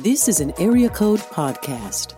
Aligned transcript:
This 0.00 0.26
is 0.26 0.40
an 0.40 0.52
Area 0.58 0.88
Code 0.88 1.20
Podcast. 1.20 2.14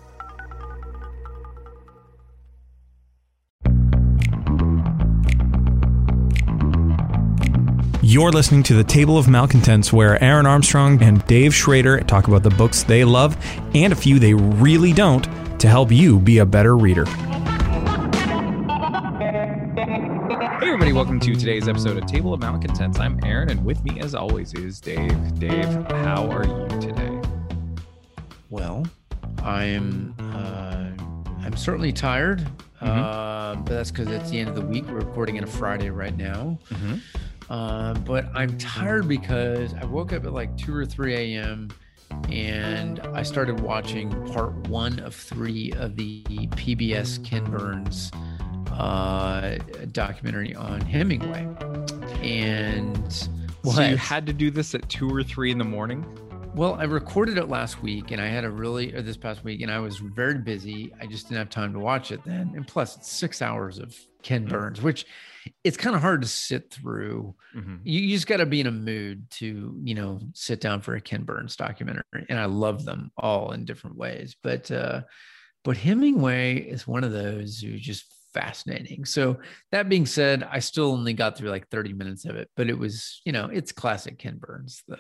You're 8.03 8.33
listening 8.33 8.63
to 8.63 8.75
the 8.75 8.83
Table 8.83 9.19
of 9.19 9.29
Malcontents, 9.29 9.93
where 9.93 10.23
Aaron 10.25 10.47
Armstrong 10.47 11.03
and 11.03 11.23
Dave 11.27 11.55
Schrader 11.55 12.01
talk 12.01 12.29
about 12.29 12.43
the 12.43 12.49
books 12.49 12.83
they 12.83 13.05
love 13.05 13.37
and 13.75 13.93
a 13.93 13.97
few 13.97 14.19
they 14.19 14.33
really 14.33 14.95
don't 14.95 15.25
to 15.61 15.69
help 15.69 15.93
you 15.93 16.19
be 16.19 16.39
a 16.39 16.47
better 16.47 16.79
reader. 16.79 17.05
Hey, 17.05 17.13
everybody, 20.63 20.95
welcome 20.95 21.21
to 21.21 21.35
today's 21.35 21.69
episode 21.69 21.99
of 21.99 22.07
Table 22.07 22.33
of 22.33 22.41
Malcontents. 22.41 22.99
I'm 22.99 23.21
Aaron, 23.23 23.51
and 23.51 23.63
with 23.67 23.85
me, 23.85 24.01
as 24.01 24.15
always, 24.15 24.55
is 24.55 24.81
Dave. 24.81 25.39
Dave, 25.39 25.67
how 25.91 26.27
are 26.31 26.47
you 26.47 26.81
today? 26.81 27.06
Well, 28.51 28.87
I'm 29.43 30.15
uh, 30.19 30.91
I'm 31.45 31.57
certainly 31.57 31.93
tired, 31.93 32.47
Mm-hmm. 32.81 32.87
uh, 32.87 33.55
but 33.57 33.67
that's 33.73 33.91
because 33.91 34.09
it's 34.09 34.29
the 34.31 34.39
end 34.39 34.51
of 34.51 34.55
the 34.55 34.61
week. 34.61 34.87
We're 34.87 34.97
recording 34.97 35.39
on 35.39 35.45
a 35.45 35.47
Friday 35.47 35.89
right 35.89 36.15
now. 36.15 36.59
Mm-hmm. 36.71 36.97
Uh, 37.49 37.95
but 38.01 38.27
I'm 38.35 38.59
tired 38.59 39.09
because 39.09 39.73
I 39.75 39.87
woke 39.87 40.13
up 40.13 40.27
at 40.27 40.33
like 40.35 40.55
2 40.59 40.75
or 40.75 40.85
3 40.85 41.15
a.m. 41.37 41.71
and 42.31 43.01
I 43.01 43.23
started 43.23 43.61
watching 43.61 44.11
part 44.31 44.53
one 44.69 44.99
of 44.99 45.15
three 45.15 45.73
of 45.79 45.97
the 45.97 46.23
PBS 46.25 47.25
Ken 47.25 47.45
Burns 47.45 48.11
uh, 48.73 49.57
documentary 49.93 50.55
on 50.55 50.81
Hemingway. 50.83 51.49
And 52.21 53.11
So 53.65 53.81
you 53.83 53.97
had 53.97 54.27
to 54.27 54.35
do 54.35 54.51
this 54.51 54.75
at 54.75 54.87
two 54.91 55.09
or 55.09 55.23
three 55.23 55.51
in 55.51 55.57
the 55.59 55.65
morning? 55.65 56.05
Well, 56.57 56.75
I 56.77 56.85
recorded 56.85 57.37
it 57.37 57.51
last 57.51 57.83
week 57.83 58.13
and 58.13 58.21
I 58.21 58.29
had 58.29 58.45
a 58.45 58.51
really, 58.51 58.95
or 58.95 59.03
this 59.03 59.19
past 59.19 59.45
week, 59.45 59.61
and 59.61 59.71
I 59.71 59.79
was 59.79 59.99
very 59.99 60.39
busy. 60.39 60.91
I 60.99 61.05
just 61.05 61.29
didn't 61.29 61.37
have 61.37 61.51
time 61.51 61.75
to 61.75 61.79
watch 61.79 62.13
it 62.13 62.25
then. 62.25 62.55
And 62.57 62.67
plus, 62.67 62.97
it's 62.97 63.13
six 63.13 63.43
hours 63.43 63.79
of 63.79 63.95
Ken 64.23 64.47
Burns, 64.47 64.81
which 64.81 65.05
it's 65.65 65.77
kind 65.77 65.95
of 65.95 66.01
hard 66.01 66.23
to 66.23 66.27
sit 66.27 66.71
through. 66.71 67.35
Mm-hmm. 67.55 67.77
You, 67.85 68.01
you 68.01 68.17
just 68.17 68.27
got 68.27 68.39
to 68.39 68.47
be 68.47 68.63
in 68.63 68.69
a 68.69 68.73
mood 68.73 69.29
to, 69.33 69.79
you 69.85 69.95
know, 69.95 70.19
sit 70.33 70.63
down 70.63 70.81
for 70.81 70.95
a 70.95 71.01
Ken 71.01 71.25
Burns 71.25 71.57
documentary. 71.57 72.25
And 72.31 72.41
I 72.41 72.47
love 72.47 72.87
them 72.87 73.11
all 73.19 73.53
in 73.53 73.67
different 73.67 73.99
ways. 73.99 74.35
But, 74.43 74.71
uh, 74.71 75.03
but 75.63 75.77
Hemingway 75.77 76.57
is 76.57 76.87
one 76.87 77.05
of 77.05 77.13
those 77.13 77.59
who's 77.59 77.83
just 77.83 78.07
fascinating. 78.33 79.05
So 79.05 79.41
that 79.73 79.91
being 79.91 80.07
said, 80.07 80.43
I 80.51 80.61
still 80.61 80.93
only 80.93 81.13
got 81.13 81.37
through 81.37 81.51
like 81.51 81.69
30 81.69 81.93
minutes 81.93 82.25
of 82.25 82.37
it, 82.37 82.49
but 82.57 82.71
it 82.71 82.79
was, 82.79 83.21
you 83.27 83.33
know, 83.33 83.51
it's 83.53 83.73
classic 83.73 84.19
Ken 84.19 84.39
Burns. 84.41 84.83
The, 84.89 84.97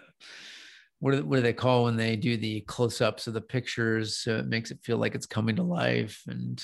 what 1.01 1.13
do, 1.13 1.25
what 1.25 1.37
do 1.37 1.43
they 1.43 1.53
call 1.53 1.85
when 1.85 1.97
they 1.97 2.17
do 2.17 2.37
the 2.37 2.61
close-ups 2.63 3.27
of 3.27 3.35
the 3.35 3.41
pictures 3.41 4.19
so 4.19 4.37
it 4.37 4.47
makes 4.47 4.71
it 4.71 4.79
feel 4.83 4.99
like 4.99 5.15
it's 5.15 5.27
coming 5.27 5.57
to 5.57 5.63
life 5.63 6.23
and 6.27 6.63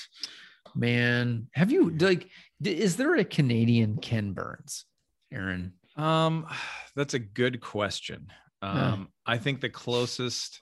man 0.75 1.47
have 1.53 1.71
you 1.71 1.91
like 1.99 2.29
is 2.63 2.95
there 2.95 3.15
a 3.15 3.23
canadian 3.23 3.97
ken 3.97 4.33
burns 4.33 4.85
aaron 5.31 5.73
Um, 5.95 6.47
that's 6.95 7.13
a 7.13 7.19
good 7.19 7.61
question. 7.61 8.27
Um, 8.61 9.09
I 9.25 9.37
think 9.37 9.59
the 9.59 9.69
closest 9.69 10.61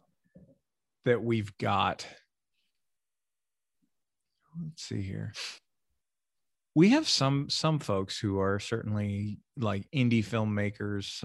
that 1.05 1.23
we've 1.23 1.55
got. 1.59 2.05
Let's 4.61 4.83
see 4.83 5.01
here. 5.01 5.33
We 6.73 6.89
have 6.89 7.07
some 7.07 7.49
some 7.49 7.79
folks 7.79 8.17
who 8.17 8.39
are 8.39 8.59
certainly 8.59 9.39
like 9.61 9.87
indie 9.95 10.25
filmmakers, 10.25 11.23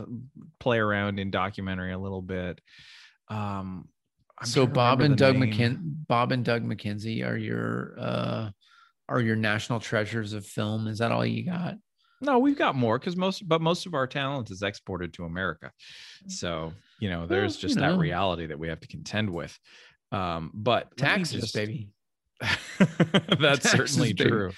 play 0.61 0.79
around 0.79 1.19
in 1.19 1.31
documentary 1.31 1.93
a 1.93 1.99
little 1.99 2.23
bit. 2.23 2.61
Um, 3.29 3.89
so 4.45 4.67
bob 4.67 5.01
and 5.01 5.17
doug 5.17 5.37
name. 5.39 5.51
mckin 5.53 5.79
bob 6.07 6.31
and 6.31 6.45
doug 6.45 6.63
mckenzie 6.63 7.27
are 7.27 7.39
your 7.39 7.95
uh 7.99 8.51
are 9.09 9.21
your 9.23 9.35
national 9.35 9.81
treasures 9.81 10.35
of 10.35 10.45
film 10.45 10.87
is 10.89 10.99
that 10.99 11.11
all 11.11 11.25
you 11.25 11.43
got 11.45 11.77
No, 12.21 12.39
we've 12.39 12.59
got 12.59 12.75
more 12.75 12.99
because 12.99 13.17
most, 13.17 13.49
but 13.49 13.61
most 13.63 13.87
of 13.87 13.95
our 13.95 14.07
talent 14.07 14.51
is 14.51 14.63
exported 14.63 15.13
to 15.15 15.25
America. 15.25 15.73
So 16.29 16.73
you 17.01 17.09
know, 17.11 17.27
there's 17.27 17.55
Well, 17.57 17.61
you 17.63 17.69
just 17.69 17.77
know. 17.81 17.93
that 17.93 17.99
reality 17.99 18.47
that 18.47 18.59
we 18.59 18.69
have 18.69 18.81
to 18.81 18.89
contend 18.89 19.31
with. 19.31 19.59
Um, 20.13 20.51
but 20.55 20.95
taxes 20.99 21.41
just- 21.41 21.55
baby 21.55 21.89
That's 22.41 22.59
Taxes, 23.63 23.71
certainly 23.71 24.13
baby. 24.13 24.31
true. 24.31 24.53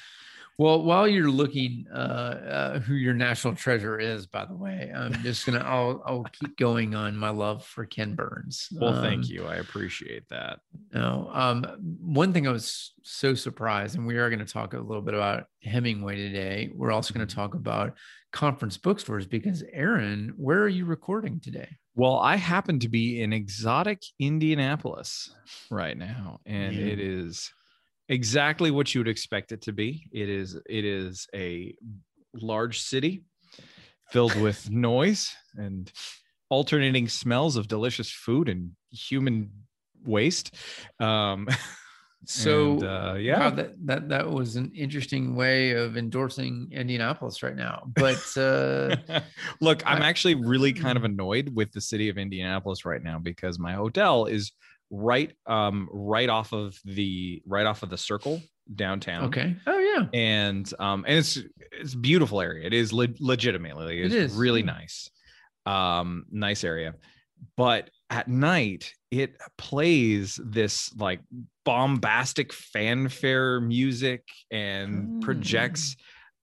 Well, 0.59 0.83
while 0.83 1.07
you're 1.07 1.31
looking 1.31 1.87
uh, 1.93 1.97
uh, 1.97 2.79
who 2.81 2.95
your 2.95 3.15
national 3.15 3.55
treasure 3.55 3.97
is, 3.97 4.27
by 4.27 4.45
the 4.45 4.57
way, 4.57 4.91
I'm 4.95 5.13
just 5.23 5.47
gonna 5.47 5.61
I'll 5.61 6.03
I'll 6.05 6.25
keep 6.25 6.57
going 6.57 6.97
on 6.97 7.17
my 7.17 7.31
love 7.31 7.65
for 7.65 7.87
Ken 7.87 8.17
Burns. 8.17 8.69
Well, 8.73 8.93
Um, 8.97 9.03
thank 9.03 9.29
you. 9.29 9.47
I 9.47 9.57
appreciate 9.57 10.29
that. 10.31 10.59
No, 10.93 11.31
um, 11.33 11.65
one 12.01 12.33
thing 12.33 12.49
I 12.49 12.51
was 12.51 12.93
so 13.05 13.35
surprised, 13.35 13.95
and 13.97 14.05
we 14.05 14.17
are 14.19 14.29
going 14.31 14.45
to 14.45 14.53
talk 14.53 14.75
a 14.75 14.81
little 14.81 15.01
bit 15.03 15.15
about 15.15 15.45
Hemingway 15.63 16.17
today. 16.17 16.71
We're 16.75 16.91
also 16.93 17.15
going 17.15 17.27
to 17.27 17.33
Mm-hmm. 17.33 17.41
talk 17.41 17.55
about 17.55 17.95
conference 18.33 18.77
bookstores 18.79 19.27
because 19.27 19.63
Aaron, 19.73 20.35
where 20.37 20.61
are 20.61 20.69
you 20.69 20.87
recording 20.87 21.39
today? 21.41 21.69
Well, 21.95 22.19
I 22.19 22.35
happen 22.37 22.81
to 22.81 22.89
be 22.89 23.23
in 23.23 23.33
exotic 23.33 24.03
Indianapolis 24.19 25.31
right 25.71 25.97
now, 25.97 26.41
and 26.47 26.75
Yeah. 26.75 26.87
it 26.87 26.99
is 27.01 27.53
exactly 28.09 28.71
what 28.71 28.95
you 28.95 29.01
would 29.01 29.09
expect 29.09 29.53
it 29.53 29.63
to 29.63 29.73
be. 29.73 30.09
It 30.13 30.29
is 30.29 30.59
it 30.69 30.85
is 30.85 31.27
a 31.35 31.75
large 32.35 32.81
city 32.81 33.25
filled 34.11 34.35
with 34.41 34.71
noise 34.89 35.31
and 35.57 35.91
alternating 36.51 37.09
smells 37.09 37.57
of 37.57 37.69
delicious 37.69 38.11
food 38.11 38.49
and 38.49 38.73
human 38.91 39.51
waste. 40.05 40.55
Um, 40.99 41.49
So, 42.25 42.73
and, 42.73 42.85
uh, 42.85 43.15
yeah, 43.19 43.39
wow, 43.39 43.51
that 43.51 43.87
that 43.87 44.09
that 44.09 44.29
was 44.29 44.57
an 44.57 44.73
interesting 44.75 45.37
way 45.37 45.71
of 45.71 45.97
endorsing 45.97 46.69
Indianapolis 46.73 47.43
right 47.45 47.55
now. 47.55 47.85
But 47.95 48.37
uh, 48.37 48.97
Look, 49.61 49.83
I'm 49.87 50.03
I- 50.03 50.09
actually 50.09 50.35
really 50.35 50.73
kind 50.73 50.99
of 50.99 51.05
annoyed 51.05 51.49
with 51.55 51.71
the 51.73 51.81
city 51.81 52.09
of 52.09 52.19
Indianapolis 52.19 52.85
right 52.85 53.03
now 53.03 53.19
because 53.21 53.59
my 53.59 53.73
hotel 53.73 54.27
is 54.27 54.53
right 54.91 55.33
um 55.47 55.89
right 55.93 56.29
off 56.29 56.53
of 56.53 56.79
the 56.85 57.43
right 57.47 57.67
off 57.67 57.83
of 57.83 57.91
the 57.91 57.99
circle 57.99 58.41
downtown. 58.75 59.25
okay, 59.27 59.57
oh 59.67 59.79
yeah, 59.79 60.07
And 60.19 60.71
um 60.79 61.05
and 61.07 61.19
it's 61.19 61.39
it's 61.73 61.95
a 61.95 61.99
beautiful 61.99 62.41
area. 62.41 62.67
It 62.67 62.73
is 62.75 62.93
le- 62.93 63.09
legitimately 63.21 64.01
it's 64.01 64.15
It 64.15 64.23
is, 64.25 64.35
really 64.35 64.63
nice. 64.63 65.11
Um 65.67 66.25
nice 66.31 66.65
area. 66.65 66.95
But 67.57 67.91
at 68.11 68.29
night 68.29 68.93
it 69.11 69.37
plays 69.59 70.41
this 70.45 70.95
like 70.97 71.21
bombastic 71.65 72.53
fanfare 72.53 73.61
music 73.61 74.23
and 74.51 75.23
projects 75.23 75.97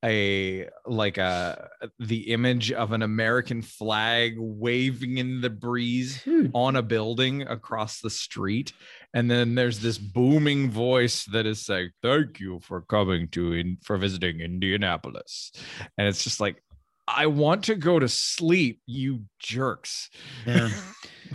a 0.05 0.69
like 0.85 1.17
a 1.17 1.69
the 1.99 2.31
image 2.31 2.71
of 2.71 2.91
an 2.91 3.01
American 3.01 3.61
flag 3.61 4.35
waving 4.38 5.17
in 5.17 5.41
the 5.41 5.49
breeze 5.49 6.21
dude, 6.23 6.51
on 6.53 6.75
a 6.75 6.81
building 6.81 7.41
across 7.41 7.99
the 8.01 8.09
street. 8.09 8.71
And 9.13 9.31
then 9.31 9.55
there's 9.55 9.79
this 9.79 9.97
booming 9.97 10.69
voice 10.69 11.25
that 11.25 11.45
is 11.45 11.66
saying 11.66 11.91
thank 12.03 12.39
you 12.39 12.59
for 12.61 12.81
coming 12.81 13.29
to 13.29 13.53
in 13.53 13.77
for 13.81 13.97
visiting 13.97 14.41
indianapolis. 14.41 15.51
And 15.97 16.07
it's 16.07 16.23
just 16.23 16.39
like 16.39 16.61
i 17.07 17.25
want 17.27 17.63
to 17.63 17.75
go 17.75 17.99
to 17.99 18.07
sleep 18.09 18.81
you 18.85 19.21
jerks 19.39 20.09
Yeah. 20.45 20.69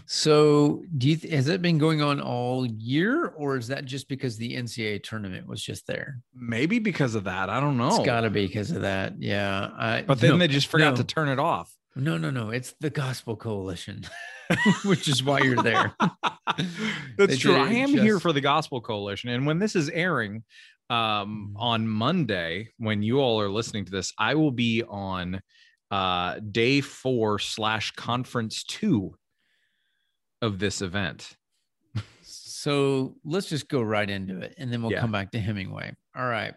So, 0.06 0.84
do 0.96 1.08
you 1.08 1.16
th- 1.16 1.32
has 1.34 1.46
that 1.46 1.62
been 1.62 1.76
going 1.76 2.00
on 2.00 2.20
all 2.20 2.64
year, 2.64 3.26
or 3.26 3.56
is 3.56 3.66
that 3.68 3.84
just 3.86 4.08
because 4.08 4.36
the 4.36 4.54
NCAA 4.56 5.02
tournament 5.02 5.48
was 5.48 5.60
just 5.60 5.86
there? 5.88 6.20
maybe 6.32 6.78
because 6.78 7.16
of 7.16 7.24
that 7.24 7.50
i 7.50 7.58
don't 7.60 7.76
know 7.76 7.88
It's 7.96 8.06
got 8.06 8.20
to 8.22 8.30
be 8.30 8.46
because 8.46 8.70
of 8.70 8.82
that. 8.82 9.20
Yeah. 9.20 9.70
I, 9.76 10.02
but 10.02 10.20
then 10.20 10.30
no, 10.30 10.38
they 10.38 10.48
just 10.48 10.68
forgot 10.68 10.90
no. 10.92 10.96
to 10.98 11.04
turn 11.04 11.28
it 11.28 11.40
off 11.40 11.74
No, 11.96 12.16
no, 12.18 12.30
no. 12.30 12.50
It's 12.50 12.72
the 12.80 12.90
Gospel 12.90 13.34
Coalition, 13.36 14.04
which 14.84 15.08
is 15.08 15.24
why 15.24 15.40
you're 15.40 15.62
there. 15.62 15.94
That's 16.56 17.32
They 17.32 17.36
true. 17.36 17.56
I 17.56 17.70
it 17.70 17.76
am 17.78 17.88
here 17.90 18.20
for 18.20 18.32
the 18.32 18.40
Gospel 18.40 18.80
Coalition. 18.80 19.30
And 19.30 19.44
when 19.44 19.58
this 19.58 19.74
is 19.74 19.88
airing 19.90 20.44
um, 20.90 21.52
Mhm. 21.56 21.60
on 21.60 21.88
Monday, 21.88 22.68
when 22.78 23.02
you 23.02 23.20
all 23.20 23.40
are 23.40 23.48
listening 23.48 23.84
to 23.86 23.90
this, 23.92 24.12
I 24.18 24.34
will 24.34 24.50
be 24.52 24.82
on 24.82 25.40
uh, 25.92 26.38
day 26.38 26.80
four 26.80 27.38
slash 27.40 27.90
conference 27.92 28.62
two 28.64 29.16
of 30.42 30.58
this 30.60 30.82
event. 30.82 31.36
So 32.22 33.16
let's 33.24 33.48
just 33.48 33.68
go 33.68 33.82
right 33.82 34.08
into 34.08 34.38
it 34.40 34.54
and 34.58 34.72
then 34.72 34.82
we'll 34.82 34.92
Yeah. 34.92 35.00
come 35.00 35.10
back 35.12 35.32
to 35.32 35.40
Hemingway. 35.40 35.94
All 36.14 36.26
right. 36.28 36.54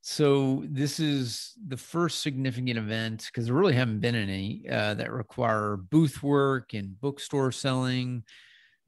So 0.00 0.64
this 0.66 0.98
is 1.00 1.52
the 1.66 1.76
first 1.76 2.22
significant 2.22 2.78
event 2.78 3.26
because 3.26 3.46
there 3.46 3.54
really 3.54 3.74
haven't 3.74 4.00
been 4.00 4.14
any 4.14 4.66
uh, 4.68 4.94
that 4.94 5.12
require 5.12 5.76
booth 5.76 6.22
work 6.22 6.72
and 6.72 6.98
bookstore 7.00 7.52
selling 7.52 8.24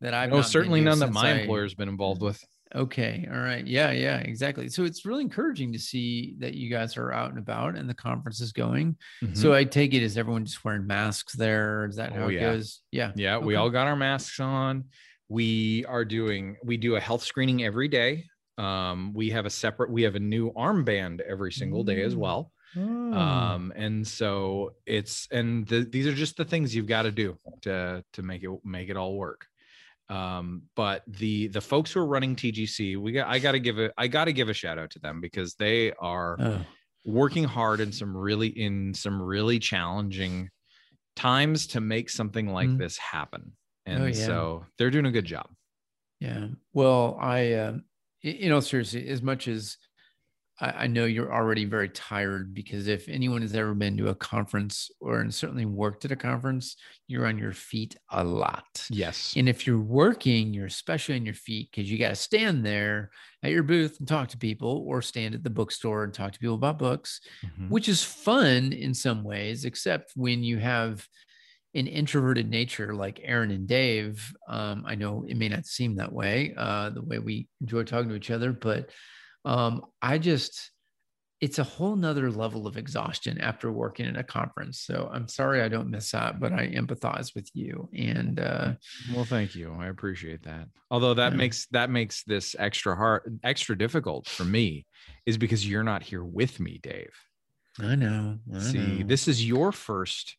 that 0.01 0.15
I've 0.15 0.31
No, 0.31 0.41
certainly 0.41 0.81
none 0.81 1.01
that 1.01 1.13
my 1.13 1.29
I- 1.33 1.41
employer's 1.41 1.75
been 1.75 1.89
involved 1.91 2.23
with. 2.23 2.43
Okay. 2.75 3.27
All 3.33 3.39
right. 3.41 3.67
Yeah. 3.67 3.91
Yeah. 3.91 4.19
Exactly. 4.19 4.69
So 4.69 4.85
it's 4.85 5.05
really 5.05 5.23
encouraging 5.23 5.73
to 5.73 5.79
see 5.79 6.35
that 6.39 6.55
you 6.55 6.71
guys 6.71 6.97
are 6.97 7.13
out 7.13 7.31
and 7.31 7.39
about 7.39 7.77
and 7.77 7.89
the 7.89 7.95
conference 7.95 8.41
is 8.41 8.53
going. 8.53 8.97
Mhm. 9.23 9.37
So 9.37 9.53
I 9.53 9.65
take 9.65 9.93
it 9.95 10.03
is 10.03 10.17
everyone 10.17 10.45
just 10.45 10.65
wearing 10.65 10.87
masks 10.87 11.33
there? 11.35 11.87
Is 11.87 11.97
that 11.97 12.13
Oh, 12.13 12.15
how 12.21 12.29
it 12.29 12.35
yeah. 12.35 12.41
goes? 12.41 12.81
Yeah. 12.93 13.13
yeah, 13.17 13.39
we 13.39 13.57
all 13.57 13.71
got 13.71 13.87
our 13.89 13.97
masks 13.97 14.39
on. 14.41 14.85
we 15.29 15.85
are 15.87 16.05
doing 16.05 16.57
we 16.65 16.77
do 16.77 16.97
a 16.97 17.01
health 17.01 17.23
screening 17.23 17.63
every 17.63 17.87
day 17.87 18.25
um, 18.59 19.13
we 19.15 19.31
have 19.31 19.47
a 19.47 19.51
separate 19.51 19.89
we 19.89 20.03
have 20.03 20.17
a 20.17 20.21
new 20.21 20.51
armband 20.55 21.21
every 21.21 21.53
single 21.53 21.85
day 21.85 22.03
as 22.03 22.15
Mm. 22.17 22.19
well 22.19 22.53
Oh. 22.77 23.13
um 23.13 23.73
and 23.77 24.05
so 24.07 24.75
it's 24.87 25.29
and 25.31 25.67
the, 25.69 25.85
these 25.85 26.09
are 26.09 26.15
just 26.15 26.37
the 26.37 26.45
things 26.45 26.75
you've 26.75 26.89
got 26.89 27.03
to 27.03 27.13
do 27.13 27.37
to 27.63 28.05
to 28.13 28.23
make 28.23 28.43
it 28.43 28.51
make 28.65 28.89
it 28.91 28.97
all 28.97 29.17
work 29.17 29.47
um 30.11 30.63
but 30.75 31.03
the 31.07 31.47
the 31.49 31.61
folks 31.61 31.93
who 31.93 32.01
are 32.01 32.07
running 32.07 32.35
tgc 32.37 32.97
we 32.99 33.13
got 33.13 33.29
i 33.29 33.39
gotta 33.39 33.59
give 33.61 33.79
it 33.79 33.93
i 33.97 34.07
gotta 34.09 34.33
give 34.33 34.49
a 34.49 34.53
shout 34.53 34.79
out 34.79 34.91
to 34.91 34.99
them 34.99 35.21
because 35.21 35.55
they 35.55 35.93
are 35.95 36.37
Oh. 36.41 36.67
working 37.05 37.45
hard 37.45 37.81
in 37.81 37.93
some 37.93 38.15
really 38.17 38.49
in 38.49 38.93
some 38.93 39.23
really 39.23 39.59
challenging 39.61 40.51
times 41.17 41.67
to 41.69 41.81
make 41.81 42.11
something 42.11 42.49
like 42.53 42.69
Mm. 42.69 42.79
this 42.79 42.99
happen 42.99 43.53
and 43.87 44.03
Oh, 44.03 44.07
yeah. 44.07 44.13
so 44.27 44.67
they're 44.79 44.91
doing 44.91 45.07
a 45.07 45.13
good 45.13 45.25
job 45.25 45.49
Yeah. 46.21 46.49
Well, 46.75 47.17
I, 47.21 47.55
um, 47.55 47.85
you 48.21 48.51
know, 48.51 48.61
seriously, 48.61 49.09
as 49.09 49.23
much 49.23 49.49
as 49.49 49.79
I, 50.61 50.71
I 50.71 50.87
know 50.87 51.05
you're 51.05 51.33
already 51.33 51.65
very 51.65 51.89
tired, 51.89 52.53
because 52.55 52.87
if 52.89 53.09
anyone 53.09 53.43
has 53.43 53.55
ever 53.55 53.75
been 53.75 53.97
to 53.97 54.09
a 54.09 54.15
conference 54.15 54.91
or 55.01 55.21
and 55.21 55.35
certainly 55.35 55.65
worked 55.67 56.05
at 56.05 56.13
a 56.13 56.17
conference, 56.17 56.77
you're 57.09 57.27
on 57.27 57.39
your 57.39 57.53
feet 57.53 57.97
a 58.11 58.23
lot. 58.23 58.87
yes 58.91 59.35
And 59.37 59.49
if 59.49 59.67
you're 59.67 59.81
working, 59.81 60.53
you're 60.55 60.67
especially 60.67 61.17
on 61.17 61.25
your 61.25 61.35
feet 61.35 61.71
because 61.71 61.91
you 61.91 61.99
got 61.99 62.11
to 62.11 62.17
stand 62.17 62.65
there 62.65 63.11
at 63.43 63.51
your 63.51 63.63
booth 63.63 63.99
and 63.99 64.07
talk 64.09 64.29
to 64.29 64.39
people 64.39 64.85
or 64.87 65.03
stand 65.03 65.35
at 65.35 65.43
the 65.43 65.51
bookstore 65.51 66.05
and 66.05 66.13
talk 66.15 66.33
to 66.33 66.39
people 66.39 66.55
about 66.57 66.79
books, 66.79 67.21
Mhm. 67.45 67.69
which 67.71 67.89
is 67.89 68.05
fun 68.05 68.73
in 68.73 68.95
some 68.95 69.25
ways, 69.25 69.65
except 69.65 70.13
when 70.15 70.43
you 70.45 70.59
have 70.59 71.07
an 71.75 71.87
introverted 71.87 72.51
nature 72.51 72.95
like 72.95 73.21
Aaron 73.23 73.53
and 73.53 73.67
Dave. 73.69 74.35
Um, 74.49 74.83
I 74.87 74.97
know 74.97 75.25
it 75.29 75.37
may 75.37 75.49
not 75.49 75.67
seem 75.67 75.97
that 75.97 76.13
way, 76.13 76.53
uh, 76.57 76.91
the 76.91 77.03
way 77.03 77.19
we 77.21 77.49
enjoy 77.61 77.85
talking 77.85 78.09
to 78.11 78.17
each 78.17 78.31
other, 78.33 78.53
but 78.53 78.91
um, 79.45 79.83
I 80.03 80.19
just, 80.19 80.71
it's 81.41 81.59
a 81.59 81.65
whole 81.65 81.97
nother 81.97 82.31
level 82.31 82.67
of 82.67 82.77
exhaustion 82.77 83.41
after 83.41 83.73
working 83.73 84.07
at 84.07 84.19
a 84.19 84.23
conference. 84.23 84.81
So 84.83 85.09
I'm 85.11 85.27
sorry 85.27 85.63
I 85.63 85.69
don't 85.69 85.89
miss 85.91 86.11
that, 86.11 86.39
but 86.39 86.53
I 86.53 86.69
empathize 86.69 87.35
with 87.35 87.49
you. 87.55 87.89
And 87.97 88.39
uh, 88.39 88.75
well 89.15 89.25
thank 89.25 89.55
you 89.55 89.73
i 89.79 89.87
appreciate 89.87 90.43
that 90.43 90.69
although 90.91 91.15
that 91.15 91.33
Yeah. 91.33 91.39
makes 91.39 91.67
that 91.69 91.89
makes 91.89 92.23
this 92.25 92.55
extra 92.59 92.95
hard 92.95 93.41
extra 93.43 93.77
difficult 93.79 94.29
for 94.29 94.45
me 94.45 94.87
is 95.25 95.39
because 95.39 95.67
you're 95.67 95.83
not 95.85 96.03
here 96.03 96.25
with 96.25 96.61
me 96.61 96.79
dave 96.83 97.15
I 97.81 97.95
know. 97.95 98.39
I 98.55 98.59
see 98.59 98.99
know. 98.99 99.07
this 99.07 99.27
is 99.27 99.47
your 99.47 99.73
first 99.73 100.37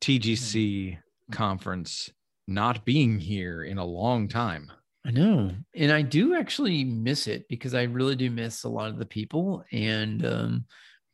tgc 0.00 0.98
conference 1.30 2.10
not 2.48 2.84
being 2.84 3.20
here 3.20 3.62
in 3.62 3.78
a 3.78 3.84
long 3.84 4.26
time 4.26 4.72
I 5.04 5.10
know. 5.10 5.50
And 5.74 5.90
I 5.90 6.02
do 6.02 6.34
actually 6.36 6.84
miss 6.84 7.26
it 7.26 7.48
because 7.48 7.74
I 7.74 7.82
really 7.84 8.14
do 8.16 8.30
miss 8.30 8.62
a 8.62 8.68
lot 8.68 8.90
of 8.90 8.98
the 8.98 9.06
people. 9.06 9.64
And 9.72 10.24
um, 10.24 10.66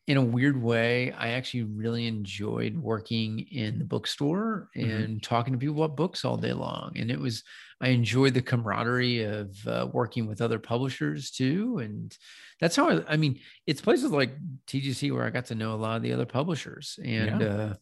in 0.07 0.17
a 0.19 0.25
weird 0.25 0.61
way, 0.63 1.13
I 1.13 1.31
actually 1.31 1.65
really 1.65 2.07
enjoyed 2.07 2.77
working 2.77 3.41
in 3.41 3.79
the 3.79 3.85
bookstore 3.87 4.71
Mhm. 4.83 5.07
and 5.07 5.23
talking 5.23 5.55
to 5.55 5.59
people 5.59 5.83
about 5.83 5.97
books 5.97 6.25
all 6.25 6.37
day 6.37 6.53
long. 6.53 6.93
And 6.99 7.11
it 7.11 7.19
was, 7.21 7.45
I 7.81 7.89
enjoyed 7.91 8.35
the 8.35 8.43
camaraderie 8.43 9.23
of 9.25 9.67
uh, 9.67 9.89
working 9.93 10.27
with 10.27 10.43
other 10.43 10.59
publishers 10.59 11.31
too. 11.31 11.79
And 11.79 12.17
that's 12.61 12.77
how 12.77 12.91
I, 12.91 13.15
I 13.15 13.17
mean, 13.17 13.41
it's 13.67 13.81
places 13.81 14.11
like 14.11 14.33
TGC 14.67 15.13
where 15.13 15.25
I 15.25 15.31
got 15.31 15.47
to 15.47 15.55
know 15.55 15.75
a 15.75 15.77
lot 15.77 15.97
of 15.97 16.03
the 16.03 16.13
other 16.13 16.27
publishers. 16.27 16.99
And 17.05 17.43
uh, 17.43 17.75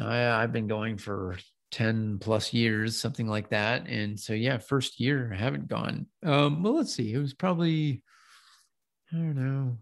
I, 0.00 0.42
I've 0.42 0.52
been 0.52 0.68
going 0.68 0.98
for 0.98 1.38
10 1.74 2.18
plus 2.20 2.52
years, 2.52 3.00
something 3.00 3.26
like 3.26 3.50
that. 3.50 3.88
And 3.88 4.18
so, 4.18 4.32
yeah, 4.32 4.58
first 4.58 5.00
year 5.00 5.32
I 5.34 5.36
haven't 5.36 5.66
gone. 5.66 6.06
Um, 6.24 6.62
well, 6.62 6.76
let's 6.76 6.94
see. 6.94 7.12
It 7.12 7.18
was 7.18 7.34
probably, 7.34 8.04
I 9.12 9.16
don't 9.16 9.34
know, 9.34 9.78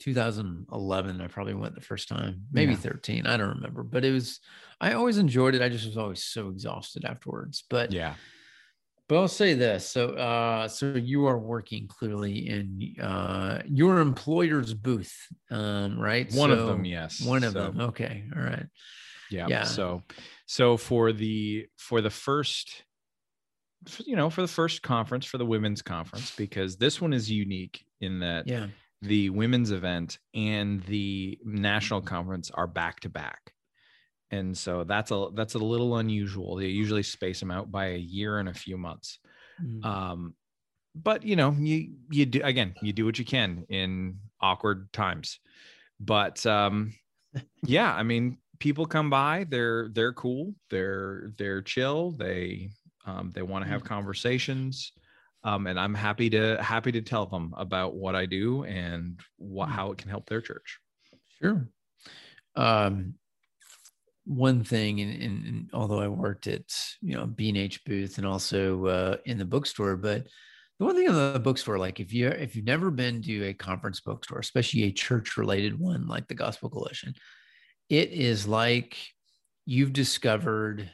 2011. 0.00 1.20
I 1.20 1.26
probably 1.26 1.52
went 1.52 1.74
the 1.74 1.82
first 1.82 2.08
time, 2.08 2.44
maybe 2.50 2.72
Yeah. 2.72 2.78
13. 2.78 3.26
I 3.26 3.36
don't 3.36 3.56
remember, 3.56 3.82
but 3.82 4.06
it 4.06 4.12
was, 4.12 4.40
I 4.80 4.94
always 4.94 5.18
enjoyed 5.18 5.54
it. 5.54 5.60
I 5.60 5.68
just 5.68 5.84
was 5.84 5.98
always 5.98 6.24
so 6.24 6.48
exhausted 6.48 7.04
afterwards. 7.04 7.64
But, 7.68 7.92
yeah 7.92 8.14
but 9.06 9.16
I'll 9.18 9.28
say 9.28 9.52
this. 9.52 9.86
So, 9.86 10.12
uh, 10.14 10.66
so 10.66 10.94
you 10.94 11.26
are 11.26 11.38
working 11.38 11.86
clearly 11.88 12.48
in 12.48 12.94
uh, 12.98 13.60
your 13.66 14.00
employer's 14.00 14.72
booth, 14.72 15.14
um, 15.50 16.00
right? 16.00 16.32
one 16.32 16.50
of 16.50 16.66
them 16.66 16.86
yes 16.86 17.20
One 17.20 17.44
of 17.44 17.52
So- 17.52 17.64
them. 17.64 17.80
Okay. 17.82 18.24
All 18.34 18.40
right. 18.42 18.64
Yeah. 19.30 19.46
Yeah. 19.48 19.64
so 19.64 20.02
so 20.46 20.76
for 20.76 21.12
the 21.12 21.66
for 21.76 22.00
the 22.00 22.10
first 22.10 22.84
you 24.04 24.16
know 24.16 24.30
for 24.30 24.40
the 24.42 24.48
first 24.48 24.82
conference 24.82 25.26
for 25.26 25.38
the 25.38 25.46
women's 25.46 25.82
conference 25.82 26.34
because 26.36 26.76
this 26.76 27.00
one 27.00 27.12
is 27.12 27.30
unique 27.30 27.84
in 28.00 28.20
that 28.20 28.46
Yeah. 28.46 28.68
the 29.02 29.30
women's 29.30 29.70
event 29.72 30.18
and 30.34 30.82
the 30.84 31.38
national 31.44 32.00
conference 32.00 32.50
are 32.50 32.66
back 32.66 33.00
to 33.00 33.08
back 33.10 33.52
and 34.30 34.56
so 34.56 34.84
that's 34.84 35.10
a 35.10 35.28
that's 35.34 35.54
a 35.54 35.58
little 35.58 35.98
unusual 35.98 36.56
they 36.56 36.66
usually 36.66 37.02
space 37.02 37.40
them 37.40 37.50
out 37.50 37.70
by 37.70 37.88
a 37.88 37.98
year 37.98 38.38
and 38.38 38.48
a 38.48 38.54
few 38.54 38.78
months 38.78 39.18
Mm. 39.62 39.84
um 39.84 40.34
but 40.96 41.22
you 41.24 41.36
know 41.36 41.54
you 41.56 41.92
you 42.10 42.26
do 42.26 42.40
again 42.42 42.74
you 42.82 42.92
do 42.92 43.04
what 43.04 43.20
you 43.20 43.24
can 43.24 43.64
in 43.68 44.18
awkward 44.40 44.92
times 44.92 45.38
but 46.00 46.44
um 46.44 46.92
yeah 47.64 47.94
i 47.94 48.02
mean 48.02 48.38
people 48.64 48.86
come 48.86 49.10
by 49.10 49.44
they're 49.50 49.88
they're 49.90 50.12
cool 50.14 50.54
they're 50.70 51.32
they're 51.36 51.62
chill 51.62 52.12
they 52.12 52.70
um 53.04 53.30
they 53.32 53.42
want 53.42 53.62
to 53.62 53.70
have 53.70 53.84
conversations 53.84 54.92
um 55.44 55.66
and 55.66 55.78
i'm 55.78 55.94
happy 55.94 56.30
to 56.30 56.60
happy 56.62 56.90
to 56.90 57.02
tell 57.02 57.26
them 57.26 57.52
about 57.58 57.94
what 57.94 58.16
i 58.16 58.24
do 58.24 58.64
and 58.64 59.20
what 59.36 59.68
Mm. 59.68 59.72
how 59.72 59.92
it 59.92 59.98
can 59.98 60.08
help 60.10 60.26
their 60.28 60.40
church 60.40 60.80
Sure. 61.40 61.68
Um, 62.56 63.14
one 64.24 64.64
thing, 64.64 65.00
and, 65.00 65.22
and, 65.22 65.70
although 65.74 66.00
I 66.00 66.08
worked 66.08 66.46
at 66.46 66.72
you 67.02 67.14
know 67.14 67.26
B 67.26 67.50
and 67.50 67.58
H 67.58 67.84
booth 67.84 68.16
and 68.16 68.26
also 68.26 68.86
uh, 68.86 69.16
in 69.26 69.36
the 69.36 69.44
bookstore, 69.44 69.96
but 69.96 70.26
the 70.78 70.84
one 70.86 70.96
thing 70.96 71.06
in 71.06 71.12
the 71.12 71.40
bookstore, 71.42 71.78
like 71.78 72.00
if 72.00 72.12
you 72.12 72.28
if 72.28 72.56
you've 72.56 72.64
never 72.64 72.90
been 72.90 73.20
to 73.22 73.44
a 73.44 73.52
conference 73.52 74.00
bookstore, 74.00 74.38
especially 74.38 74.84
a 74.84 74.92
church 74.92 75.36
related 75.36 75.78
one 75.78 76.06
like 76.06 76.26
the 76.28 76.34
Gospel 76.34 76.70
Coalition, 76.70 77.14
it 77.88 78.10
is 78.10 78.46
like 78.46 78.96
you've 79.66 79.92
discovered 79.92 80.90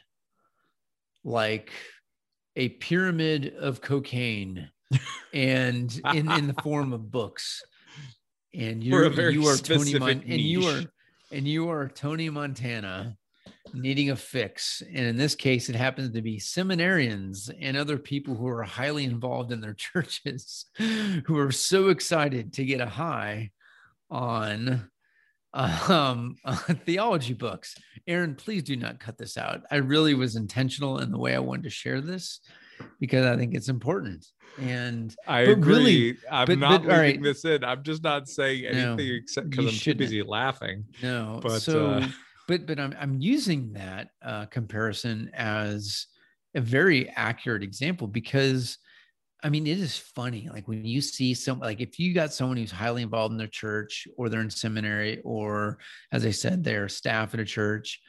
like 1.23 1.71
a 2.55 2.69
pyramid 2.69 3.53
of 3.59 3.81
cocaine 3.81 4.69
and 5.33 6.01
in 6.13 6.31
in 6.31 6.47
the 6.47 6.61
form 6.61 6.93
of 6.93 7.11
books. 7.11 7.63
And 8.53 8.83
you're 8.83 9.09
you 9.29 9.47
are 9.47 9.57
Tony 9.57 9.97
Mon- 9.97 10.23
and 10.27 10.41
you 10.41 10.67
are 10.67 10.81
and 11.31 11.47
you 11.47 11.69
are 11.69 11.87
Tony 11.87 12.29
Montana 12.29 13.15
needing 13.73 14.09
a 14.09 14.15
fix. 14.15 14.83
And 14.93 15.05
in 15.05 15.15
this 15.15 15.35
case 15.35 15.69
it 15.69 15.75
happens 15.75 16.11
to 16.11 16.21
be 16.21 16.37
seminarians 16.37 17.49
and 17.61 17.77
other 17.77 17.97
people 17.97 18.35
who 18.35 18.47
are 18.47 18.63
highly 18.63 19.05
involved 19.05 19.53
in 19.53 19.61
their 19.61 19.73
churches 19.77 20.65
who 20.77 21.37
are 21.37 21.51
so 21.51 21.89
excited 21.89 22.53
to 22.53 22.65
get 22.65 22.81
a 22.81 22.85
high 22.85 23.51
on 24.09 24.90
um 25.89 26.35
theology 26.85 27.33
books. 27.33 27.75
Aaron 28.07 28.35
please 28.35 28.63
do 28.63 28.75
not 28.75 28.99
cut 28.99 29.17
this 29.17 29.37
out. 29.37 29.61
I 29.69 29.77
really 29.77 30.13
was 30.13 30.35
intentional 30.35 30.99
in 30.99 31.11
the 31.11 31.17
way 31.19 31.35
i 31.35 31.39
wanted 31.39 31.63
to 31.63 31.69
share 31.69 32.01
this 32.01 32.39
because 32.99 33.25
i 33.25 33.35
think 33.37 33.53
it's 33.55 33.69
important. 33.69 34.25
And 34.59 35.15
i 35.27 35.41
agree 35.41 35.73
really- 35.73 36.17
i'm 36.31 36.45
but- 36.47 36.57
not 36.59 36.81
but, 36.83 36.89
leaving 36.89 36.97
right. 36.99 37.23
this 37.23 37.45
in. 37.45 37.63
I'm 37.63 37.83
just 37.83 38.03
not 38.03 38.27
saying 38.27 38.63
No, 38.63 38.93
anything 38.93 39.15
except 39.15 39.49
because 39.49 39.65
i'm 39.65 39.71
too 39.71 39.77
shouldn't. 39.77 39.99
busy 39.99 40.23
laughing. 40.23 40.85
No, 41.03 41.39
But, 41.43 41.59
so 41.61 41.91
uh, 41.91 42.07
but 42.47 42.65
but 42.65 42.79
I'm 42.79 42.95
I'm 42.99 43.19
using 43.21 43.73
that 43.73 44.09
uh, 44.23 44.45
comparison 44.47 45.29
as 45.33 46.07
a 46.55 46.59
very 46.61 47.07
accurate 47.09 47.63
example 47.63 48.07
because 48.07 48.77
I 49.43 49.49
mean 49.49 49.65
it 49.65 49.79
is 49.79 49.97
funny 49.97 50.49
like 50.51 50.67
when 50.67 50.85
you 50.85 51.01
see 51.01 51.33
some 51.33 51.59
like 51.59 51.81
if 51.81 51.99
you 51.99 52.13
got 52.13 52.33
someone 52.33 52.57
who's 52.57 52.71
highly 52.71 53.01
involved 53.01 53.31
in 53.31 53.37
their 53.37 53.47
church 53.47 54.07
or 54.17 54.29
they're 54.29 54.41
in 54.41 54.49
seminary 54.49 55.21
or 55.23 55.79
as 56.11 56.25
I 56.25 56.31
said 56.31 56.63
they're 56.63 56.89
staff 56.89 57.33
at 57.33 57.39
a 57.39 57.45
church 57.45 57.99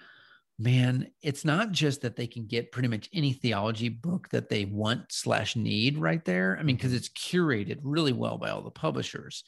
man 0.59 1.09
it's 1.23 1.45
not 1.45 1.73
just 1.73 2.03
that 2.03 2.17
they 2.17 2.27
can 2.27 2.47
get 2.47 2.73
pretty 2.73 2.89
much 2.89 3.09
any 3.15 3.33
theology 3.33 3.89
book 3.89 4.29
that 4.31 4.49
they 4.49 4.67
want 4.67 5.11
slash 5.11 5.57
need 5.57 5.99
right 5.99 6.25
there. 6.25 6.57
I 6.59 6.62
mean 6.62 6.77
because 6.77 6.91
mm-hmm. 6.91 6.99
it's 6.99 7.09
curated 7.09 7.79
really 7.83 8.12
well 8.12 8.37
by 8.37 8.51
all 8.51 8.62
the 8.62 8.71
publishers 8.71 9.45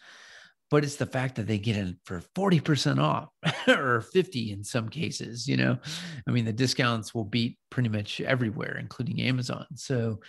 but 0.71 0.83
it's 0.83 0.97
the 0.97 1.07
fact 1.07 1.37
that 1.37 1.47
they 1.47 1.59
get 1.59 1.76
it 1.76 1.95
for 2.05 2.21
40% 2.35 2.99
off 2.99 3.29
or 3.69 4.00
50 4.00 4.53
in 4.53 4.64
some 4.64 4.88
cases 4.88 5.47
you 5.47 5.59
know? 5.59 5.79
I 6.26 6.31
mean 6.31 6.47
the 6.47 6.53
discounts 6.53 7.14
will 7.14 7.25
beat 7.25 7.59
pretty 7.71 7.91
much 7.91 8.23
everywhere 8.23 8.79
including 8.79 9.21
amazon. 9.21 9.67
So 9.75 10.21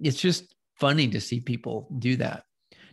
it's 0.00 0.20
just 0.20 0.52
funny 0.78 1.08
to 1.08 1.20
see 1.20 1.40
people 1.40 1.88
do 1.98 2.16
that. 2.16 2.44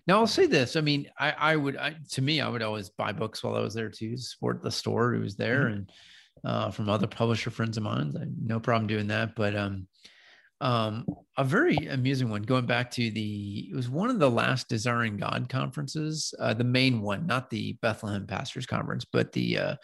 Now 0.06 0.20
i'll 0.20 0.28
say 0.28 0.48
this 0.48 0.76
i 0.76 0.82
mean 0.82 1.10
i 1.18 1.32
i 1.32 1.56
would 1.56 1.78
I, 1.78 1.96
to 2.12 2.22
me 2.22 2.42
i 2.42 2.50
would 2.50 2.62
always 2.62 2.90
buy 2.90 3.14
books 3.14 3.42
while 3.42 3.56
i 3.56 3.62
was 3.62 3.74
there 3.74 3.90
too 3.90 4.18
support 4.18 4.62
the 4.62 4.70
store 4.70 5.14
who 5.14 5.22
was 5.22 5.38
there 5.38 5.68
and 5.68 5.90
uh, 6.44 6.72
from 6.72 6.90
other 6.90 7.08
publisher 7.08 7.50
friends 7.52 7.78
of 7.78 7.84
mine 7.84 8.14
I 8.20 8.26
no 8.44 8.60
problem 8.60 8.88
doing 8.88 9.08
that 9.08 9.34
but 9.36 9.56
um 9.56 9.88
Um, 10.62 11.06
a 11.36 11.44
very 11.44 11.76
amusing 11.88 12.30
one 12.30 12.44
going 12.44 12.66
back 12.66 12.90
to 12.92 13.12
the 13.12 13.68
it 13.70 13.76
was 13.76 13.90
one 13.90 14.10
of 14.10 14.20
the 14.20 14.30
last 14.30 14.70
Desiring 14.70 15.18
God 15.18 15.50
conferences, 15.50 16.34
uh, 16.40 16.54
the 16.54 16.64
main 16.64 17.02
one, 17.02 17.28
not 17.28 17.50
the 17.50 17.74
Bethlehem 17.82 18.26
Pastors 18.26 18.66
Conference, 18.66 19.04
but 19.04 19.34
the 19.34 19.58
uh, 19.58 19.76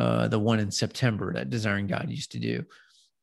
uh, 0.00 0.28
the 0.28 0.38
one 0.38 0.60
in 0.60 0.70
September 0.70 1.34
that 1.34 1.50
Desiring 1.50 1.88
God 1.88 2.06
used 2.08 2.32
to 2.32 2.38
do, 2.38 2.64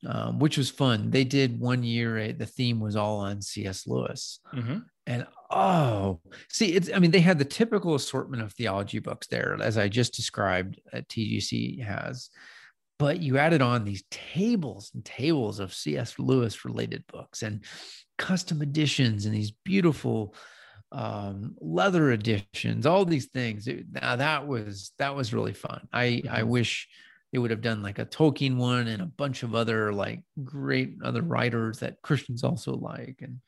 um, 0.07 0.39
which 0.39 0.57
was 0.57 0.69
fun. 0.69 1.09
They 1.12 1.24
did 1.24 1.59
one 1.59 1.83
year. 1.83 2.17
A, 2.17 2.31
the 2.31 2.45
theme 2.45 2.79
was 2.79 2.95
all 2.95 3.17
on 3.19 3.41
C.S. 3.41 3.88
Lewis, 3.88 4.39
Mm-hmm. 4.53 4.79
and 5.07 5.27
oh, 5.51 6.19
see, 6.50 6.74
it's 6.74 6.89
I 6.93 7.00
mean 7.00 7.12
they 7.12 7.19
had 7.21 7.39
the 7.39 7.45
typical 7.45 7.95
assortment 7.95 8.43
of 8.43 8.53
theology 8.53 9.00
books 9.00 9.27
there, 9.27 9.57
as 9.62 9.77
I 9.77 9.88
just 9.88 10.13
described. 10.13 10.79
At 10.93 11.07
TGC 11.09 11.83
has, 11.83 12.29
but 13.00 13.19
you 13.19 13.38
added 13.38 13.62
on 13.62 13.83
these 13.85 14.03
tables 14.12 14.91
and 14.93 15.03
tables 15.03 15.59
of 15.59 15.74
C.S. 15.74 16.19
Lewis 16.19 16.65
related 16.65 17.03
books 17.07 17.43
and 17.43 17.63
custom 18.17 18.62
editions 18.62 19.25
and 19.25 19.35
these 19.35 19.51
beautiful 19.51 20.33
um, 20.91 21.55
leather 21.59 22.12
editions, 22.12 22.85
all 22.85 23.03
these 23.05 23.25
things. 23.25 23.67
It- 23.67 23.85
now 23.91 24.15
that 24.15 24.47
was 24.47 24.91
that 24.97 25.15
was 25.15 25.33
really 25.33 25.53
fun. 25.53 25.88
I 25.91 26.21
I 26.29 26.41
Mhm. 26.41 26.47
wish 26.47 26.88
they 27.36 27.39
would 27.39 27.51
have 27.51 27.60
done 27.60 27.84
like 27.84 28.00
a 28.00 28.06
Tolkien 28.06 28.56
one 28.56 28.88
and 28.88 29.01
a 29.01 29.06
bunch 29.06 29.44
of 29.44 29.54
other 29.56 29.92
like 29.92 30.24
great 30.42 30.96
other 31.04 31.22
writers 31.22 31.80
that 31.80 32.01
Christians 32.01 32.46
also 32.46 32.74
like. 32.75 33.18
And 33.22 33.42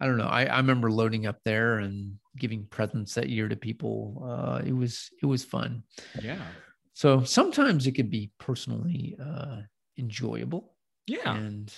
I 0.00 0.06
don't 0.06 0.16
know. 0.16 0.26
I, 0.26 0.46
I 0.46 0.56
remember 0.56 0.90
loading 0.90 1.24
up 1.26 1.38
there 1.44 1.78
and 1.78 2.18
giving 2.36 2.66
presents 2.66 3.14
that 3.14 3.28
year 3.28 3.48
to 3.48 3.54
people. 3.54 4.26
Uh, 4.28 4.60
it 4.66 4.72
was 4.72 5.08
it 5.22 5.26
was 5.26 5.44
fun. 5.44 5.84
Yeah. 6.20 6.46
So 6.94 7.22
sometimes 7.22 7.86
it 7.86 7.92
could 7.92 8.10
be 8.10 8.32
personally 8.38 9.16
uh, 9.24 9.60
enjoyable. 9.96 10.74
Yeah. 11.06 11.36
And 11.36 11.72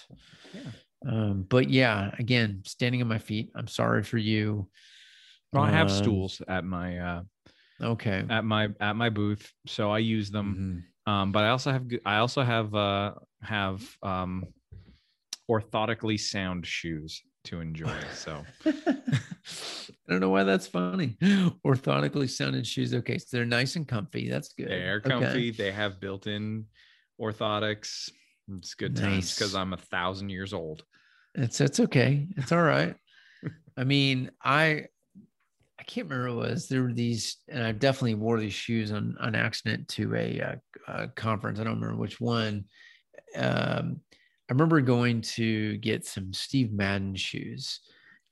Yeah. 0.55 0.71
um, 1.07 1.43
but 1.43 1.69
yeah, 1.69 2.15
again, 2.19 2.63
standing 2.65 3.03
on 3.03 3.09
my 3.09 3.19
feet. 3.19 3.51
I'm 3.55 3.69
sorry 3.69 4.03
for 4.03 4.17
you. 4.17 4.71
Well, 5.53 5.65
I 5.65 5.71
have 5.71 5.91
Um, 5.91 5.97
stools 5.99 6.41
at 6.49 6.65
my 6.65 6.99
uh 6.99 7.23
Okay. 7.83 8.25
at 8.31 8.45
my 8.45 8.69
at 8.81 8.97
my 8.97 9.11
booth, 9.11 9.53
so 9.67 9.91
I 9.91 9.99
use 9.99 10.31
them. 10.31 10.57
Mhm. 10.57 10.83
Um, 11.11 11.33
but 11.33 11.45
I 11.45 11.49
also 11.49 11.73
have 11.73 11.87
I 12.07 12.19
also 12.19 12.43
have 12.43 12.75
uh 12.75 13.15
have 13.43 13.83
um 14.03 14.47
orthotically 15.51 16.21
sound 16.21 16.67
shoes 16.67 17.23
to 17.45 17.61
enjoy. 17.61 17.99
So 18.13 18.45
I 18.67 20.09
don't 20.09 20.21
know 20.21 20.31
why 20.31 20.45
that's 20.45 20.69
funny. 20.69 21.17
Orthotically 21.67 22.31
sounded 22.31 22.67
shoes. 22.67 22.95
Okay, 22.95 23.19
so 23.19 23.27
they're 23.33 23.45
nice 23.45 23.75
and 23.77 23.89
comfy. 23.89 24.29
That's 24.29 24.53
good. 24.53 24.69
they're 24.69 24.99
Okay. 25.05 25.11
comfy. 25.11 25.51
They 25.51 25.73
have 25.73 26.01
built-in 26.01 26.67
orthotics. 27.21 28.11
It's 28.59 28.75
good 28.75 28.95
times 28.97 29.35
because 29.35 29.55
I'm 29.55 29.73
a 29.73 29.79
thousand 29.79 30.31
years 30.31 30.53
old. 30.53 30.85
It's 31.35 31.61
it's 31.61 31.81
okay. 31.81 32.29
It's 32.37 32.53
all 32.53 32.63
right. 32.63 32.95
I 33.77 33.85
mean, 33.85 34.31
I 34.45 34.63
I 34.65 34.87
can't 35.91 36.09
remember 36.09 36.37
what 36.37 36.47
it 36.47 36.51
was. 36.53 36.69
There 36.69 36.83
were 36.85 36.93
these, 36.93 37.39
and 37.49 37.65
I 37.65 37.73
definitely 37.73 38.15
wore 38.15 38.39
these 38.39 38.53
shoes 38.55 38.93
on 38.93 39.17
on 39.21 39.35
accident 39.35 39.89
to 39.89 40.15
a, 40.15 40.41
uh 40.41 40.91
uh 40.91 41.07
conference. 41.17 41.59
I 41.59 41.65
don't 41.65 41.81
remember 41.81 42.01
which 42.01 42.21
one. 42.21 42.65
Um, 43.37 44.01
I 44.49 44.53
remember 44.53 44.81
going 44.81 45.21
to 45.23 45.77
get 45.79 46.07
some 46.07 46.33
Steve 46.33 46.73
Madden 46.73 47.15
shoes, 47.17 47.81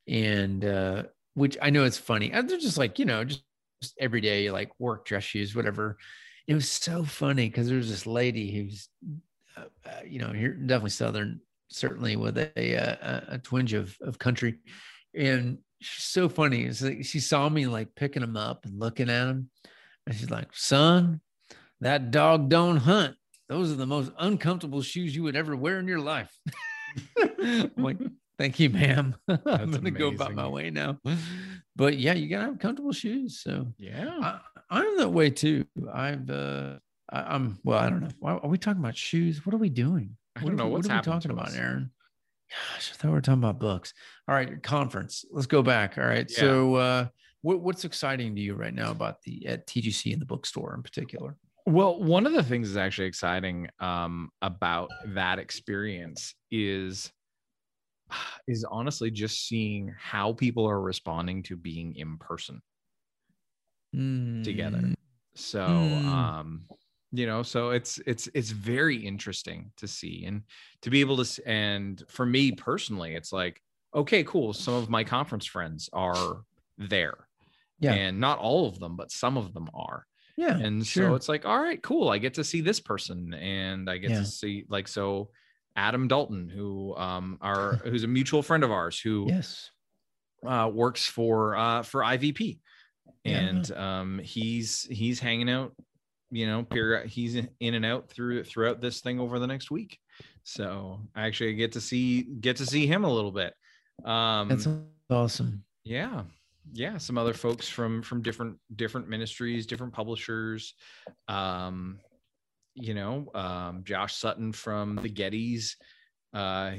and 0.06 0.64
uh, 0.64 1.02
which 1.34 1.56
I 1.60 1.70
know 1.70 1.84
it's 1.84 1.98
funny. 1.98 2.32
Uh, 2.32 2.42
They're 2.42 2.58
just 2.58 2.78
like 2.78 2.98
you 2.98 3.04
know, 3.04 3.24
just, 3.24 3.42
just 3.82 3.94
everyday 3.98 4.50
like 4.50 4.70
work 4.78 5.04
dress 5.04 5.24
shoes, 5.24 5.54
whatever. 5.54 5.96
It 6.46 6.54
was 6.54 6.68
so 6.68 7.04
funny 7.04 7.48
because 7.48 7.68
there 7.68 7.76
was 7.76 7.90
this 7.90 8.06
lady 8.06 8.50
who's, 8.52 8.88
uh, 9.56 10.00
you 10.06 10.18
know, 10.18 10.32
here 10.32 10.54
definitely 10.54 10.90
southern, 10.90 11.40
certainly 11.68 12.16
with 12.16 12.38
a 12.38 12.50
a, 12.56 13.24
a 13.34 13.38
twinge 13.38 13.74
of 13.74 13.96
of 14.00 14.18
country, 14.18 14.58
and 15.14 15.58
she's 15.80 16.04
so 16.04 16.28
funny. 16.28 16.62
It's 16.64 16.82
like 16.82 17.04
she 17.04 17.20
saw 17.20 17.48
me 17.48 17.66
like 17.66 17.94
picking 17.94 18.20
them 18.22 18.36
up 18.36 18.64
and 18.64 18.78
looking 18.78 19.08
at 19.10 19.26
them, 19.26 19.50
and 20.06 20.14
she's 20.16 20.30
like, 20.30 20.48
"Son, 20.52 21.20
that 21.80 22.10
dog 22.10 22.48
don't 22.48 22.76
hunt. 22.78 23.16
Those 23.48 23.72
are 23.72 23.76
the 23.76 23.86
most 23.86 24.12
uncomfortable 24.18 24.82
shoes 24.82 25.14
you 25.16 25.22
would 25.24 25.36
ever 25.36 25.56
wear 25.56 25.78
in 25.78 25.88
your 25.88 26.00
life." 26.00 26.36
I'm 27.42 27.70
like, 27.76 27.98
"Thank 28.38 28.58
you, 28.60 28.70
ma'am. 28.70 29.14
I'm 29.28 29.70
gonna 29.70 29.90
go 29.90 30.08
about 30.08 30.34
my 30.34 30.46
way 30.48 30.70
now." 30.70 30.98
But 31.76 31.96
yeah, 31.98 32.14
you 32.14 32.28
gotta 32.28 32.46
have 32.46 32.58
comfortable 32.58 32.92
shoes. 32.92 33.40
So 33.40 33.68
Yeah. 33.78 34.10
I, 34.20 34.40
I'm 34.70 34.96
that 34.98 35.10
way 35.10 35.30
too. 35.30 35.64
I've 35.92 36.28
uh, 36.28 36.78
I, 37.10 37.34
I'm 37.34 37.58
well. 37.64 37.78
I 37.78 37.88
don't 37.88 38.00
know. 38.00 38.08
Why 38.18 38.32
are 38.32 38.48
we 38.48 38.58
talking 38.58 38.80
about 38.82 38.96
shoes? 38.96 39.46
What 39.46 39.54
are 39.54 39.58
we 39.58 39.68
doing? 39.70 40.16
I 40.36 40.40
don't 40.42 40.56
know 40.56 40.66
we- 40.66 40.72
what's 40.72 40.88
what 40.88 40.94
are 40.94 40.98
we 40.98 41.04
talking 41.04 41.30
about. 41.30 41.54
Aaron. 41.54 41.90
Gosh, 42.50 42.92
I 42.92 42.96
thought 42.96 43.08
we 43.08 43.12
were 43.14 43.20
talking 43.20 43.42
about 43.42 43.58
books. 43.58 43.92
All 44.26 44.34
right, 44.34 44.62
conference. 44.62 45.24
Let's 45.30 45.46
go 45.46 45.62
back. 45.62 45.98
All 45.98 46.04
right. 46.04 46.26
Yeah. 46.30 46.36
So, 46.38 46.74
uh, 46.76 47.06
what, 47.42 47.60
what's 47.60 47.84
exciting 47.84 48.34
to 48.34 48.40
you 48.40 48.54
right 48.54 48.74
now 48.74 48.90
about 48.90 49.22
the 49.22 49.46
at 49.46 49.66
TGC 49.66 50.12
and 50.12 50.20
the 50.20 50.26
bookstore 50.26 50.74
in 50.74 50.82
particular? 50.82 51.36
Well, 51.66 52.02
one 52.02 52.26
of 52.26 52.32
the 52.32 52.42
things 52.42 52.72
that's 52.72 52.82
actually 52.82 53.08
exciting 53.08 53.68
um, 53.78 54.30
about 54.40 54.90
that 55.08 55.38
experience 55.38 56.34
is 56.50 57.12
is 58.48 58.64
honestly 58.70 59.10
just 59.10 59.46
seeing 59.46 59.94
how 59.98 60.32
people 60.32 60.66
are 60.66 60.80
responding 60.80 61.42
to 61.44 61.56
being 61.56 61.94
in 61.96 62.16
person 62.16 62.62
together. 63.92 64.78
Mm, 64.78 64.94
So, 65.34 65.60
Mm. 65.60 66.06
um, 66.08 66.62
you 67.12 67.26
know, 67.26 67.42
so 67.42 67.70
it's 67.70 67.98
it's 68.06 68.28
it's 68.34 68.50
very 68.50 68.96
interesting 68.96 69.72
to 69.76 69.88
see 69.88 70.24
and 70.26 70.42
to 70.82 70.90
be 70.90 71.00
able 71.00 71.22
to 71.24 71.42
and 71.48 72.02
for 72.08 72.26
me 72.26 72.52
personally, 72.52 73.14
it's 73.14 73.32
like 73.32 73.60
okay, 73.94 74.22
cool. 74.24 74.52
Some 74.52 74.74
of 74.74 74.90
my 74.90 75.02
conference 75.04 75.46
friends 75.46 75.88
are 75.92 76.42
there, 76.76 77.26
Yeah. 77.80 77.94
and 77.94 78.20
not 78.20 78.38
all 78.38 78.66
of 78.68 78.78
them, 78.78 78.96
but 78.96 79.10
some 79.10 79.36
of 79.38 79.54
them 79.54 79.68
are 79.74 80.04
Yeah. 80.36 80.56
and 80.58 80.86
so 80.86 81.14
it's 81.14 81.28
like 81.28 81.44
all 81.46 81.58
right 81.60 81.82
cool 81.82 82.08
i 82.10 82.18
get 82.18 82.34
to 82.34 82.44
see 82.44 82.60
this 82.60 82.78
person 82.80 83.34
and 83.34 83.88
i 83.90 83.96
get 83.98 84.10
Yeah. 84.10 84.20
to 84.20 84.26
see 84.26 84.64
like 84.68 84.86
so 84.86 85.30
adam 85.74 86.06
dalton 86.08 86.48
who 86.48 86.94
um 86.96 87.38
our 87.40 87.72
who's 87.84 88.04
a 88.04 88.08
mutual 88.08 88.42
friend 88.42 88.62
of 88.62 88.70
ours 88.70 89.00
who 89.00 89.26
yes. 89.28 89.70
uh 90.46 90.70
works 90.72 91.06
for 91.06 91.56
uh 91.56 91.82
for 91.82 92.02
ivp 92.02 92.58
Yeah. 93.24 93.38
and 93.40 93.72
um 93.72 94.18
he's 94.20 94.84
he's 94.90 95.18
hanging 95.18 95.50
out 95.50 95.74
you 96.30 96.46
know 96.46 96.62
period 96.62 97.06
he's 97.08 97.36
in 97.36 97.74
and 97.74 97.84
out 97.84 98.08
through 98.08 98.44
throughout 98.44 98.80
this 98.80 99.00
thing 99.00 99.20
over 99.20 99.38
the 99.38 99.46
next 99.46 99.70
week. 99.70 99.98
So 100.44 101.00
i 101.14 101.26
actually 101.26 101.54
get 101.54 101.72
to 101.72 101.80
see 101.80 102.22
get 102.22 102.56
to 102.56 102.66
see 102.66 102.86
him 102.86 103.04
a 103.04 103.12
little 103.12 103.32
bit. 103.32 103.54
Um 104.04 104.48
That's 104.48 104.68
awesome. 105.10 105.64
yeah 105.84 106.22
yeah 106.72 106.98
some 106.98 107.16
other 107.16 107.32
folks 107.32 107.68
from 107.68 108.02
from 108.02 108.22
different 108.22 108.58
different 108.76 109.08
ministries 109.08 109.66
different 109.66 109.92
publishers. 109.92 110.74
Um 111.28 111.98
you 112.74 112.94
know 112.94 113.30
um 113.34 113.82
josh 113.84 114.14
sutton 114.14 114.52
from 114.52 114.96
the 114.96 115.10
gettys 115.10 115.74
uh 116.32 116.72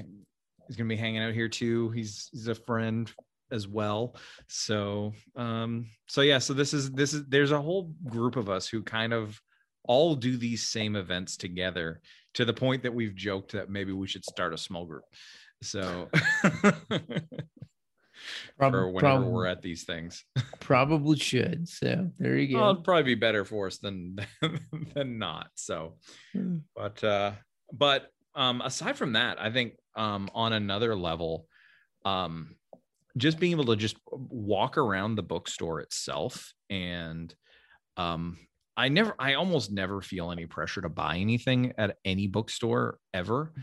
he's 0.67 0.77
gonna 0.77 0.87
be 0.87 0.95
hanging 0.95 1.23
out 1.23 1.33
here 1.33 1.49
too. 1.49 1.89
He's 1.89 2.29
he's 2.31 2.47
a 2.47 2.55
friend 2.55 3.11
as 3.51 3.67
well 3.67 4.15
so 4.47 5.13
um 5.35 5.85
so 6.07 6.21
yeah 6.21 6.37
so 6.37 6.53
this 6.53 6.73
is 6.73 6.91
this 6.91 7.13
is 7.13 7.25
there's 7.27 7.51
a 7.51 7.61
whole 7.61 7.93
group 8.05 8.35
of 8.35 8.49
us 8.49 8.67
who 8.67 8.81
kind 8.83 9.13
of 9.13 9.39
all 9.85 10.15
do 10.15 10.37
these 10.37 10.67
same 10.67 10.95
events 10.95 11.35
together 11.37 12.01
to 12.33 12.45
the 12.45 12.53
point 12.53 12.83
that 12.83 12.93
we've 12.93 13.15
joked 13.15 13.51
that 13.53 13.69
maybe 13.69 13.91
we 13.91 14.07
should 14.07 14.23
start 14.25 14.53
a 14.53 14.57
small 14.57 14.85
group 14.85 15.03
so 15.63 16.09
for 18.57 18.89
whenever 18.91 19.21
prob- 19.21 19.31
we're 19.31 19.45
at 19.45 19.61
these 19.61 19.83
things. 19.83 20.25
Probably 20.59 21.17
should. 21.17 21.67
So 21.67 22.11
there 22.19 22.37
you 22.37 22.57
Well, 22.57 22.65
go. 22.65 22.71
it'd 22.71 22.83
probably 22.83 23.03
be 23.03 23.15
better 23.15 23.45
for 23.45 23.67
us 23.67 23.77
than 23.77 24.17
than 24.93 25.17
not. 25.19 25.47
So, 25.55 25.95
Mm. 26.35 26.61
but 26.75 27.03
uh, 27.03 27.31
but 27.73 28.11
um, 28.35 28.61
aside 28.61 28.97
from 28.97 29.13
that, 29.13 29.41
I 29.41 29.51
think 29.51 29.73
um, 29.95 30.29
on 30.33 30.53
another 30.53 30.95
level, 30.95 31.47
um, 32.05 32.55
just 33.19 33.39
being 33.39 33.53
able 33.53 33.65
to 33.65 33.75
just 33.75 33.97
walk 34.07 34.77
around 34.77 35.15
the 35.15 35.23
bookstore 35.23 35.81
itself 35.81 36.53
and 36.69 37.35
um, 37.97 38.37
I 38.77 38.89
never, 38.89 39.15
I 39.19 39.33
almost 39.35 39.71
never 39.71 40.01
feel 40.01 40.31
any 40.31 40.45
pressure 40.47 40.81
to 40.81 40.89
buy 40.89 41.17
anything 41.17 41.73
at 41.77 41.97
any 42.05 42.27
bookstore 42.27 42.99
ever. 43.13 43.53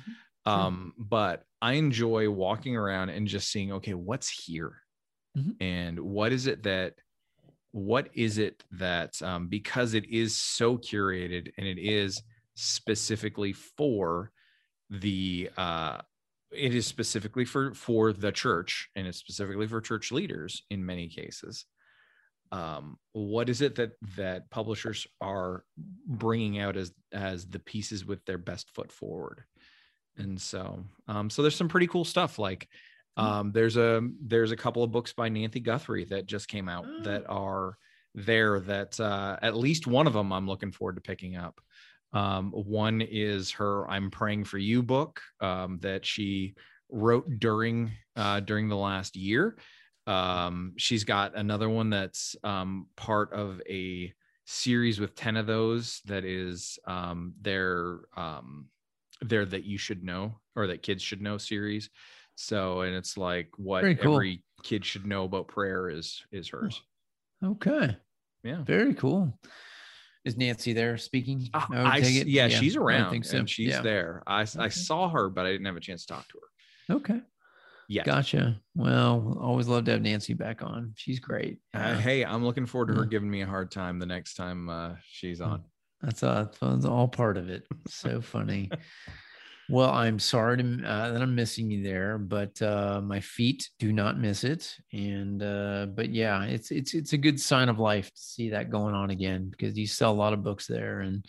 Sure. 0.47 0.63
Um, 0.65 0.95
but 0.99 1.45
I 1.63 1.75
enjoy 1.75 2.31
walking 2.31 2.77
around 2.77 3.11
and 3.11 3.27
just 3.27 3.51
seeing, 3.51 3.73
okay, 3.73 3.95
what's 3.95 4.29
here, 4.29 4.83
Mhm. 5.35 5.61
and 5.61 5.99
what 6.01 6.33
is 6.33 6.47
it 6.47 6.63
that, 6.65 6.95
what 7.73 8.11
is 8.15 8.39
it 8.39 8.65
that, 8.73 9.21
um, 9.23 9.49
because 9.49 9.95
it 9.95 10.07
is 10.07 10.37
so 10.37 10.79
curated 10.79 11.53
and 11.59 11.67
it 11.67 11.79
is 11.79 12.23
specifically 12.55 13.53
for 13.53 14.33
the, 14.91 15.51
uh, 15.57 16.03
it 16.53 16.75
is 16.75 16.87
specifically 16.87 17.45
for 17.45 17.75
for 17.75 18.13
the 18.13 18.33
church 18.33 18.89
and 18.95 19.07
it's 19.07 19.19
specifically 19.19 19.67
for 19.67 19.81
church 19.81 20.13
leaders 20.13 20.63
in 20.71 20.85
many 20.85 21.09
cases 21.09 21.65
um 22.53 22.97
what 23.13 23.49
is 23.49 23.61
it 23.61 23.75
that 23.75 23.93
that 24.17 24.49
publishers 24.51 25.07
are 25.21 25.65
bringing 26.07 26.59
out 26.61 26.77
as 26.77 26.93
as 27.13 27.47
the 27.49 27.59
pieces 27.59 28.05
with 28.05 28.25
their 28.25 28.39
best 28.39 28.71
foot 28.71 28.93
forward 28.93 29.43
and 30.17 30.41
so 30.41 30.85
um 31.09 31.29
so 31.29 31.43
there's 31.43 31.57
some 31.57 31.69
pretty 31.69 31.87
cool 31.89 32.05
stuff 32.05 32.39
like 32.39 32.69
Hmm. 33.19 33.25
um 33.25 33.53
there's 33.53 33.79
a 33.79 34.03
there's 34.21 34.53
a 34.53 34.57
couple 34.57 34.85
of 34.85 34.93
books 34.93 35.15
by 35.15 35.31
Nancy 35.31 35.59
Guthrie 35.59 36.05
that 36.07 36.27
just 36.27 36.49
came 36.49 36.69
out 36.69 36.85
Oh. 36.87 37.03
that 37.05 37.25
are 37.31 37.79
there 38.15 38.61
that 38.61 39.01
uh 39.01 39.39
at 39.41 39.57
least 39.57 39.87
one 39.87 40.07
of 40.07 40.13
them 40.13 40.33
I'm 40.35 40.47
looking 40.47 40.71
forward 40.71 40.97
to 40.97 41.01
picking 41.01 41.35
up 41.35 41.59
um 42.13 42.51
one 42.53 43.01
is 43.01 43.51
her 43.53 43.89
I'm 43.91 44.11
praying 44.11 44.45
for 44.45 44.59
you 44.59 44.83
book 44.83 45.21
um 45.41 45.79
that 45.83 46.05
she 46.07 46.55
wrote 46.91 47.27
during 47.39 47.93
uh 48.15 48.41
during 48.41 48.69
the 48.69 48.77
last 48.77 49.17
year 49.17 49.59
um 50.07 50.75
she's 50.77 51.05
got 51.05 51.37
another 51.37 51.69
one 51.69 51.91
that's 51.91 52.37
um 52.45 52.87
part 52.97 53.33
of 53.33 53.61
a 53.69 54.13
series 54.47 55.01
with 55.01 55.17
10 55.17 55.37
of 55.37 55.47
those 55.47 56.01
that 56.05 56.25
is 56.25 56.79
um 56.87 57.35
their 57.41 58.01
um 58.17 58.69
their 59.21 59.45
that 59.45 59.65
you 59.65 59.77
should 59.79 60.05
know 60.05 60.39
or 60.55 60.69
that 60.69 60.83
kids 60.83 61.03
should 61.03 61.21
know 61.21 61.39
series 61.39 61.91
so 62.37 62.83
and 62.83 62.95
it's 62.95 63.17
like 63.17 63.49
what 63.57 63.83
cool. 63.83 64.15
every 64.15 64.45
kid 64.63 64.85
should 64.85 65.07
know 65.07 65.25
about 65.25 65.49
prayer 65.49 65.89
is 65.89 66.25
is 66.31 66.49
hers 66.49 66.83
Okay. 67.45 67.97
yeah 68.43 68.63
Very 68.63 68.95
cool. 68.95 69.39
Is 70.27 70.37
Nancy 70.37 70.73
there 70.73 70.97
speaking? 70.99 71.49
Uh, 71.55 71.65
would 71.71 71.79
I, 71.79 71.99
it? 71.99 72.27
yeah, 72.27 72.49
she's 72.49 72.75
around. 72.75 73.07
I 73.07 73.11
think 73.11 73.25
so. 73.25 73.39
and 73.39 73.49
she's 73.49 73.69
Yeah. 73.69 73.81
there 73.83 74.23
I, 74.27 74.43
Okay. 74.43 74.69
saw 74.71 75.09
her 75.09 75.29
but 75.31 75.47
i 75.47 75.53
didn't 75.53 75.67
have 75.67 75.77
a 75.77 75.81
chance 75.81 76.05
to 76.05 76.15
talk 76.15 76.27
to 76.31 76.39
her 76.89 76.97
Okay. 76.97 77.21
yeah 77.89 78.03
Gotcha. 78.03 78.61
Well, 78.75 79.39
always 79.41 79.69
love 79.69 79.85
to 79.85 79.93
have 79.93 80.03
Nancy 80.03 80.35
back 80.35 80.63
on. 80.65 80.93
She's 80.97 81.21
great. 81.21 81.61
uh, 81.75 81.79
Uh, 81.79 81.95
hey 81.95 82.25
i'm 82.25 82.45
looking 82.45 82.67
forward 82.67 82.89
to 82.89 82.95
her 82.95 83.05
giving 83.05 83.31
me 83.31 83.43
a 83.43 83.47
hard 83.47 83.71
time 83.71 84.01
the 84.01 84.07
next 84.07 84.35
time 84.35 84.69
uh, 84.69 84.95
she's 85.09 85.41
on 85.41 85.63
That's 86.03 86.25
all, 86.25 86.51
that's 86.61 86.85
all 86.85 87.07
part 87.09 87.37
of 87.37 87.49
it. 87.49 87.67
So 87.87 88.21
funny. 88.21 88.71
Well, 89.69 89.91
I'm 89.91 90.19
sorry 90.19 90.59
to, 90.59 90.83
uh, 90.85 91.13
that 91.13 91.23
I'm 91.23 91.35
missing 91.35 91.71
you 91.71 91.83
there, 91.83 92.19
but 92.19 92.61
uh, 92.63 93.01
my 93.03 93.21
feet 93.21 93.69
do 93.79 93.93
not 93.93 94.19
miss 94.19 94.45
it. 94.45 94.77
And 94.93 95.43
uh, 95.43 95.87
but 95.87 96.11
yeah, 96.11 96.45
it's 96.45 96.71
it's 96.71 96.95
it's 96.95 97.13
a 97.13 97.19
good 97.19 97.41
sign 97.41 97.69
of 97.69 97.79
life 97.79 98.07
to 98.07 98.21
see 98.21 98.51
that 98.51 98.71
going 98.71 98.95
on 98.95 99.11
again 99.11 99.49
because 99.51 99.77
you 99.77 99.87
sell 99.87 100.13
a 100.13 100.15
lot 100.15 100.33
of 100.33 100.45
books 100.45 100.67
there, 100.67 101.01
and 101.01 101.25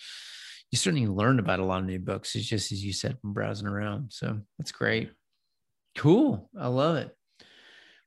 you 0.72 0.78
certainly 0.78 1.08
learned 1.08 1.40
about 1.40 1.60
a 1.60 1.66
lot 1.66 1.80
of 1.80 1.86
new 1.86 2.00
books. 2.00 2.36
It's 2.36 2.46
just 2.46 2.72
as 2.72 2.84
you 2.84 2.94
said 2.94 3.18
from 3.20 3.34
browsing 3.34 3.68
around. 3.68 4.12
So 4.14 4.40
that's 4.60 4.72
great. 4.72 5.12
Cool. 5.98 6.50
I 6.60 6.68
love 6.68 6.98
it. 6.98 7.16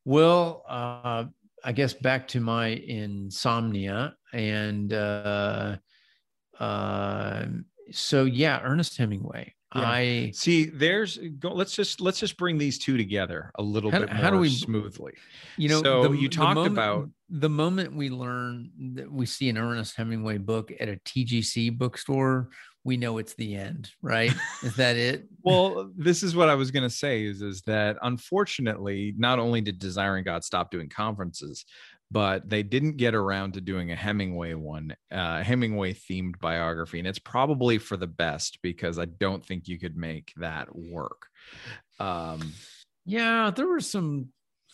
Well, 0.04 0.64
uh, 0.68 1.24
I 1.64 1.72
guess 1.72 1.92
back 1.92 2.28
to 2.28 2.40
my 2.40 2.68
insomnia 2.68 4.14
and. 4.32 4.92
Uh, 4.92 5.76
uh, 6.58 7.46
so 7.90 8.24
yeah, 8.24 8.60
Ernest 8.62 8.96
Hemingway. 8.96 9.54
Yeah. 9.74 9.82
I 9.82 10.30
see 10.34 10.64
there's 10.64 11.16
go 11.38 11.52
let's 11.52 11.76
just 11.76 12.00
let's 12.00 12.18
just 12.18 12.36
bring 12.36 12.58
these 12.58 12.76
two 12.76 12.96
together 12.96 13.52
a 13.54 13.62
little 13.62 13.90
How- 13.92 14.00
bit 14.00 14.08
more 14.08 14.16
how 14.18 14.30
do 14.30 14.38
we- 14.38 14.48
smoothly 14.48 15.12
you 15.56 15.68
know 15.68 15.80
So 15.80 16.10
you 16.12 16.28
talked 16.28 16.56
moment, 16.56 16.72
about- 16.72 17.10
the 17.28 17.48
moment 17.48 17.94
we 17.94 18.10
learn 18.10 18.70
that 18.96 19.10
we 19.12 19.26
see 19.26 19.48
an 19.48 19.56
Ernest 19.56 19.94
Hemingway 19.94 20.38
book 20.38 20.72
at 20.80 20.88
a 20.88 20.96
TGC 21.04 21.70
bookstore, 21.78 22.48
we 22.82 22.96
know 22.96 23.18
it's 23.18 23.34
the 23.34 23.54
end, 23.54 23.90
right? 24.02 24.32
Is 24.64 24.74
that 24.74 24.96
it? 24.96 25.28
well 25.44 25.90
this 25.96 26.22
is 26.24 26.34
what 26.34 26.48
i 26.48 26.54
was 26.54 26.70
going 26.72 26.82
to 26.82 26.94
say 26.94 27.24
is 27.24 27.40
is 27.40 27.62
that 27.62 27.96
unfortunately 28.02 29.14
not 29.16 29.38
only 29.38 29.60
did 29.60 29.78
desiring 29.78 30.24
god 30.24 30.42
stop 30.44 30.70
doing 30.70 30.88
conferences 30.88 31.64
but 32.10 32.48
they 32.48 32.62
didn't 32.62 32.96
get 32.96 33.14
around 33.14 33.54
to 33.54 33.60
doing 33.60 33.92
a 33.92 33.96
hemingway 33.96 34.54
one 34.54 34.94
uh 35.10 35.42
hemingway 35.42 35.92
themed 35.92 36.38
biography 36.40 36.98
and 36.98 37.08
it's 37.08 37.18
probably 37.18 37.78
for 37.78 37.96
the 37.96 38.06
best 38.06 38.58
because 38.62 38.98
i 38.98 39.04
don't 39.04 39.44
think 39.44 39.68
you 39.68 39.78
could 39.78 39.96
make 39.96 40.32
that 40.36 40.74
work 40.74 41.26
um 41.98 42.40
Yeah, 43.04 43.50
there 43.50 43.66
were 43.66 43.80
some 43.80 44.28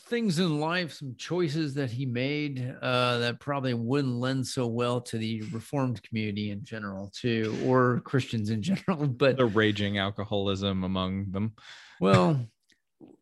things 0.09 0.39
in 0.39 0.61
life, 0.61 0.93
some 0.93 1.15
choices 1.17 1.75
that 1.75 1.91
he 1.91 2.07
made 2.07 2.75
uh, 2.83 3.19
that 3.19 3.41
probably 3.41 3.75
wouldn't 3.75 4.15
lend 4.15 4.47
so 4.47 4.67
well 4.67 5.01
to 5.01 5.19
the 5.19 5.43
Reformed 5.53 6.03
community 6.03 6.51
in 6.51 6.65
general, 6.65 7.11
too, 7.15 7.57
or 7.65 8.01
Christians 8.05 8.51
in 8.51 8.63
general. 8.63 9.07
But 9.19 9.37
the 9.37 9.47
raging 9.47 9.99
alcoholism 9.99 10.85
among 10.85 11.31
them 11.31 11.55
Well, 12.01 12.47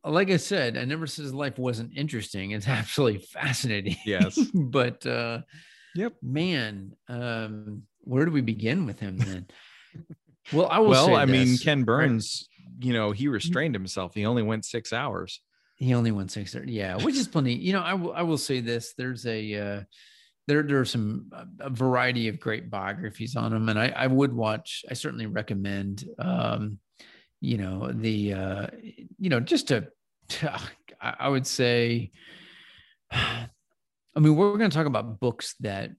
like 0.04 0.30
I 0.30 0.36
said, 0.36 0.76
I 0.76 0.84
never 0.84 1.06
said 1.06 1.22
his 1.24 1.34
life 1.34 1.58
wasn't 1.58 1.96
interesting. 1.96 2.52
It's 2.52 2.68
absolutely 2.80 3.20
fascinating. 3.20 3.96
Yes. 4.06 4.38
but 4.54 5.04
uh 5.06 5.40
Yep. 5.96 6.14
man, 6.22 6.92
um, 7.08 7.82
where 8.00 8.24
do 8.24 8.32
we 8.32 8.40
begin 8.40 8.84
with 8.84 8.98
him 8.98 9.16
then? 9.18 9.46
well, 10.52 10.66
I 10.68 10.80
will 10.80 10.90
well 10.90 11.06
say 11.06 11.14
i 11.14 11.24
mean 11.24 11.56
ken 11.56 11.84
burns 11.84 12.48
you 12.80 12.92
know 12.92 13.12
he 13.12 13.28
restrained 13.28 13.74
himself 13.76 14.12
he 14.12 14.26
only 14.26 14.42
went 14.42 14.64
six 14.64 14.92
hours 14.92 15.40
He 15.76 15.94
only 15.94 16.10
went 16.10 16.30
six. 16.32 16.52
thirty. 16.52 16.72
Yeah, 16.72 16.96
which 16.96 17.16
is 17.16 17.28
plenty. 17.28 17.54
You 17.54 17.72
know, 17.74 17.80
I 17.82 17.94
will 17.94 18.12
I 18.12 18.22
will 18.22 18.38
say 18.38 18.60
this. 18.60 18.94
There's 18.98 19.24
a 19.26 19.54
uh 19.54 19.80
there 20.48 20.62
there 20.64 20.80
are 20.80 20.84
some 20.84 21.30
a 21.60 21.70
variety 21.70 22.28
of 22.28 22.38
great 22.40 22.68
biographies 22.70 23.34
on 23.36 23.52
him, 23.52 23.68
and 23.68 23.78
I 23.78 23.88
I 23.96 24.06
would 24.08 24.32
watch. 24.34 24.84
I 24.90 24.94
certainly 24.94 25.26
recommend. 25.26 26.04
Um, 26.18 26.78
you 27.40 27.58
know 27.58 27.90
the 27.92 28.32
uh, 28.32 28.66
you 29.18 29.30
know 29.30 29.40
just 29.40 29.68
to 29.68 29.88
I 31.00 31.28
would 31.28 31.46
say. 31.46 32.10
I 34.16 34.20
mean, 34.20 34.36
we're 34.36 34.56
going 34.56 34.70
to 34.70 34.76
talk 34.76 34.86
about 34.86 35.18
books 35.18 35.56
that 35.58 35.90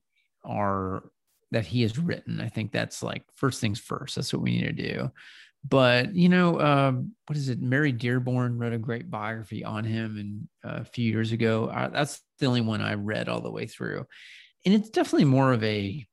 are 0.45 1.03
that 1.51 1.65
he 1.65 1.81
has 1.81 1.99
written. 1.99 2.39
I 2.39 2.47
think 2.47 2.71
that's 2.71 3.03
like 3.03 3.23
first 3.35 3.59
things 3.59 3.77
first. 3.77 4.15
That's 4.15 4.31
what 4.31 4.41
we 4.41 4.51
need 4.51 4.77
to 4.77 4.93
do 4.93 5.11
but 5.67 6.15
you 6.15 6.29
know 6.29 6.59
um, 6.59 7.11
what 7.27 7.37
is 7.37 7.49
it 7.49 7.61
mary 7.61 7.91
dearborn 7.91 8.57
wrote 8.57 8.73
a 8.73 8.77
great 8.77 9.09
biography 9.09 9.63
on 9.63 9.83
him 9.83 10.17
and 10.17 10.71
uh, 10.71 10.81
a 10.81 10.85
few 10.85 11.09
years 11.09 11.31
ago 11.31 11.69
I, 11.73 11.87
that's 11.87 12.21
the 12.39 12.45
only 12.45 12.61
one 12.61 12.81
i 12.81 12.93
read 12.93 13.29
all 13.29 13.41
the 13.41 13.51
way 13.51 13.65
through 13.65 14.05
and 14.65 14.73
it's 14.73 14.89
definitely 14.89 15.25
more 15.25 15.53
of 15.53 15.63
a 15.63 16.05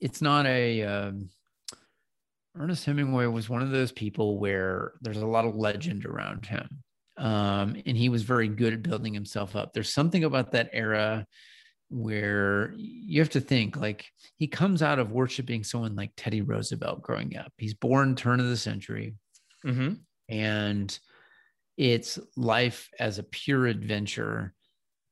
it's 0.00 0.22
not 0.22 0.46
a 0.46 0.82
um, 0.82 1.28
ernest 2.58 2.84
hemingway 2.84 3.26
was 3.26 3.48
one 3.48 3.62
of 3.62 3.70
those 3.70 3.92
people 3.92 4.38
where 4.38 4.92
there's 5.00 5.18
a 5.18 5.26
lot 5.26 5.44
of 5.44 5.54
legend 5.54 6.04
around 6.04 6.46
him 6.46 6.68
um, 7.16 7.76
and 7.86 7.96
he 7.96 8.08
was 8.08 8.22
very 8.22 8.48
good 8.48 8.72
at 8.72 8.82
building 8.82 9.14
himself 9.14 9.56
up 9.56 9.72
there's 9.72 9.92
something 9.92 10.24
about 10.24 10.52
that 10.52 10.70
era 10.72 11.26
where 11.90 12.72
you 12.76 13.20
have 13.20 13.30
to 13.30 13.40
think 13.40 13.76
like 13.76 14.06
he 14.36 14.46
comes 14.46 14.82
out 14.82 14.98
of 14.98 15.12
worshiping 15.12 15.64
someone 15.64 15.96
like 15.96 16.12
Teddy 16.16 16.42
Roosevelt 16.42 17.02
growing 17.02 17.36
up. 17.36 17.52
He's 17.56 17.74
born 17.74 18.14
turn 18.14 18.40
of 18.40 18.48
the 18.48 18.56
century 18.56 19.14
mm-hmm. 19.64 19.94
and 20.28 20.98
it's 21.76 22.18
life 22.36 22.90
as 22.98 23.18
a 23.18 23.22
pure 23.22 23.66
adventure 23.66 24.54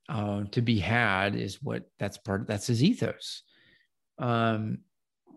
uh, 0.08 0.44
to 0.52 0.60
be 0.60 0.78
had 0.78 1.34
is 1.34 1.62
what 1.62 1.84
that's 1.98 2.18
part 2.18 2.42
of, 2.42 2.46
that's 2.46 2.66
his 2.66 2.82
ethos. 2.82 3.42
Um, 4.18 4.78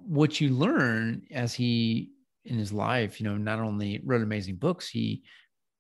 what 0.06 0.40
you 0.42 0.50
learn 0.50 1.24
as 1.32 1.54
he 1.54 2.12
in 2.46 2.58
his 2.58 2.74
life, 2.74 3.20
you 3.20 3.28
know, 3.28 3.38
not 3.38 3.60
only 3.60 4.02
wrote 4.04 4.22
amazing 4.22 4.56
books, 4.56 4.90
he 4.90 5.24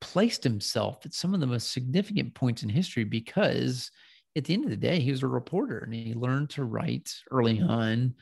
placed 0.01 0.43
himself 0.43 1.05
at 1.05 1.13
some 1.13 1.33
of 1.33 1.39
the 1.39 1.47
most 1.47 1.71
significant 1.71 2.33
points 2.33 2.63
in 2.63 2.69
history 2.69 3.03
because 3.03 3.91
at 4.35 4.45
the 4.45 4.53
end 4.53 4.63
of 4.63 4.69
the 4.69 4.77
day, 4.77 4.99
he 4.99 5.11
was 5.11 5.23
a 5.23 5.27
reporter 5.27 5.79
and 5.79 5.93
he 5.93 6.13
learned 6.13 6.49
to 6.51 6.63
write 6.63 7.11
early 7.31 7.61
on, 7.61 8.13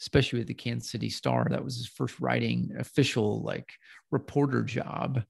especially 0.00 0.38
with 0.38 0.48
the 0.48 0.54
Kansas 0.54 0.90
City 0.90 1.10
Star. 1.10 1.46
That 1.50 1.64
was 1.64 1.76
his 1.76 1.88
first 1.88 2.20
writing 2.20 2.72
official 2.78 3.42
like 3.42 3.72
reporter 4.10 4.62
job. 4.62 5.22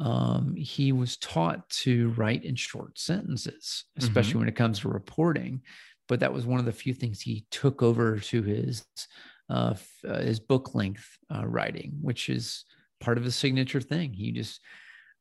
Um, 0.00 0.54
he 0.56 0.92
was 0.92 1.16
taught 1.16 1.68
to 1.70 2.10
write 2.10 2.44
in 2.44 2.56
short 2.56 2.98
sentences, 2.98 3.84
especially 3.96 4.40
when 4.40 4.48
it 4.48 4.56
comes 4.56 4.80
to 4.80 4.88
reporting. 4.88 5.62
But 6.08 6.20
that 6.20 6.32
was 6.32 6.44
one 6.44 6.58
of 6.58 6.66
the 6.66 6.72
few 6.72 6.92
things 6.92 7.20
he 7.20 7.46
took 7.50 7.82
over 7.82 8.18
to 8.18 8.42
his 8.42 8.84
uh, 9.48 9.74
his 10.02 10.40
book 10.40 10.74
length 10.74 11.06
uh, 11.34 11.46
writing, 11.46 11.94
which 12.00 12.28
is 12.28 12.64
part 13.00 13.18
of 13.18 13.24
his 13.24 13.36
signature 13.36 13.80
thing. 13.80 14.12
He 14.12 14.32
just 14.32 14.60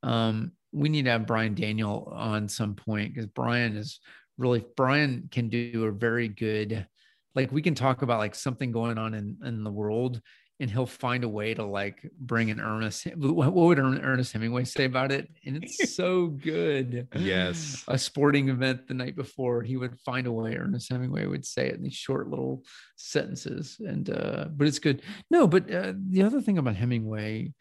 um, 0.02 0.52
we 0.72 0.90
need 0.90 1.06
to 1.06 1.12
have 1.12 1.28
Brian 1.28 1.54
Daniel 1.54 2.12
on 2.16 2.48
some 2.50 2.76
point 2.76 3.14
because 3.14 3.28
Brian 3.28 3.76
is 3.78 4.00
really 4.38 4.66
Brian 4.76 5.30
can 5.32 5.50
do 5.50 5.86
a 5.86 5.92
very 5.92 6.28
good 6.28 6.86
like 7.36 7.52
we 7.52 7.62
can 7.62 7.76
talk 7.76 8.02
about 8.02 8.20
like 8.20 8.36
something 8.36 8.72
going 8.72 8.98
on 8.98 9.14
in 9.14 9.38
in 9.46 9.64
the 9.64 9.72
world 9.72 10.22
and 10.64 10.72
he'll 10.72 10.86
find 10.86 11.26
a 11.26 11.30
way 11.30 11.54
to 11.54 11.64
like 11.66 12.10
bring 12.18 12.50
an 12.50 12.62
Ernest 12.62 13.06
what 13.18 13.54
would 13.54 13.80
Ernest 13.80 14.32
Hemingway 14.32 14.64
say 14.64 14.86
about 14.86 15.12
it 15.12 15.28
and 15.46 15.58
it's 15.62 15.94
so 16.02 16.28
good 16.28 17.08
Yes. 17.14 17.84
a 17.90 17.98
sporting 17.98 18.48
event 18.48 18.88
the 18.88 18.94
night 18.94 19.18
before 19.18 19.62
he 19.62 19.76
would 19.76 20.00
find 20.00 20.26
a 20.26 20.32
way 20.32 20.56
Ernest 20.56 20.90
Hemingway 20.90 21.26
would 21.26 21.46
say 21.46 21.68
it 21.68 21.76
in 21.76 21.84
these 21.84 21.94
short 21.94 22.30
little 22.30 22.64
sentences 22.96 23.78
and 23.80 24.10
uh 24.10 24.46
but 24.56 24.66
it's 24.68 24.80
good 24.80 25.02
no 25.30 25.48
but 25.48 25.70
uh, 25.70 25.92
the 26.10 26.24
other 26.24 26.42
thing 26.42 26.58
about 26.58 26.78
Hemingway 26.78 27.54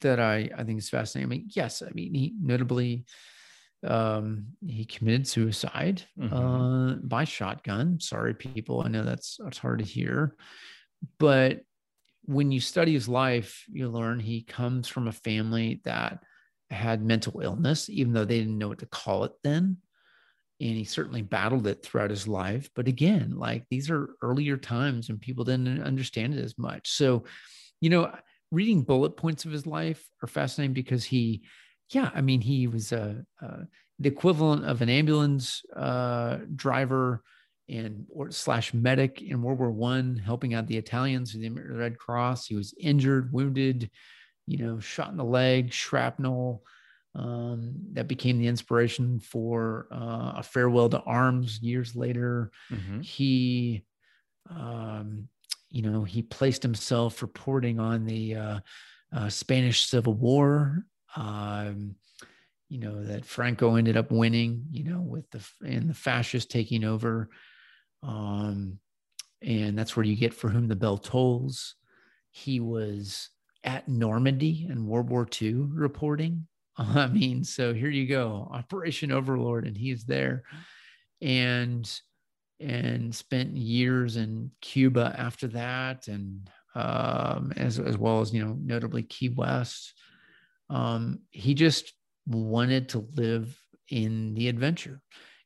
that 0.00 0.20
I 0.20 0.48
I 0.56 0.62
think 0.62 0.78
is 0.78 0.88
fascinating 0.88 1.26
I 1.28 1.30
mean 1.34 1.48
yes 1.50 1.82
I 1.82 1.90
mean 1.90 2.14
he 2.14 2.34
notably 2.40 3.04
um 3.82 4.46
he 4.64 4.84
committed 4.84 5.26
suicide 5.26 6.02
Mhm. 6.18 6.30
uh 6.32 6.94
by 7.02 7.24
shotgun 7.24 7.98
sorry 8.00 8.32
people 8.34 8.80
i 8.80 8.88
know 8.88 9.04
that's 9.04 9.36
that's 9.42 9.58
hard 9.58 9.80
to 9.80 9.84
hear 9.84 10.36
but 11.18 11.60
when 12.26 12.50
you 12.52 12.60
study 12.60 12.92
his 12.92 13.08
life, 13.08 13.64
you 13.68 13.88
learn 13.88 14.20
he 14.20 14.42
comes 14.42 14.88
from 14.88 15.08
a 15.08 15.12
family 15.12 15.80
that 15.84 16.20
had 16.70 17.02
mental 17.02 17.40
illness, 17.40 17.88
even 17.90 18.12
though 18.12 18.24
they 18.24 18.38
didn't 18.38 18.58
know 18.58 18.68
what 18.68 18.78
to 18.78 18.86
call 18.86 19.24
it 19.24 19.32
then. 19.42 19.78
And 20.60 20.76
he 20.76 20.84
certainly 20.84 21.22
battled 21.22 21.66
it 21.66 21.82
throughout 21.82 22.10
his 22.10 22.26
life. 22.26 22.70
But 22.74 22.88
again, 22.88 23.34
like 23.36 23.64
these 23.70 23.90
are 23.90 24.10
earlier 24.22 24.56
times 24.56 25.08
and 25.08 25.20
people 25.20 25.44
didn't 25.44 25.82
understand 25.82 26.34
it 26.34 26.42
as 26.42 26.56
much. 26.56 26.90
So, 26.90 27.24
you 27.80 27.90
know, 27.90 28.10
reading 28.50 28.82
bullet 28.82 29.16
points 29.16 29.44
of 29.44 29.50
his 29.50 29.66
life 29.66 30.02
are 30.22 30.28
fascinating 30.28 30.72
because 30.72 31.04
he, 31.04 31.42
yeah, 31.90 32.10
I 32.14 32.20
mean, 32.22 32.40
he 32.40 32.66
was 32.66 32.92
a, 32.92 33.24
the 33.98 34.08
equivalent 34.08 34.64
of 34.64 34.80
an 34.80 34.88
ambulance 34.88 35.62
uh, 35.76 36.38
driver 36.54 37.22
and 37.68 38.06
or 38.10 38.30
slash 38.30 38.74
medic 38.74 39.22
in 39.22 39.42
World 39.42 39.58
War 39.58 39.70
One, 39.70 40.16
helping 40.16 40.54
out 40.54 40.66
the 40.66 40.76
Italians 40.76 41.34
with 41.34 41.42
the 41.42 41.50
Red 41.50 41.98
Cross. 41.98 42.46
He 42.46 42.54
was 42.54 42.74
injured, 42.78 43.32
wounded, 43.32 43.90
you 44.46 44.58
know, 44.58 44.80
shot 44.80 45.10
in 45.10 45.16
the 45.16 45.24
leg, 45.24 45.72
shrapnel. 45.72 46.62
Um, 47.16 47.74
that 47.92 48.08
became 48.08 48.38
the 48.38 48.48
inspiration 48.48 49.20
for 49.20 49.86
uh, 49.92 50.32
a 50.38 50.42
farewell 50.42 50.88
to 50.88 51.00
arms 51.02 51.60
years 51.62 51.94
later. 51.94 52.50
Mm-hmm. 52.72 53.02
He, 53.02 53.84
um, 54.50 55.28
you 55.70 55.82
know, 55.82 56.02
he 56.02 56.22
placed 56.22 56.64
himself 56.64 57.22
reporting 57.22 57.78
on 57.78 58.04
the 58.04 58.34
uh, 58.34 58.60
uh, 59.14 59.28
Spanish 59.28 59.86
Civil 59.86 60.14
War. 60.14 60.84
Um, 61.14 61.94
you 62.68 62.80
know 62.80 63.04
that 63.04 63.24
Franco 63.24 63.76
ended 63.76 63.96
up 63.96 64.10
winning. 64.10 64.64
You 64.72 64.84
know, 64.84 65.00
with 65.00 65.30
the 65.30 65.46
and 65.64 65.88
the 65.88 65.94
fascists 65.94 66.52
taking 66.52 66.82
over. 66.82 67.30
Um, 68.04 68.78
and 69.42 69.78
that's 69.78 69.96
where 69.96 70.06
you 70.06 70.16
get 70.16 70.34
for 70.34 70.48
whom 70.48 70.68
the 70.68 70.76
bell 70.76 70.98
tolls. 70.98 71.74
He 72.30 72.60
was 72.60 73.30
at 73.62 73.88
Normandy 73.88 74.66
in 74.68 74.86
World 74.86 75.10
War 75.10 75.26
II 75.40 75.54
reporting. 75.72 76.46
I 76.76 77.06
mean, 77.06 77.44
so 77.44 77.72
here 77.72 77.90
you 77.90 78.06
go, 78.06 78.48
Operation 78.52 79.12
Overlord, 79.12 79.66
and 79.66 79.76
he's 79.76 80.04
there, 80.04 80.42
and 81.20 81.88
and 82.60 83.14
spent 83.14 83.56
years 83.56 84.16
in 84.16 84.50
Cuba 84.60 85.14
after 85.18 85.46
that, 85.48 86.08
and 86.08 86.48
um, 86.74 87.52
as 87.56 87.78
as 87.78 87.96
well 87.96 88.20
as 88.20 88.32
you 88.32 88.44
know, 88.44 88.56
notably 88.60 89.02
Key 89.02 89.30
West. 89.30 89.94
Um, 90.70 91.20
he 91.30 91.54
just 91.54 91.92
wanted 92.26 92.88
to 92.90 93.06
live 93.16 93.56
in 93.88 94.34
the 94.34 94.48
adventure, 94.48 95.00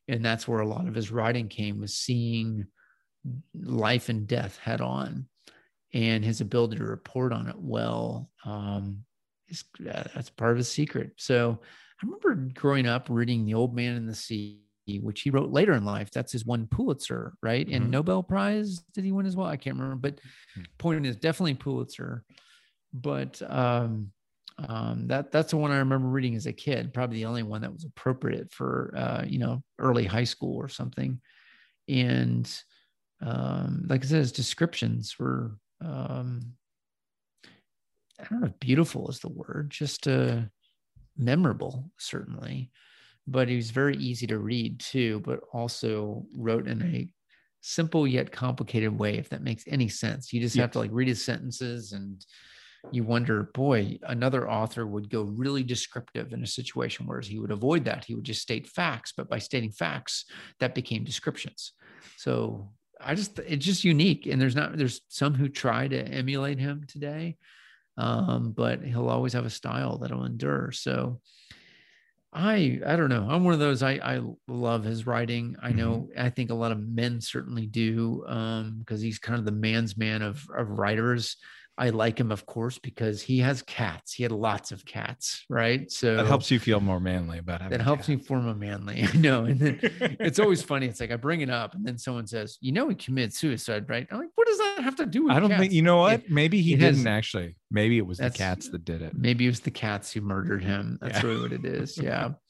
and 0.09 0.25
that's 0.25 0.47
where 0.47 0.59
a 0.59 0.67
lot 0.67 0.87
of 0.87 0.95
his 0.95 1.11
writing 1.11 1.47
came 1.47 1.79
was 1.79 1.95
seeing 1.95 2.65
life 3.53 4.09
and 4.09 4.27
death 4.27 4.57
head 4.57 4.81
on 4.81 5.27
and 5.93 6.23
his 6.23 6.41
ability 6.41 6.77
to 6.77 6.83
report 6.83 7.33
on 7.33 7.47
it 7.47 7.55
well 7.57 8.29
um, 8.45 9.03
is 9.47 9.63
uh, 9.81 10.03
that's 10.13 10.29
part 10.29 10.51
of 10.51 10.57
his 10.57 10.71
secret. 10.71 11.11
So 11.17 11.59
I 11.61 12.05
remember 12.05 12.35
growing 12.53 12.87
up 12.87 13.07
reading 13.09 13.45
The 13.45 13.55
Old 13.55 13.75
Man 13.75 13.95
and 13.95 14.07
the 14.07 14.15
Sea, 14.15 14.59
which 15.01 15.21
he 15.21 15.29
wrote 15.29 15.51
later 15.51 15.73
in 15.73 15.85
life. 15.85 16.11
That's 16.11 16.31
his 16.31 16.45
one 16.45 16.67
Pulitzer, 16.67 17.33
right? 17.41 17.65
Mm-hmm. 17.65 17.75
And 17.75 17.91
Nobel 17.91 18.23
Prize 18.23 18.79
did 18.93 19.03
he 19.03 19.11
win 19.11 19.25
as 19.25 19.35
well? 19.35 19.47
I 19.47 19.57
can't 19.57 19.77
remember, 19.77 19.95
but 19.95 20.15
mm-hmm. 20.15 20.61
point 20.77 21.05
is 21.05 21.15
definitely 21.15 21.55
Pulitzer. 21.55 22.23
But 22.93 23.41
um, 23.47 24.11
um, 24.67 25.07
that 25.07 25.31
that's 25.31 25.51
the 25.51 25.57
one 25.57 25.71
I 25.71 25.77
remember 25.77 26.07
reading 26.07 26.35
as 26.35 26.45
a 26.45 26.53
kid. 26.53 26.93
Probably 26.93 27.17
the 27.17 27.25
only 27.25 27.43
one 27.43 27.61
that 27.61 27.73
was 27.73 27.85
appropriate 27.85 28.51
for 28.51 28.93
uh, 28.97 29.23
you 29.25 29.39
know 29.39 29.63
early 29.77 30.05
high 30.05 30.23
school 30.23 30.57
or 30.57 30.67
something. 30.67 31.21
And 31.87 32.51
um, 33.21 33.85
like 33.89 34.03
I 34.03 34.07
said, 34.07 34.19
his 34.19 34.31
descriptions 34.31 35.15
were 35.19 35.57
um, 35.83 36.41
I 38.19 38.25
don't 38.29 38.41
know 38.41 38.47
if 38.47 38.59
beautiful 38.59 39.09
is 39.09 39.19
the 39.19 39.29
word, 39.29 39.69
just 39.69 40.07
uh, 40.07 40.41
memorable, 41.17 41.91
certainly. 41.97 42.71
But 43.27 43.47
he 43.47 43.55
was 43.55 43.71
very 43.71 43.95
easy 43.97 44.25
to 44.27 44.39
read 44.39 44.79
too, 44.79 45.21
but 45.23 45.41
also 45.53 46.25
wrote 46.35 46.67
in 46.67 46.81
a 46.81 47.07
simple 47.61 48.07
yet 48.07 48.31
complicated 48.31 48.97
way, 48.97 49.17
if 49.17 49.29
that 49.29 49.43
makes 49.43 49.63
any 49.67 49.87
sense. 49.87 50.33
You 50.33 50.41
just 50.41 50.55
yes. 50.55 50.63
have 50.63 50.71
to 50.71 50.79
like 50.79 50.89
read 50.91 51.07
his 51.07 51.23
sentences 51.23 51.91
and 51.91 52.25
you 52.91 53.03
wonder, 53.03 53.43
boy, 53.53 53.99
another 54.03 54.49
author 54.49 54.85
would 54.87 55.09
go 55.09 55.23
really 55.23 55.63
descriptive 55.63 56.33
in 56.33 56.43
a 56.43 56.47
situation, 56.47 57.05
whereas 57.05 57.27
he 57.27 57.39
would 57.39 57.51
avoid 57.51 57.85
that. 57.85 58.05
He 58.05 58.15
would 58.15 58.23
just 58.23 58.41
state 58.41 58.67
facts, 58.67 59.13
but 59.15 59.29
by 59.29 59.39
stating 59.39 59.71
facts, 59.71 60.25
that 60.59 60.75
became 60.75 61.03
descriptions. 61.03 61.73
So 62.17 62.71
I 62.99 63.15
just 63.15 63.39
it's 63.39 63.65
just 63.65 63.83
unique, 63.83 64.25
and 64.25 64.41
there's 64.41 64.55
not 64.55 64.77
there's 64.77 65.01
some 65.07 65.33
who 65.33 65.49
try 65.49 65.87
to 65.87 66.07
emulate 66.07 66.59
him 66.59 66.85
today, 66.87 67.37
um, 67.97 68.51
but 68.51 68.81
he'll 68.83 69.09
always 69.09 69.33
have 69.33 69.45
a 69.45 69.49
style 69.49 69.97
that'll 69.97 70.25
endure. 70.25 70.71
So 70.71 71.21
I 72.31 72.79
I 72.85 72.95
don't 72.95 73.09
know. 73.09 73.27
I'm 73.29 73.43
one 73.43 73.53
of 73.53 73.59
those. 73.59 73.81
I 73.81 73.93
I 74.03 74.21
love 74.47 74.83
his 74.83 75.07
writing. 75.07 75.55
I 75.61 75.71
know. 75.71 76.09
Mm-hmm. 76.11 76.25
I 76.25 76.29
think 76.29 76.49
a 76.49 76.55
lot 76.55 76.71
of 76.71 76.79
men 76.79 77.21
certainly 77.21 77.65
do, 77.65 78.23
um, 78.27 78.77
because 78.79 79.01
he's 79.01 79.19
kind 79.19 79.39
of 79.39 79.45
the 79.45 79.51
man's 79.51 79.97
man 79.97 80.21
of 80.21 80.45
of 80.55 80.69
writers. 80.69 81.37
I 81.79 81.91
like 81.91 82.19
him, 82.19 82.29
of 82.29 82.45
course, 82.45 82.77
because 82.77 83.21
he 83.21 83.39
has 83.39 83.61
cats. 83.61 84.13
He 84.13 84.23
had 84.23 84.33
lots 84.33 84.73
of 84.73 84.83
cats, 84.83 85.45
right? 85.49 85.89
So 85.89 86.17
that 86.17 86.27
helps 86.27 86.51
you 86.51 86.59
feel 86.59 86.81
more 86.81 86.99
manly 86.99 87.37
about 87.37 87.61
having 87.61 87.77
that 87.77 87.83
helps 87.83 88.07
cats. 88.07 88.09
me 88.09 88.17
feel 88.17 88.41
more 88.41 88.53
manly. 88.53 89.07
I 89.13 89.15
know. 89.15 89.45
And 89.45 89.57
then 89.57 89.79
it's 90.19 90.39
always 90.39 90.61
funny. 90.61 90.87
It's 90.87 90.99
like 90.99 91.11
I 91.11 91.15
bring 91.15 91.39
it 91.39 91.49
up, 91.49 91.75
and 91.75 91.85
then 91.85 91.97
someone 91.97 92.27
says, 92.27 92.57
"You 92.59 92.73
know, 92.73 92.89
he 92.89 92.95
committed 92.95 93.33
suicide, 93.33 93.87
right?" 93.87 94.05
I'm 94.11 94.19
like, 94.19 94.29
"What 94.35 94.47
does 94.47 94.57
that 94.57 94.79
have 94.83 94.97
to 94.97 95.05
do 95.05 95.23
with?" 95.23 95.31
I 95.31 95.39
don't 95.39 95.49
cats? 95.49 95.61
think 95.61 95.73
you 95.73 95.81
know 95.81 95.97
what. 95.99 96.15
It, 96.15 96.29
maybe 96.29 96.61
he 96.61 96.75
didn't 96.75 96.97
has, 96.97 97.05
actually. 97.05 97.55
Maybe 97.71 97.97
it 97.97 98.05
was 98.05 98.17
the 98.17 98.29
cats 98.29 98.69
that 98.69 98.83
did 98.83 99.01
it. 99.01 99.13
Maybe 99.15 99.45
it 99.45 99.49
was 99.49 99.61
the 99.61 99.71
cats 99.71 100.11
who 100.11 100.19
murdered 100.19 100.63
him. 100.63 100.97
That's 101.01 101.23
yeah. 101.23 101.29
really 101.29 101.41
what 101.41 101.53
it 101.53 101.65
is. 101.65 101.97
Yeah. 101.97 102.31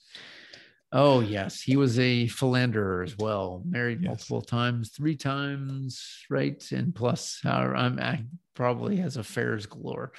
Oh 0.91 1.19
yes, 1.19 1.62
he 1.62 1.75
was 1.75 1.99
a 1.99 2.28
philanderer 2.28 3.04
as 3.04 3.15
well. 3.17 3.62
Married 3.65 4.02
yes. 4.02 4.08
multiple 4.08 4.41
times, 4.41 4.89
three 4.89 5.15
times, 5.15 6.25
right? 6.30 6.63
And 6.71 6.95
plus, 6.95 7.39
I'm 7.45 7.99
I 7.99 8.23
probably 8.56 8.97
has 8.97 9.17
affairs 9.17 9.67
galore. 9.67 10.13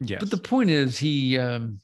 Yes. 0.00 0.20
But 0.20 0.30
the 0.30 0.36
point 0.36 0.70
is, 0.70 0.98
he. 0.98 1.38
Um, 1.38 1.80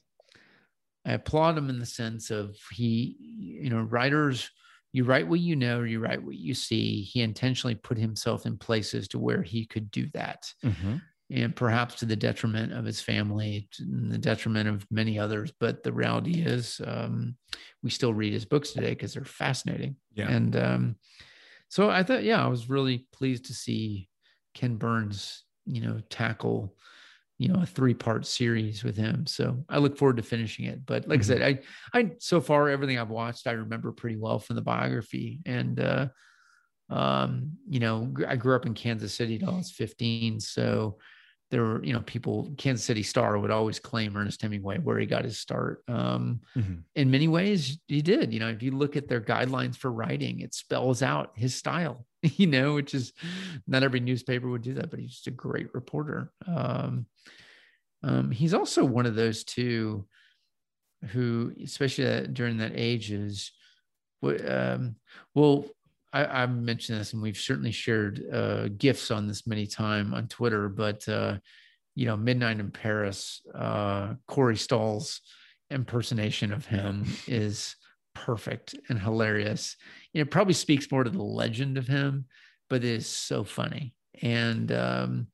I 1.05 1.13
applaud 1.13 1.57
him 1.57 1.69
in 1.69 1.79
the 1.79 1.85
sense 1.85 2.31
of 2.31 2.57
he, 2.73 3.15
you 3.19 3.69
know, 3.69 3.81
writers. 3.81 4.51
You 4.91 5.05
write 5.05 5.27
what 5.27 5.39
you 5.39 5.55
know, 5.55 5.83
you 5.83 6.01
write 6.01 6.21
what 6.21 6.35
you 6.35 6.53
see. 6.53 7.01
He 7.01 7.21
intentionally 7.21 7.75
put 7.75 7.97
himself 7.97 8.45
in 8.45 8.57
places 8.57 9.07
to 9.09 9.19
where 9.19 9.41
he 9.41 9.65
could 9.65 9.89
do 9.89 10.07
that. 10.13 10.51
Mm-hmm 10.65 10.97
and 11.29 11.55
perhaps 11.55 11.95
to 11.95 12.05
the 12.05 12.15
detriment 12.15 12.71
of 12.71 12.85
his 12.85 13.01
family, 13.01 13.67
the 13.79 14.17
detriment 14.17 14.69
of 14.69 14.85
many 14.89 15.19
others. 15.19 15.51
But 15.59 15.83
the 15.83 15.91
reality 15.91 16.41
is, 16.41 16.79
um, 16.85 17.35
we 17.83 17.89
still 17.89 18.13
read 18.13 18.33
his 18.33 18.45
books 18.45 18.71
today 18.71 18.91
because 18.91 19.13
they're 19.13 19.25
fascinating. 19.25 19.97
Yeah. 20.13 20.29
And 20.29 20.55
um, 20.55 20.95
so 21.67 21.89
I 21.89 22.03
thought, 22.03 22.23
yeah, 22.23 22.43
I 22.43 22.47
was 22.47 22.69
really 22.69 23.07
pleased 23.11 23.45
to 23.45 23.53
see 23.53 24.07
Ken 24.53 24.77
Burns, 24.77 25.43
you 25.65 25.81
know, 25.81 25.99
tackle, 26.09 26.75
you 27.37 27.49
know, 27.49 27.61
a 27.61 27.65
three-part 27.65 28.25
series 28.25 28.85
with 28.85 28.95
him. 28.95 29.27
So 29.27 29.65
I 29.67 29.79
look 29.79 29.97
forward 29.97 30.17
to 30.17 30.23
finishing 30.23 30.65
it. 30.65 30.85
But 30.85 31.09
like 31.09 31.19
mm-hmm. 31.19 31.31
I 31.31 31.35
said, 31.35 31.61
I, 31.93 31.99
I 31.99 32.11
so 32.19 32.39
far 32.39 32.69
everything 32.69 32.97
I've 32.97 33.09
watched, 33.09 33.47
I 33.47 33.51
remember 33.51 33.91
pretty 33.91 34.15
well 34.15 34.39
from 34.39 34.55
the 34.55 34.61
biography, 34.61 35.41
and 35.45 35.79
uh, 35.79 36.07
um, 36.89 37.51
you 37.69 37.81
know, 37.81 38.13
I 38.25 38.37
grew 38.37 38.55
up 38.55 38.65
in 38.65 38.73
Kansas 38.73 39.13
City 39.13 39.35
until 39.35 39.55
I 39.55 39.57
was 39.57 39.71
15, 39.71 40.39
so 40.39 40.97
there 41.49 41.63
were, 41.63 41.83
you 41.83 41.93
know, 41.93 42.01
people, 42.01 42.51
Kansas 42.57 42.85
City 42.85 43.03
Star 43.03 43.37
would 43.37 43.51
always 43.51 43.79
claim 43.79 44.17
Ernest 44.17 44.41
Hemingway 44.41 44.79
where 44.79 44.99
he 44.99 45.05
got 45.05 45.23
his 45.23 45.37
start. 45.37 45.83
Um, 45.87 46.41
mm-hmm. 46.55 46.75
In 46.95 47.11
many 47.11 47.27
ways, 47.27 47.79
he 47.87 48.01
did. 48.01 48.33
You 48.33 48.39
know, 48.39 48.49
if 48.49 48.61
you 48.61 48.71
look 48.71 48.97
at 48.97 49.07
their 49.07 49.21
guidelines 49.21 49.77
for 49.77 49.91
writing, 49.91 50.41
it 50.41 50.53
spells 50.53 51.01
out 51.01 51.31
his 51.35 51.55
style, 51.55 52.05
you 52.21 52.47
know, 52.47 52.73
which 52.73 52.93
is 52.93 53.13
not 53.65 53.83
every 53.83 54.01
newspaper 54.01 54.49
would 54.49 54.61
do 54.61 54.73
that, 54.73 54.89
but 54.89 54.99
he's 54.99 55.11
just 55.11 55.27
a 55.27 55.31
great 55.31 55.73
reporter. 55.73 56.31
Um, 56.45 57.05
um, 58.03 58.29
he's 58.31 58.53
also 58.53 58.83
one 58.83 59.05
of 59.05 59.15
those 59.15 59.43
two 59.43 60.05
who, 61.09 61.53
especially 61.63 62.27
during 62.27 62.57
that 62.57 62.73
age, 62.75 63.11
is 63.11 63.51
um, 64.23 64.95
well, 65.35 65.65
I, 66.23 66.39
have 66.41 66.55
mentioned 66.55 66.99
this, 66.99 67.13
and 67.13 67.21
we've 67.21 67.37
certainly 67.37 67.71
shared 67.71 68.23
uh, 68.31 68.67
gifts 68.69 69.11
on 69.11 69.27
this 69.27 69.47
many 69.47 69.67
time 69.67 70.13
on 70.13 70.27
Twitter. 70.27 70.69
But 70.69 71.07
uh, 71.07 71.37
you 71.95 72.05
know, 72.05 72.17
Midnight 72.17 72.59
in 72.59 72.71
Paris, 72.71 73.41
uh, 73.55 74.13
Corey 74.27 74.57
Stoll's 74.57 75.21
impersonation 75.69 76.53
of 76.53 76.65
him 76.65 77.05
is 77.27 77.75
perfect 78.13 78.75
and 78.89 78.99
hilarious. 78.99 79.75
And 80.13 80.21
It 80.21 80.31
probably 80.31 80.53
speaks 80.53 80.91
more 80.91 81.03
to 81.03 81.09
the 81.09 81.23
legend 81.23 81.77
of 81.77 81.87
him, 81.87 82.25
but 82.69 82.83
it 82.83 82.91
is 82.91 83.07
so 83.07 83.43
funny. 83.43 83.93
And 84.21 84.71
um, 84.71 85.27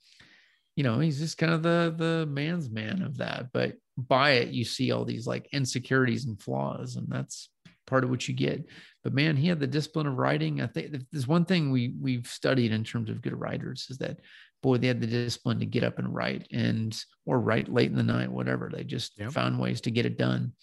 you 0.75 0.83
know, 0.83 0.99
he's 0.99 1.19
just 1.19 1.37
kind 1.37 1.53
of 1.53 1.63
the 1.63 1.93
the 1.95 2.25
man's 2.25 2.69
man 2.69 3.01
of 3.01 3.17
that. 3.17 3.51
But 3.53 3.75
by 3.97 4.31
it, 4.31 4.49
you 4.49 4.65
see 4.65 4.91
all 4.91 5.05
these 5.05 5.27
like 5.27 5.47
insecurities 5.51 6.25
and 6.25 6.41
flaws, 6.41 6.95
and 6.95 7.07
that's 7.09 7.49
part 7.93 8.03
of 8.03 8.09
what 8.09 8.27
you 8.27 8.33
get. 8.33 8.65
But 9.03 9.13
man, 9.13 9.37
he 9.37 9.47
had 9.47 9.59
the 9.59 9.67
discipline 9.67 10.07
of 10.07 10.17
writing. 10.17 10.61
I 10.61 10.65
think 10.65 10.95
there's 11.11 11.27
one 11.27 11.45
thing 11.45 11.69
we 11.69 11.93
we've 12.01 12.25
studied 12.25 12.71
in 12.71 12.83
terms 12.83 13.07
of 13.11 13.21
good 13.21 13.39
writers 13.39 13.85
is 13.91 13.99
that 13.99 14.19
boy, 14.63 14.77
they 14.77 14.87
had 14.87 14.99
the 14.99 15.05
discipline 15.05 15.59
to 15.59 15.67
get 15.67 15.83
up 15.83 15.99
and 15.99 16.11
write 16.11 16.47
and 16.51 16.99
or 17.27 17.39
write 17.39 17.69
late 17.71 17.91
in 17.91 17.97
the 17.97 18.01
night, 18.01 18.31
whatever. 18.31 18.67
They 18.73 18.83
just 18.83 19.19
Yep. 19.19 19.31
found 19.33 19.59
ways 19.59 19.79
to 19.81 19.91
get 19.91 20.07
it 20.07 20.17
done. 20.17 20.53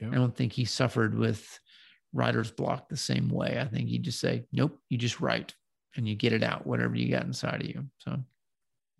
Yep. 0.00 0.12
I 0.12 0.14
don't 0.14 0.36
think 0.36 0.52
he 0.52 0.64
suffered 0.64 1.18
with 1.18 1.58
writer's 2.12 2.52
block 2.52 2.88
the 2.88 2.96
same 2.96 3.28
way. 3.28 3.58
I 3.60 3.66
think 3.66 3.88
you 3.88 3.98
just 3.98 4.20
say, 4.20 4.44
nope, 4.52 4.78
you 4.88 4.98
just 4.98 5.20
write 5.20 5.52
and 5.96 6.06
you 6.08 6.14
get 6.14 6.32
it 6.32 6.44
out, 6.44 6.64
whatever 6.64 6.94
you 6.94 7.10
got 7.10 7.24
inside 7.24 7.60
of 7.62 7.66
you. 7.68 7.86
So 7.98 8.22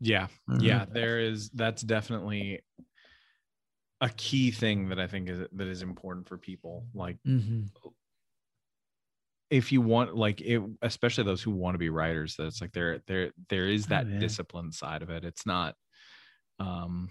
Yeah. 0.01 0.27
mhm. 0.51 0.63
Yeah. 0.63 0.85
There 0.87 1.21
is, 1.21 1.51
that's 1.51 1.83
definitely 1.83 2.61
a 4.01 4.09
key 4.11 4.51
thing 4.51 4.89
that 4.91 5.01
I 5.01 5.07
think 5.07 5.29
is 5.29 5.41
that 5.53 5.67
is 5.69 5.83
important 5.83 6.29
for 6.29 6.39
people. 6.39 6.87
Like 6.95 7.19
Mhm. 7.27 7.69
if 9.51 9.73
you 9.73 9.81
want 9.81 10.15
like 10.15 10.41
it 10.41 10.63
especially 10.83 11.25
those 11.25 11.43
who 11.43 11.51
want 11.51 11.75
to 11.75 11.79
be 11.79 11.89
writers 11.89 12.37
that 12.37 12.47
it's 12.47 12.61
like 12.61 12.73
there 12.73 13.01
there 13.07 13.33
there 13.49 13.67
is 13.67 13.87
Oh, 13.87 13.89
that 13.91 14.07
yeah. 14.09 14.19
discipline 14.19 14.73
side 14.73 15.03
of 15.03 15.09
it 15.11 15.25
it's 15.25 15.47
not 15.47 15.75
um 16.59 17.11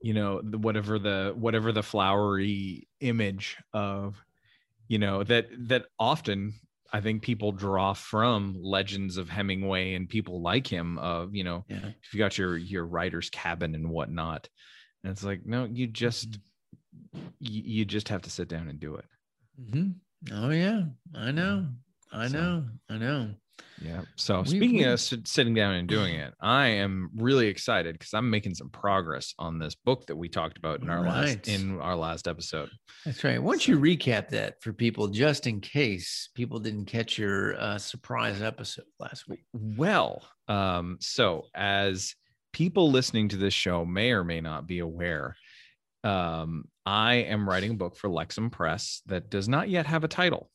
you 0.00 0.14
know 0.14 0.40
the, 0.40 0.56
whatever 0.56 0.98
the 0.98 1.34
whatever 1.36 1.72
the 1.72 1.82
flowery 1.82 2.88
image 3.00 3.58
of 3.74 4.24
you 4.86 4.98
know 4.98 5.22
that 5.24 5.48
that 5.68 5.86
often 5.98 6.54
i 6.92 7.00
think 7.02 7.22
people 7.22 7.52
draw 7.52 7.92
from 7.92 8.56
legends 8.62 9.18
of 9.18 9.28
hemingway 9.28 9.92
and 9.94 10.08
people 10.08 10.40
like 10.40 10.66
him 10.66 10.96
of 10.98 11.34
you 11.34 11.44
know 11.44 11.64
Yeah. 11.68 11.90
if 12.02 12.14
you 12.14 12.18
got 12.18 12.38
your 12.38 12.56
your 12.56 12.86
writer's 12.86 13.28
cabin 13.28 13.74
and 13.74 13.90
whatnot 13.90 14.48
and 15.04 15.10
it's 15.12 15.24
like 15.24 15.44
no 15.46 15.64
you 15.64 15.86
just 15.86 16.38
Mm-hmm. 17.16 17.26
you, 17.40 17.84
just 17.84 18.08
have 18.08 18.22
to 18.22 18.30
sit 18.30 18.48
down 18.48 18.68
and 18.68 18.78
do 18.80 18.96
it 18.96 19.04
Mhm. 19.60 19.94
Oh 20.32 20.50
yeah, 20.50 20.82
I 21.14 21.30
know. 21.30 21.68
I 22.12 22.26
So- 22.28 22.38
know. 22.38 22.68
I 22.88 22.98
know. 22.98 23.34
Yeah. 23.80 24.02
So 24.16 24.40
We- 24.42 24.48
speaking 24.48 24.78
we- 24.78 24.84
of 24.84 25.00
sitting 25.00 25.54
down 25.54 25.74
and 25.74 25.88
doing 25.88 26.14
it, 26.16 26.34
I 26.40 26.66
am 26.68 27.10
really 27.14 27.46
excited 27.48 27.94
because 27.98 28.14
I'm 28.14 28.28
making 28.30 28.54
some 28.54 28.70
progress 28.70 29.34
on 29.38 29.58
this 29.58 29.74
book 29.74 30.06
that 30.06 30.16
we 30.16 30.28
talked 30.28 30.58
about 30.58 30.80
in 30.82 30.90
our 30.90 31.02
Right. 31.02 31.26
last 31.36 31.48
in 31.48 31.78
our 31.80 31.96
last 31.96 32.26
episode. 32.28 32.70
That's 33.04 33.22
right. 33.24 33.40
Why 33.42 33.52
don't 33.52 33.68
you 33.68 33.78
recap 33.78 34.28
that 34.30 34.60
for 34.62 34.72
people, 34.72 35.08
just 35.08 35.46
in 35.46 35.60
case 35.60 36.30
people 36.34 36.58
didn't 36.60 36.86
catch 36.86 37.16
your 37.18 37.56
uh, 37.60 37.78
surprise 37.78 38.42
episode 38.42 38.86
last 38.98 39.28
week? 39.28 39.44
Well, 39.52 40.26
um, 40.48 40.98
so 41.00 41.46
as 41.54 42.14
people 42.58 42.90
listening 42.90 43.28
to 43.28 43.36
this 43.36 43.54
show 43.54 43.84
may 43.84 44.10
or 44.10 44.24
may 44.24 44.40
not 44.40 44.66
be 44.66 44.80
aware, 44.80 45.36
um, 46.02 46.64
I 46.84 47.14
am 47.14 47.48
writing 47.48 47.70
a 47.70 47.74
book 47.74 47.96
for 47.96 48.10
Lexham 48.10 48.50
Press 48.50 49.00
that 49.06 49.30
does 49.30 49.48
not 49.48 49.68
yet 49.68 49.86
have 49.86 50.02
a 50.02 50.08
title. 50.08 50.50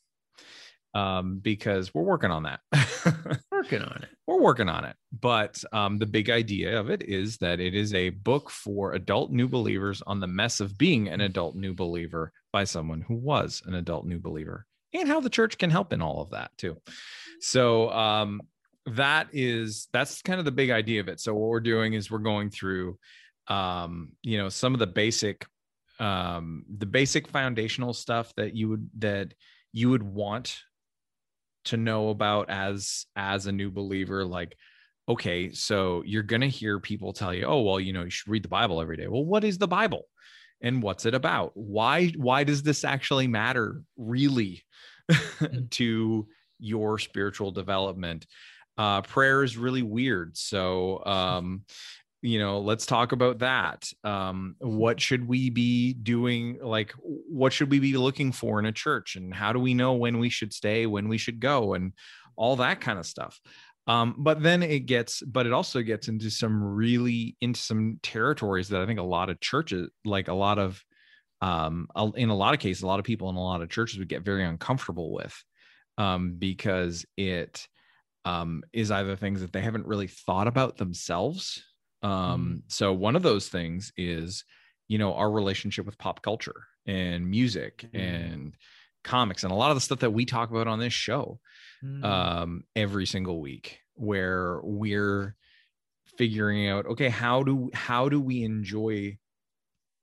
Um, 0.94 1.40
because 1.40 1.94
we're 1.94 2.04
working 2.04 2.30
on 2.30 2.44
that. 2.44 2.60
Working 3.52 3.82
on 3.82 4.04
it. 4.04 4.10
we're 4.28 4.42
working 4.42 4.68
on 4.68 4.84
it 4.84 4.96
but 5.22 5.64
um, 5.72 5.98
the 5.98 6.06
big 6.06 6.30
idea 6.30 6.78
of 6.78 6.90
it 6.90 7.02
is 7.02 7.38
that 7.38 7.62
it 7.62 7.74
is 7.74 7.94
a 7.94 8.10
book 8.10 8.50
for 8.50 8.92
adult 8.92 9.32
new 9.32 9.48
believers 9.48 10.04
on 10.06 10.20
the 10.20 10.28
mess 10.28 10.60
of 10.60 10.78
being 10.78 11.08
an 11.08 11.22
adult 11.22 11.56
new 11.56 11.74
believer 11.74 12.34
by 12.52 12.66
someone 12.66 13.00
who 13.00 13.16
was 13.16 13.64
an 13.66 13.74
adult 13.74 14.06
new 14.06 14.20
believer 14.20 14.66
and 14.94 15.08
how 15.08 15.22
the 15.22 15.30
church 15.30 15.58
can 15.58 15.70
help 15.70 15.94
in 15.94 16.02
all 16.02 16.22
of 16.22 16.32
that 16.32 16.52
too 16.58 16.76
so 17.40 17.90
um, 17.92 18.42
that 18.86 19.28
is 19.32 19.88
that's 19.94 20.22
kind 20.22 20.40
of 20.40 20.46
the 20.46 20.52
big 20.52 20.70
idea 20.70 21.00
of 21.00 21.08
it. 21.08 21.20
So 21.20 21.34
what 21.34 21.50
we're 21.50 21.60
doing 21.60 21.94
is 21.94 22.12
we're 22.12 22.20
going 22.20 22.50
through 22.50 22.98
um, 23.48 24.12
you 24.22 24.38
know 24.38 24.50
some 24.50 24.74
of 24.74 24.80
the 24.80 24.88
basic 24.88 25.46
um, 26.00 26.66
the 26.78 26.86
basic 26.86 27.28
foundational 27.28 27.94
stuff 27.94 28.34
that 28.36 28.56
you 28.56 28.70
would 28.70 28.90
that 29.00 29.34
you 29.72 29.90
would 29.90 30.04
want 30.04 30.60
to 31.66 31.78
know 31.78 32.10
about 32.10 32.50
as 32.50 33.06
as 33.16 33.48
a 33.48 33.52
new 33.52 33.72
believer. 33.72 34.26
Like 34.26 34.56
okay 35.08 35.52
so 35.52 36.02
you're 36.06 36.24
going 36.24 36.40
to 36.40 36.48
hear 36.48 36.80
people 36.80 37.12
tell 37.12 37.34
you 37.34 37.44
oh 37.44 37.60
well 37.60 37.78
you 37.78 37.92
know 37.92 38.06
you 38.06 38.10
should 38.10 38.32
read 38.32 38.44
the 38.44 38.50
bible 38.50 38.82
every 38.82 38.98
day. 38.98 39.08
Well 39.08 39.26
what 39.26 39.44
is 39.44 39.58
the 39.58 39.68
bible? 39.68 40.04
And 40.62 40.82
what's 40.82 41.06
it 41.06 41.14
about? 41.14 41.52
Why 41.56 42.08
why 42.18 42.44
does 42.44 42.64
this 42.64 42.84
actually 42.84 43.28
matter 43.28 43.82
really 43.98 44.64
to 45.72 46.28
your 46.60 47.00
spiritual 47.00 47.52
development 47.52 48.26
uh 48.78 49.02
prayer 49.02 49.44
is 49.44 49.58
really 49.58 49.84
weird. 49.84 50.38
So 50.38 51.04
um 51.06 51.64
you 52.22 52.40
know 52.40 52.60
let's 52.60 52.86
talk 52.86 53.12
about 53.12 53.40
that. 53.40 53.86
Um 54.04 54.56
what 54.60 55.00
should 55.00 55.28
we 55.28 55.50
be 55.50 55.94
doing? 55.94 56.60
Like 56.62 56.94
what 57.02 57.54
should 57.54 57.70
we 57.70 57.80
be 57.80 57.98
looking 57.98 58.32
for 58.32 58.60
in 58.60 58.66
a 58.66 58.72
church? 58.72 59.16
And 59.16 59.34
how 59.34 59.54
do 59.54 59.60
we 59.60 59.74
know 59.74 59.94
when 59.94 60.20
we 60.20 60.30
should 60.30 60.54
stay 60.54 60.86
when 60.86 61.08
we 61.08 61.18
should 61.18 61.40
go 61.40 61.74
and 61.74 61.94
all 62.36 62.56
that 62.58 62.82
kind 62.82 62.98
of 62.98 63.06
stuff. 63.06 63.40
Um 63.86 64.16
but 64.18 64.42
then 64.42 64.64
it 64.64 64.82
gets 64.82 65.22
but 65.22 65.46
it 65.46 65.54
also 65.54 65.82
gets 65.82 66.08
into 66.08 66.30
some 66.32 66.64
really 66.64 67.36
into 67.42 67.60
some 67.60 68.00
territories 68.02 68.70
that 68.70 68.82
i 68.82 68.86
think 68.86 69.00
a 69.00 69.04
lot 69.04 69.30
of 69.30 69.40
churches 69.42 69.90
like 70.06 70.30
a 70.30 70.34
lot 70.34 70.58
of 70.58 70.82
um 71.42 71.88
in 72.16 72.30
a 72.30 72.36
lot 72.36 72.54
of 72.54 72.62
cases 72.62 72.82
a 72.82 72.88
lot 72.88 73.00
of 73.00 73.06
people 73.06 73.30
in 73.30 73.36
a 73.36 73.44
lot 73.44 73.62
of 73.62 73.70
churches 73.70 74.00
would 74.00 74.08
get 74.08 74.24
very 74.24 74.46
uncomfortable 74.46 75.12
with 75.12 75.36
um 75.98 76.36
because 76.40 77.06
it 77.18 77.68
um 78.26 78.64
is 78.74 78.92
either 78.92 79.16
things 79.16 79.42
that 79.42 79.52
they 79.54 79.62
haven't 79.62 79.86
really 79.88 80.08
thought 80.08 80.48
about 80.48 80.78
themselves 80.78 81.64
um 82.02 82.64
so 82.68 82.92
one 82.94 83.16
of 83.16 83.24
those 83.24 83.50
things 83.50 83.92
is 83.98 84.44
you 84.88 84.98
know 84.98 85.14
our 85.14 85.32
relationship 85.32 85.86
with 85.86 85.98
pop 85.98 86.22
culture 86.22 86.66
and 86.86 87.30
music 87.30 87.86
Mm. 87.94 88.00
and 88.00 88.58
comics 89.04 89.44
and 89.44 89.52
a 89.52 89.56
lot 89.56 89.72
of 89.72 89.76
the 89.78 89.82
stuff 89.82 90.00
that 90.00 90.12
we 90.12 90.26
talk 90.26 90.50
about 90.50 90.68
on 90.68 90.80
this 90.80 90.94
show 90.94 91.40
Mm. 91.84 92.04
um 92.04 92.64
every 92.76 93.06
single 93.06 93.42
week 93.42 93.80
where 93.96 94.60
we're 94.64 95.36
figuring 96.18 96.68
out 96.68 96.86
okay 96.86 97.10
how 97.10 97.44
do 97.44 97.70
how 97.74 98.08
do 98.10 98.20
we 98.22 98.44
enjoy 98.44 99.18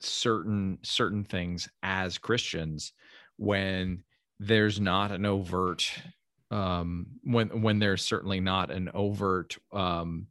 certain 0.00 0.78
certain 0.83 1.24
things 1.24 1.68
as 1.83 2.18
christians 2.18 2.92
when 3.37 4.02
there's 4.38 4.80
not 4.80 5.11
an 5.12 5.26
overt 5.26 5.90
um 6.50 7.06
when 7.22 7.62
when 7.62 7.78
there's 7.78 8.02
certainly 8.02 8.40
not 8.40 8.70
an 8.70 8.90
overt 8.94 9.56
um 9.72 10.26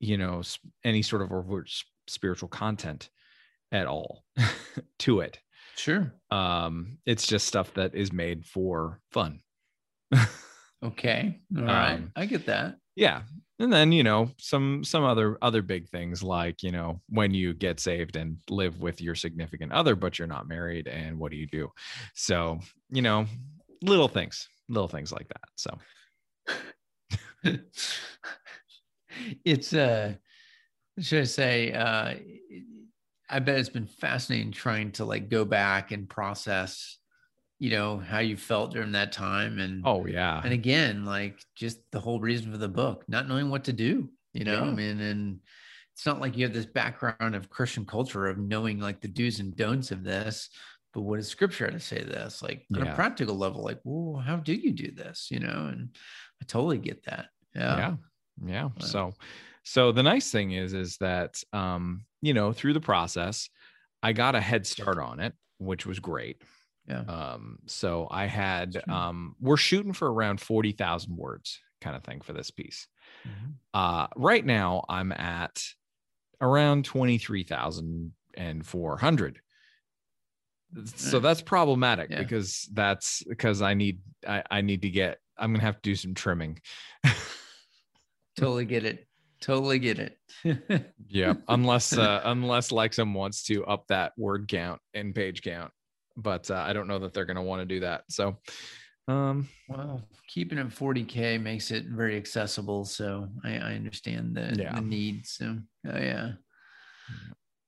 you 0.00 0.18
know 0.18 0.42
any 0.84 1.02
sort 1.02 1.22
of 1.22 1.32
overt 1.32 1.70
spiritual 2.06 2.48
content 2.48 3.08
at 3.70 3.86
all 3.86 4.24
to 4.98 5.20
it 5.20 5.38
sure. 5.76 6.12
um 6.30 6.98
it's 7.06 7.26
just 7.26 7.46
stuff 7.46 7.72
that 7.74 7.94
is 7.94 8.12
made 8.12 8.44
for 8.44 9.00
fun 9.10 9.40
Okay. 10.84 11.40
All 11.56 11.62
right. 11.64 11.94
Um, 11.94 12.12
I 12.16 12.26
get 12.26 12.46
that. 12.46 12.76
yeah 12.96 13.22
and 13.58 13.72
then 13.72 13.92
you 13.92 14.02
know 14.02 14.28
some 14.38 14.82
some 14.84 15.04
other 15.04 15.38
other 15.40 15.62
big 15.62 15.88
things 15.88 16.22
like 16.22 16.62
you 16.62 16.72
know 16.72 17.00
when 17.08 17.32
you 17.32 17.54
get 17.54 17.78
saved 17.80 18.16
and 18.16 18.38
live 18.50 18.80
with 18.80 19.00
your 19.00 19.14
significant 19.14 19.72
other 19.72 19.94
but 19.94 20.18
you're 20.18 20.26
not 20.28 20.48
married 20.48 20.88
and 20.88 21.18
what 21.18 21.30
do 21.30 21.36
you 21.38 21.46
do 21.46 21.70
so 22.14 22.58
you 22.90 23.00
know 23.02 23.24
little 23.82 24.08
things 24.08 24.48
little 24.72 24.88
things 24.88 25.12
like 25.12 25.28
that 25.28 25.48
so. 25.56 25.78
It's 29.44 29.72
uh 29.72 30.14
should 31.00 31.20
I 31.20 31.24
say 31.24 31.72
uh 31.72 32.14
I 33.28 33.38
bet 33.38 33.58
it's 33.58 33.68
been 33.68 33.86
fascinating 33.86 34.52
trying 34.52 34.92
to 34.92 35.04
like 35.04 35.30
go 35.30 35.44
back 35.44 35.90
and 35.90 36.08
process, 36.08 36.98
you 37.58 37.70
know, 37.70 37.98
how 37.98 38.18
you 38.18 38.36
felt 38.36 38.72
during 38.72 38.92
that 38.92 39.12
time 39.12 39.58
and 39.58 39.82
oh 39.86 40.06
yeah. 40.06 40.40
and 40.42 40.52
again, 40.52 41.04
like 41.04 41.42
just 41.54 41.78
the 41.92 42.00
whole 42.00 42.20
reason 42.20 42.50
for 42.50 42.58
the 42.58 42.68
book, 42.68 43.04
not 43.08 43.28
knowing 43.28 43.48
what 43.48 43.64
to 43.64 43.72
do, 43.72 44.10
you 44.32 44.44
know, 44.44 44.62
I 44.62 44.70
mean, 44.70 45.00
and 45.00 45.40
it's 45.94 46.06
not 46.06 46.20
like 46.20 46.36
you 46.36 46.44
have 46.44 46.54
this 46.54 46.66
background 46.66 47.34
of 47.34 47.50
Christian 47.50 47.84
culture 47.84 48.26
of 48.26 48.38
knowing 48.38 48.80
like 48.80 49.00
the 49.00 49.08
do's 49.08 49.40
and 49.40 49.54
don'ts 49.56 49.90
of 49.90 50.04
this, 50.04 50.48
but 50.92 51.02
what 51.02 51.16
does 51.16 51.28
scripture 51.28 51.66
have 51.66 51.74
to 51.74 51.80
say 51.80 52.00
to 52.00 52.04
this? 52.06 52.42
Like 52.42 52.66
on 52.74 52.82
Yeah. 52.82 52.84
a 52.92 52.94
practical 52.94 53.36
level, 53.36 53.62
like, 53.62 53.80
well, 53.84 54.20
how 54.20 54.36
do 54.36 54.54
you 54.54 54.72
do 54.72 54.90
this? 54.92 55.30
You 55.30 55.40
know, 55.40 55.68
and 55.72 55.96
I 56.40 56.44
totally 56.46 56.78
get 56.78 57.04
that. 57.04 57.28
Yeah. 57.54 57.76
yeah 57.76 57.96
yeah 58.44 58.70
so 58.78 59.12
so 59.62 59.92
the 59.92 60.02
nice 60.02 60.30
thing 60.30 60.52
is 60.52 60.72
is 60.72 60.96
that 60.98 61.42
um 61.52 62.04
you 62.22 62.32
know 62.34 62.52
through 62.52 62.72
the 62.72 62.80
process 62.80 63.48
i 64.02 64.12
got 64.12 64.34
a 64.34 64.40
head 64.40 64.66
start 64.66 64.98
on 64.98 65.20
it 65.20 65.34
which 65.58 65.86
was 65.86 66.00
great 66.00 66.42
Yeah. 66.86 67.04
um 67.06 67.58
so 67.66 68.08
i 68.10 68.26
had 68.26 68.82
um 68.88 69.36
we're 69.40 69.56
shooting 69.56 69.92
for 69.92 70.12
around 70.12 70.40
40,000 70.40 71.16
words 71.16 71.60
kind 71.80 71.94
of 71.96 72.02
thing 72.04 72.20
for 72.20 72.32
this 72.32 72.50
piece 72.50 72.88
Mhm. 73.24 73.54
uh 73.74 74.08
right 74.16 74.44
now 74.44 74.84
i'm 74.88 75.12
at 75.12 75.64
around 76.40 76.84
23,400 76.84 79.40
so 80.84 81.20
that's 81.20 81.42
problematic 81.42 82.10
Yeah. 82.10 82.18
because 82.18 82.68
that's 82.72 83.22
because 83.24 83.60
i 83.62 83.74
need 83.74 84.00
I, 84.26 84.42
I 84.50 84.60
need 84.62 84.82
to 84.82 84.90
get 84.90 85.18
i'm 85.38 85.52
gonna 85.52 85.62
have 85.64 85.76
to 85.76 85.82
do 85.82 85.94
some 85.96 86.14
trimming 86.14 86.58
Totally 88.38 88.64
get 88.64 88.84
it. 88.84 89.06
Totally 89.42 89.78
get 89.78 89.98
it. 89.98 90.18
yeah 91.08 91.34
unless 91.48 91.96
uh 91.96 92.22
unless 92.24 92.70
lexham 92.70 93.12
wants 93.12 93.42
to 93.44 93.64
up 93.66 93.86
that 93.88 94.12
word 94.16 94.48
count 94.48 94.80
and 94.94 95.14
page 95.14 95.42
count 95.42 95.70
but 96.16 96.50
uh, 96.50 96.54
i 96.66 96.72
don't 96.72 96.86
know 96.88 96.98
that 97.00 97.12
they're 97.12 97.24
going 97.26 97.36
to 97.36 97.42
want 97.42 97.60
to 97.60 97.66
do 97.66 97.80
that 97.80 98.04
so 98.08 98.38
Um, 99.08 99.48
Well, 99.68 100.00
keeping 100.28 100.58
it 100.58 100.68
40k 100.68 101.42
makes 101.42 101.70
it 101.72 101.86
very 101.86 102.16
accessible, 102.16 102.84
so 102.84 103.28
I, 103.42 103.56
I 103.58 103.74
understand 103.74 104.36
the, 104.36 104.54
Yeah. 104.56 104.76
the 104.76 104.80
need. 104.80 105.26
So, 105.26 105.58
oh 105.88 105.98
yeah. 105.98 106.32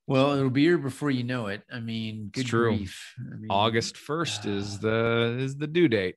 Well, 0.06 0.32
it'll 0.36 0.50
be 0.50 0.62
here 0.64 0.78
before 0.78 1.10
you 1.10 1.24
know 1.24 1.46
it. 1.46 1.62
I 1.72 1.80
mean, 1.80 2.30
It's 2.36 2.48
true. 2.48 2.76
grief. 2.76 3.14
I 3.18 3.36
mean, 3.36 3.46
August 3.50 3.96
first 3.96 4.44
is 4.44 4.78
the 4.78 5.36
is 5.40 5.56
the 5.56 5.66
due 5.66 5.88
date. 5.88 6.16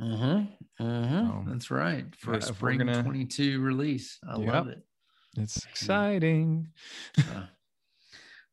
Uh-huh. 0.00 0.42
Uh-huh. 0.80 1.26
So, 1.26 1.44
That's 1.46 1.70
right. 1.70 2.04
For 2.16 2.32
yeah, 2.32 2.38
a 2.38 2.42
spring 2.42 2.78
gonna- 2.78 3.02
22 3.02 3.58
22 3.58 3.60
release. 3.60 4.18
I 4.28 4.38
Yep. 4.38 4.48
love 4.52 4.68
it. 4.68 4.82
It's 5.36 5.64
exciting. 5.64 6.72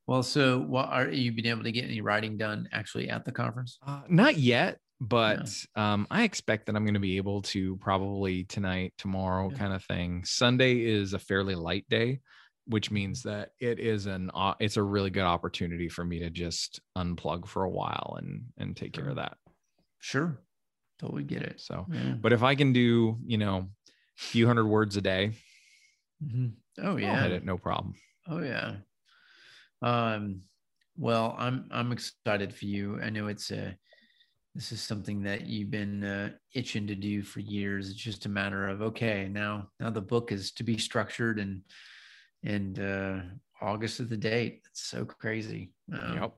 Well, 0.08 0.24
so 0.24 0.60
what 0.60 0.90
are 0.90 1.08
you 1.10 1.32
been 1.32 1.46
able 1.48 1.64
to 1.64 1.72
get 1.72 1.86
any 1.86 2.02
writing 2.02 2.38
done 2.38 2.68
actually 2.72 3.10
at 3.10 3.26
the 3.26 3.32
conference? 3.32 3.78
Uh, 3.86 4.02
not 4.10 4.38
yet, 4.38 4.80
but 5.00 5.52
um, 5.76 6.08
I 6.10 6.24
expect 6.24 6.66
that 6.66 6.76
I'm 6.76 6.84
going 6.84 6.96
to 6.96 7.00
be 7.00 7.18
able 7.18 7.44
to 7.44 7.76
probably 7.78 8.44
tonight, 8.46 8.94
tomorrow, 8.98 9.50
Yeah. 9.52 9.58
kind 9.58 9.74
of 9.74 9.84
thing. 9.86 10.24
Sunday 10.26 10.80
is 10.82 11.14
a 11.14 11.20
fairly 11.20 11.54
light 11.56 11.86
day, 11.90 12.22
which 12.70 12.92
means 12.92 13.24
that 13.24 13.54
it 13.60 13.80
is 13.80 14.06
an 14.06 14.30
it's 14.60 14.78
a 14.78 14.84
really 14.84 15.10
good 15.10 15.24
opportunity 15.24 15.90
for 15.90 16.06
me 16.06 16.20
to 16.20 16.30
just 16.30 16.80
unplug 16.96 17.48
for 17.48 17.64
a 17.64 17.70
while 17.70 18.16
and 18.20 18.46
and 18.58 18.78
take 18.78 18.94
care 18.94 19.10
of 19.10 19.16
that. 19.16 19.38
Sure. 19.98 20.40
Totally 21.00 21.24
get 21.24 21.42
it. 21.42 21.60
So, 21.60 21.88
Yeah. 21.92 22.14
but 22.14 22.32
if 22.32 22.44
I 22.44 22.56
can 22.56 22.72
do, 22.72 23.18
you 23.26 23.38
know, 23.38 23.58
a 23.58 23.92
few 24.18 24.46
hundred 24.46 24.68
words 24.68 24.98
a 24.98 25.02
day, 25.02 25.34
Mhm. 26.24 26.54
Oh 26.78 26.98
yeah. 26.98 27.26
it, 27.26 27.44
no 27.44 27.58
problem. 27.58 27.96
Oh 28.28 28.42
yeah. 28.42 28.78
Um, 29.82 30.42
well, 30.98 31.36
I'm 31.38 31.68
I'm 31.72 31.92
excited 31.92 32.54
for 32.54 32.66
you. 32.66 33.02
I 33.02 33.10
know 33.10 33.28
it's 33.28 33.52
a 33.52 33.78
this 34.56 34.72
is 34.72 34.82
something 34.82 35.24
that 35.24 35.46
you've 35.46 35.72
been 35.72 36.04
uh, 36.04 36.32
itching 36.54 36.88
to 36.88 36.96
do 36.96 37.24
for 37.24 37.40
years. 37.40 37.90
It's 37.90 38.00
just 38.00 38.26
a 38.26 38.30
matter 38.30 38.68
of 38.68 38.82
okay, 38.82 39.28
now 39.30 39.70
now 39.80 39.90
the 39.90 40.02
book 40.02 40.32
is 40.32 40.52
to 40.54 40.64
be 40.64 40.78
structured 40.78 41.40
and 41.40 41.62
and 42.44 42.80
uh 42.80 43.20
August 43.62 44.00
is 44.00 44.08
the 44.08 44.18
date. 44.18 44.62
It's 44.72 44.84
so 44.84 45.06
crazy. 45.06 45.72
Um, 45.92 46.14
Yep. 46.22 46.34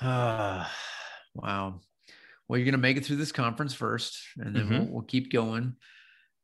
Ah, 0.00 0.70
wow. 1.34 1.80
Well, 2.48 2.58
you're 2.58 2.64
gonna 2.66 2.78
make 2.78 2.96
it 2.96 3.04
through 3.04 3.16
this 3.16 3.32
conference 3.32 3.74
first, 3.74 4.18
and 4.38 4.54
then 4.54 4.68
we'll, 4.68 4.84
we'll 4.86 5.02
keep 5.02 5.32
going. 5.32 5.74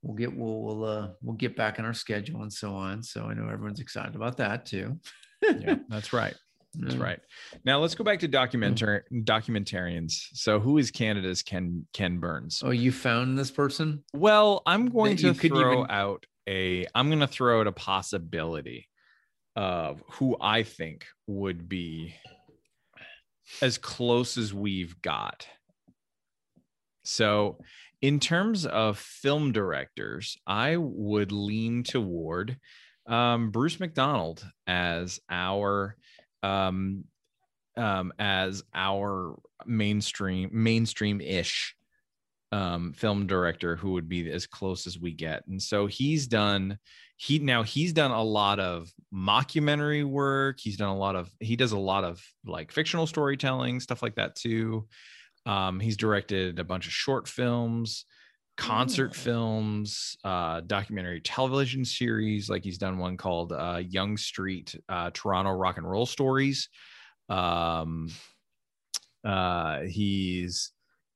We'll 0.03 0.17
get 0.17 0.35
we'll 0.37 0.63
we'll 0.63 0.85
uh, 0.85 1.09
we'll 1.23 1.37
get 1.37 1.57
back 1.57 1.79
on 1.79 1.85
our 1.85 1.95
schedule 1.95 2.43
and 2.43 2.53
so 2.53 2.75
on. 2.75 3.03
So 3.03 3.27
I 3.27 3.35
know 3.35 3.49
everyone's 3.49 3.81
excited 3.81 4.17
about 4.17 4.37
that 4.39 4.67
too. 4.67 4.99
Yeah, 5.43 5.77
that's 5.89 6.13
right. 6.13 6.35
That's 6.75 6.97
right. 6.97 7.21
Now 7.67 7.79
let's 7.81 7.95
go 7.95 8.03
back 8.03 8.19
to 8.21 8.29
documentar 8.29 9.03
documentarians. 9.13 10.15
So 10.33 10.59
who 10.59 10.79
is 10.79 10.91
Canada's 10.91 11.43
Ken 11.43 11.87
Ken 11.93 12.19
Burns? 12.19 12.63
Oh, 12.65 12.71
you 12.71 12.91
found 12.91 13.39
this 13.39 13.51
person? 13.51 14.03
Well, 14.15 14.63
I'm 14.65 14.87
going 14.87 15.17
That 15.17 15.35
to 15.39 15.49
throw 15.49 15.81
even- 15.83 15.91
out 15.91 16.25
a 16.49 16.87
I'm 16.95 17.09
going 17.09 17.21
to 17.21 17.27
throw 17.27 17.61
out 17.61 17.67
a 17.67 17.73
possibility 17.73 18.89
of 19.57 20.03
who 20.13 20.37
I 20.41 20.63
think 20.63 21.07
would 21.27 21.69
be 21.69 22.15
as 23.61 23.79
close 23.79 24.39
as 24.39 24.55
we've 24.55 25.01
got. 25.03 25.47
So, 27.05 27.59
in 28.01 28.21
terms 28.21 28.65
of 28.67 28.99
film 28.99 29.53
directors, 29.53 30.37
I 30.47 30.77
would 30.77 31.33
lean 31.33 31.83
toward 31.83 32.57
um, 33.07 33.51
Bruce 33.51 33.81
McDonald 33.81 34.45
as 34.67 35.21
our 35.29 35.97
um, 36.43 37.05
um, 37.77 38.13
as 38.19 38.63
our 38.75 39.37
mainstream 39.67 40.51
mainstream 40.53 41.21
ish 41.21 41.77
um, 42.53 42.93
film 42.93 43.27
director 43.27 43.75
who 43.77 43.93
would 43.93 44.09
be 44.09 44.31
as 44.31 44.47
close 44.47 44.87
as 44.87 44.99
we 44.99 45.13
get. 45.13 45.45
And 45.49 45.61
so 45.61 45.87
he's 45.87 46.27
done 46.27 46.79
he 47.17 47.39
now 47.39 47.63
he's 47.63 47.93
done 47.93 48.11
a 48.11 48.23
lot 48.23 48.59
of 48.61 48.91
mockumentary 49.15 50.05
work. 50.05 50.59
He's 50.61 50.77
done 50.77 50.89
a 50.89 50.97
lot 50.97 51.15
of 51.17 51.31
he 51.41 51.57
does 51.57 51.73
a 51.73 51.79
lot 51.79 52.05
of 52.05 52.21
like 52.45 52.73
fictional 52.73 53.07
storytelling 53.07 53.81
stuff 53.81 54.03
like 54.03 54.17
that 54.17 54.35
too. 54.35 54.87
Um, 55.47 55.81
he's 55.81 55.97
directed 55.97 56.59
a 56.59 56.65
bunch 56.65 56.87
of 56.87 56.93
short 56.93 57.29
films, 57.29 58.05
concert 58.57 59.11
Oh. 59.13 59.19
films, 59.19 60.17
uh, 60.25 60.61
documentary 60.67 61.21
television 61.21 61.85
series. 61.85 62.51
Like 62.51 62.65
he's 62.65 62.79
done 62.79 62.99
one 62.99 63.17
called 63.17 63.53
uh, 63.53 63.81
Yonge 63.89 64.21
Street 64.21 64.75
uh, 64.89 65.11
Toronto 65.15 65.53
Rock 65.53 65.79
and 65.79 65.89
Roll 65.89 66.07
Stories. 66.07 66.69
Um, 67.29 68.11
uh, 69.25 69.83
he's 69.83 70.73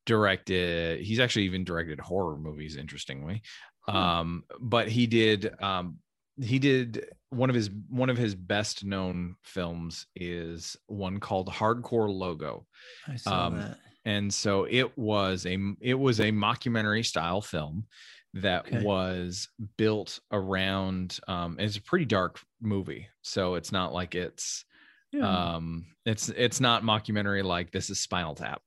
directed. 0.06 1.00
He's 1.00 1.20
actually 1.20 1.44
even 1.44 1.64
directed 1.64 2.00
horror 2.00 2.38
movies. 2.38 2.76
Interestingly, 2.76 3.42
Huh. 3.82 3.96
um, 3.98 4.44
but 4.60 4.88
he 4.88 5.06
did. 5.06 5.54
Um, 5.62 5.98
he 6.40 6.58
did 6.58 7.06
one 7.30 7.48
of 7.50 7.56
his 7.56 7.70
one 7.88 8.10
of 8.10 8.16
his 8.16 8.34
best 8.34 8.84
known 8.84 9.36
films 9.42 10.06
is 10.16 10.76
one 10.86 11.18
called 11.20 11.48
Hardcore 11.48 12.10
Logo 12.12 12.66
I 13.08 13.16
saw 13.16 13.46
um, 13.46 13.56
that. 13.56 13.78
and 14.04 14.32
so 14.32 14.64
it 14.68 14.96
was 14.98 15.46
a 15.46 15.56
it 15.80 15.94
was 15.94 16.20
a 16.20 16.30
mockumentary 16.32 17.04
style 17.06 17.40
film 17.40 17.86
that 18.34 18.66
Okay. 18.66 18.82
was 18.84 19.48
built 19.78 20.20
around 20.30 21.18
um 21.26 21.56
it's 21.58 21.78
a 21.78 21.82
pretty 21.82 22.04
dark 22.04 22.38
movie 22.60 23.08
so 23.22 23.54
it's 23.54 23.72
not 23.72 23.94
like 23.94 24.14
it's 24.14 24.64
Yeah. 25.10 25.54
um 25.54 25.86
it's 26.04 26.28
it's 26.28 26.60
not 26.60 26.82
mockumentary 26.82 27.42
like 27.42 27.70
this 27.72 27.88
is 27.88 27.98
spinal 27.98 28.34
tap 28.34 28.60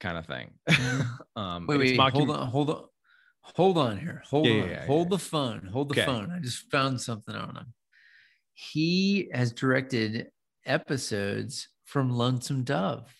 kind 0.00 0.16
of 0.18 0.26
thing 0.26 0.52
Mhm. 0.70 1.18
um 1.36 1.66
wait, 1.66 1.78
wait, 1.78 1.96
hold 2.12 2.30
on, 2.30 2.48
hold 2.48 2.70
on, 2.70 2.84
hold 3.42 3.78
on 3.78 3.98
here, 3.98 4.22
hold 4.26 4.46
Yeah, 4.46 4.52
on, 4.52 4.58
yeah, 4.58 4.66
yeah, 4.74 4.86
hold 4.86 5.10
the 5.10 5.18
phone, 5.18 5.66
hold 5.66 5.88
the 5.88 5.94
Okay. 5.94 6.04
phone. 6.04 6.30
I 6.30 6.38
just 6.40 6.70
found 6.70 7.00
something 7.00 7.34
on 7.34 7.56
him. 7.56 7.74
He 8.54 9.28
has 9.32 9.52
directed 9.52 10.30
episodes 10.66 11.68
from 11.84 12.10
Lonesome 12.10 12.64
Dove. 12.64 13.14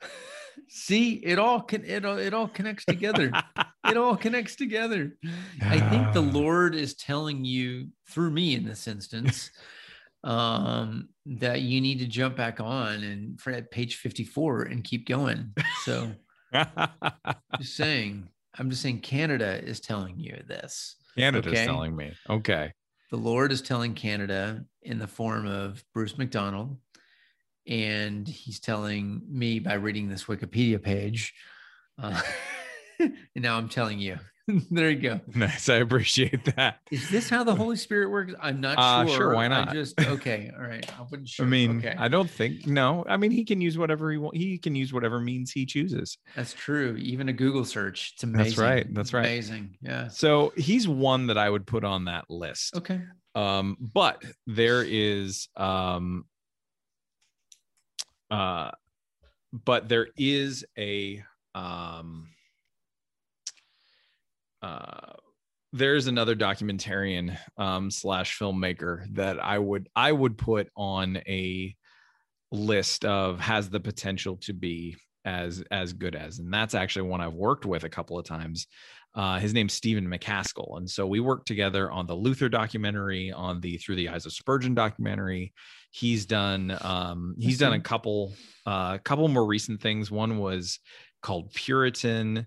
See, 0.68 1.14
it 1.14 1.38
all 1.38 1.60
can 1.62 1.84
it 1.84 2.04
all 2.04 2.18
it 2.18 2.34
all 2.34 2.48
connects 2.48 2.84
together. 2.84 3.34
it 3.86 3.96
all 3.96 4.16
connects 4.16 4.56
together. 4.56 5.16
I 5.62 5.80
think 5.80 6.12
the. 6.12 6.20
Lord 6.22 6.74
is 6.74 6.94
telling 6.94 7.44
you 7.44 7.88
through 8.08 8.30
me 8.30 8.54
in 8.54 8.64
this 8.64 8.86
instance 8.86 9.50
um 10.22 11.08
that 11.24 11.62
you 11.62 11.80
need 11.80 11.98
to 11.98 12.06
jump 12.06 12.36
back 12.36 12.60
on 12.60 13.02
and 13.02 13.40
for 13.40 13.50
at 13.52 13.70
page 13.70 13.96
54 13.96 14.62
and 14.62 14.84
keep 14.84 15.06
going. 15.08 15.54
So 15.84 16.12
just 17.58 17.76
saying, 17.76 18.28
I'm 18.58 18.68
just 18.70 18.82
saying 18.82 19.00
Canada 19.00 19.62
is 19.62 19.80
telling 19.80 20.18
you 20.18 20.42
this. 20.46 20.96
canada's 21.16 21.52
Okay. 21.52 21.64
telling 21.64 21.96
me 21.96 22.12
okay 22.28 22.72
The 23.10 23.16
Lord 23.16 23.50
is 23.52 23.62
telling 23.62 23.94
Canada 23.94 24.64
in 24.82 24.98
the 24.98 25.06
form 25.06 25.46
of 25.46 25.82
Bruce 25.94 26.16
McDonald. 26.18 26.76
And 27.66 28.26
he's 28.26 28.58
telling 28.60 29.22
me 29.28 29.58
by 29.60 29.74
reading 29.74 30.08
this 30.08 30.24
Wikipedia 30.24 30.82
page. 30.82 31.32
Uh, 32.02 32.20
and 32.98 33.14
now 33.36 33.56
I'm 33.58 33.68
telling 33.68 33.98
you. 34.00 34.18
there 34.70 34.90
you 34.90 34.98
go. 35.00 35.20
nice 35.34 35.68
i 35.68 35.76
appreciate 35.76 36.44
that 36.56 36.78
Is 36.90 37.08
this 37.10 37.28
how 37.28 37.44
the 37.44 37.54
Holy 37.54 37.76
Spirit 37.76 38.10
works? 38.10 38.34
I'm 38.40 38.60
not 38.60 38.78
Uh, 38.78 39.06
sure. 39.06 39.16
sure, 39.16 39.34
why 39.34 39.44
I 39.44 39.48
not? 39.48 39.72
just 39.72 40.00
okay. 40.06 40.50
All 40.56 40.62
right. 40.64 40.84
I 40.98 41.02
wasn't 41.02 41.28
sure. 41.28 41.46
i 41.46 41.48
mean 41.48 41.78
okay. 41.78 41.94
i 41.98 42.08
don't 42.08 42.30
think 42.30 42.66
no 42.66 43.04
i 43.08 43.16
mean 43.16 43.30
he 43.30 43.44
can 43.44 43.60
use 43.60 43.76
whatever 43.78 44.10
he 44.10 44.18
want 44.18 44.36
he 44.36 44.58
can 44.58 44.74
use 44.74 44.92
whatever 44.92 45.20
means 45.20 45.50
he 45.52 45.66
chooses 45.66 46.16
that's 46.36 46.52
true. 46.52 46.96
Even 46.98 47.28
a 47.28 47.32
Google 47.32 47.64
search. 47.64 48.12
It's 48.14 48.22
amazing. 48.22 48.44
That's 48.44 48.58
right, 48.58 48.94
that's 48.94 49.12
right. 49.12 49.24
Amazing. 49.24 49.76
Yeah. 49.82 50.08
So 50.08 50.52
he's 50.56 50.86
one 50.88 51.26
that 51.28 51.38
I 51.38 51.48
would 51.50 51.66
put 51.66 51.84
on 51.84 52.04
that 52.06 52.24
list. 52.30 52.76
Okay. 52.76 53.00
Um, 53.34 53.76
but 53.80 54.22
there 54.46 54.82
is 54.86 55.48
um 55.56 56.24
uh 58.30 58.70
but 59.52 59.88
there 59.88 60.08
is 60.16 60.64
a 60.78 61.22
um 61.54 62.28
uh 64.62 65.12
there's 65.72 66.08
another 66.08 66.34
documentarian 66.34 67.36
um 67.56 67.90
slash 67.90 68.38
filmmaker 68.38 69.04
that 69.14 69.42
I 69.42 69.58
would 69.58 69.88
I 69.94 70.12
would 70.12 70.36
put 70.36 70.68
on 70.76 71.18
a 71.28 71.74
list 72.52 73.04
of 73.04 73.38
has 73.40 73.70
the 73.70 73.80
potential 73.80 74.36
to 74.38 74.52
be 74.52 74.96
as 75.24 75.62
as 75.70 75.92
good 75.92 76.16
as 76.16 76.38
and 76.38 76.52
that's 76.52 76.74
actually 76.74 77.08
one 77.08 77.20
I've 77.20 77.34
worked 77.34 77.66
with 77.66 77.84
a 77.84 77.88
couple 77.88 78.18
of 78.18 78.24
times 78.24 78.66
uh, 79.14 79.38
his 79.38 79.52
name's 79.52 79.72
Stephen 79.72 80.06
McCaskell. 80.06 80.76
And 80.76 80.88
so 80.88 81.06
we 81.06 81.20
worked 81.20 81.48
together 81.48 81.90
on 81.90 82.06
the 82.06 82.14
Luther 82.14 82.48
documentary, 82.48 83.32
on 83.32 83.60
the 83.60 83.76
Through 83.78 83.96
the 83.96 84.08
Eyes 84.08 84.26
of 84.26 84.32
Spurgeon 84.32 84.74
documentary. 84.74 85.52
He's 85.90 86.26
done 86.26 86.76
um, 86.80 87.34
he's 87.38 87.58
done 87.58 87.72
a 87.72 87.80
couple 87.80 88.34
uh, 88.66 88.98
couple 88.98 89.26
more 89.28 89.46
recent 89.46 89.80
things. 89.80 90.10
One 90.10 90.38
was 90.38 90.78
called 91.22 91.52
Puritan. 91.52 92.46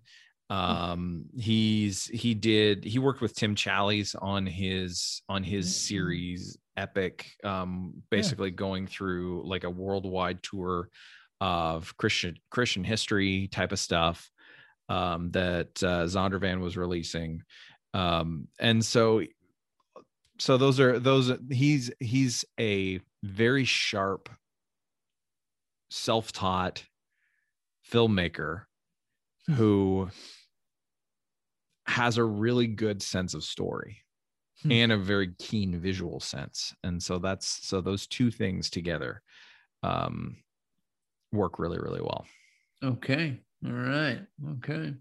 Um, 0.53 1.25
he's 1.35 2.05
he 2.05 2.33
did 2.35 2.83
he 2.83 2.99
worked 2.99 3.21
with 3.21 3.35
Tim 3.35 3.55
Challies 3.55 4.15
on 4.21 4.45
his 4.45 5.21
on 5.27 5.43
his 5.43 5.67
Mm. 5.67 5.71
series 5.71 6.57
Epic, 6.77 7.31
um, 7.43 8.03
basically 8.09 8.51
going 8.51 8.87
through 8.87 9.47
like 9.47 9.63
a 9.63 9.69
worldwide 9.69 10.43
tour 10.43 10.89
of 11.41 11.95
Christian 11.97 12.35
Christian 12.51 12.83
history 12.83 13.47
type 13.47 13.71
of 13.71 13.79
stuff 13.79 14.29
um, 14.89 15.31
that 15.31 15.81
uh, 15.83 16.05
Zondervan 16.05 16.59
was 16.61 16.77
releasing, 16.77 17.41
um, 17.93 18.47
and 18.59 18.83
so 18.83 19.23
so 20.39 20.57
those 20.57 20.79
are 20.79 20.99
those. 20.99 21.31
He's 21.49 21.91
he's 21.99 22.45
a 22.59 22.99
very 23.23 23.65
sharp, 23.65 24.29
self-taught 25.89 26.83
filmmaker 27.91 28.63
Hmm. 29.47 29.53
who 29.55 30.09
has 31.85 32.17
a 32.17 32.23
really 32.23 32.67
good 32.67 33.01
sense 33.01 33.33
of 33.33 33.43
story 33.43 33.97
Hmm. 34.61 34.71
and 34.71 34.91
a 34.91 34.97
very 34.97 35.33
keen 35.39 35.79
visual 35.79 36.19
sense 36.19 36.73
and 36.83 37.01
so 37.01 37.17
that's 37.19 37.47
so 37.67 37.81
those 37.81 38.07
two 38.07 38.29
things 38.31 38.69
together 38.69 39.21
um 39.81 40.37
work 41.31 41.59
really 41.59 41.79
really 41.79 42.01
well 42.01 42.25
Okay. 42.83 43.39
All 43.65 43.71
right. 43.71 44.19
Okay. 44.57 44.93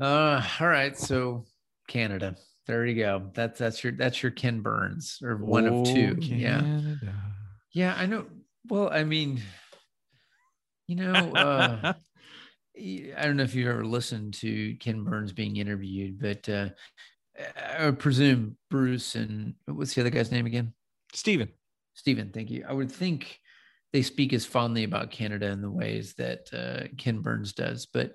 Uh 0.00 0.42
all 0.60 0.68
right. 0.68 0.96
So 0.96 1.44
Canada. 1.88 2.36
There 2.66 2.86
you 2.86 2.94
go. 2.96 3.30
That's 3.34 3.58
that's 3.58 3.82
your 3.82 3.92
that's 3.92 4.22
your 4.22 4.32
Ken 4.32 4.60
Burns 4.60 5.18
or 5.22 5.36
one 5.36 5.66
of 5.66 5.82
two. 5.82 6.16
Oh, 6.18 6.22
Yeah. 6.22 6.66
Yeah, 7.72 7.94
I 7.96 8.06
know. 8.06 8.26
Well, 8.68 8.90
I 8.90 9.04
mean, 9.04 9.42
you 10.86 10.96
know, 10.96 11.32
uh 11.32 11.92
I 12.78 13.22
don't 13.22 13.36
know 13.36 13.42
if 13.42 13.54
you've 13.54 13.68
ever 13.68 13.84
listened 13.84 14.34
to 14.34 14.74
Ken 14.76 15.02
Burns 15.02 15.32
being 15.32 15.56
interviewed, 15.56 16.20
but 16.20 16.48
uh 16.48 16.68
I 17.78 17.90
presume 17.90 18.56
Bruce 18.70 19.14
and 19.14 19.54
what's 19.66 19.94
the 19.94 20.00
other 20.00 20.10
guy's 20.10 20.32
name 20.32 20.46
again? 20.46 20.72
Stephen. 21.12 21.48
Stephen, 21.94 22.30
thank 22.32 22.50
you. 22.50 22.64
I 22.68 22.72
would 22.72 22.92
think 22.92 23.40
they 23.92 24.02
speak 24.02 24.32
as 24.32 24.44
fondly 24.44 24.84
about 24.84 25.10
Canada 25.10 25.46
in 25.46 25.62
the 25.62 25.70
ways 25.70 26.14
that 26.14 26.48
uh, 26.52 26.88
Ken 26.98 27.20
Burns 27.20 27.52
does. 27.52 27.86
But 27.86 28.14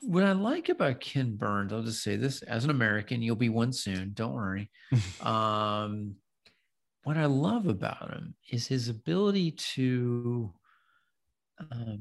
what 0.00 0.24
I 0.24 0.32
like 0.32 0.68
about 0.68 1.00
Ken 1.00 1.36
Burns, 1.36 1.72
I'll 1.72 1.82
just 1.82 2.02
say 2.02 2.16
this 2.16 2.42
as 2.42 2.64
an 2.64 2.70
American, 2.70 3.22
you'll 3.22 3.36
be 3.36 3.48
one 3.48 3.72
soon. 3.72 4.12
Don't 4.14 4.32
worry. 4.32 4.70
um, 5.20 6.16
what 7.04 7.16
I 7.16 7.26
love 7.26 7.66
about 7.66 8.10
him 8.12 8.34
is 8.50 8.66
his 8.66 8.88
ability 8.88 9.52
to 9.52 10.52
uh, 11.60 11.96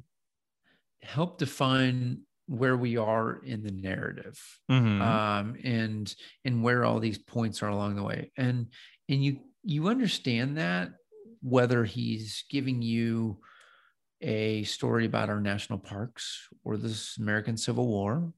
help 1.02 1.38
define 1.38 2.22
where 2.48 2.78
we 2.78 2.98
are 2.98 3.43
in 3.43 3.62
the 3.64 3.72
narrative 3.72 4.39
Mhm. 4.72 5.02
um, 5.02 5.58
and 5.64 6.16
and 6.45 6.64
where 6.64 6.86
all 6.86 7.00
these 7.00 7.18
points 7.18 7.62
are 7.64 7.70
along 7.70 7.95
the 7.95 8.04
way. 8.04 8.32
And 8.38 8.72
and 9.10 9.24
you 9.24 9.41
you 9.64 9.88
understand 9.89 10.58
that 10.58 10.93
whether 11.41 11.84
he's 11.86 12.45
giving 12.50 12.82
you 12.82 13.41
a 14.22 14.64
story 14.64 15.06
about 15.06 15.30
our 15.30 15.39
national 15.41 15.80
parks 15.80 16.48
or 16.64 16.78
this 16.78 17.18
american 17.20 17.56
civil 17.58 17.88
war 17.88 18.34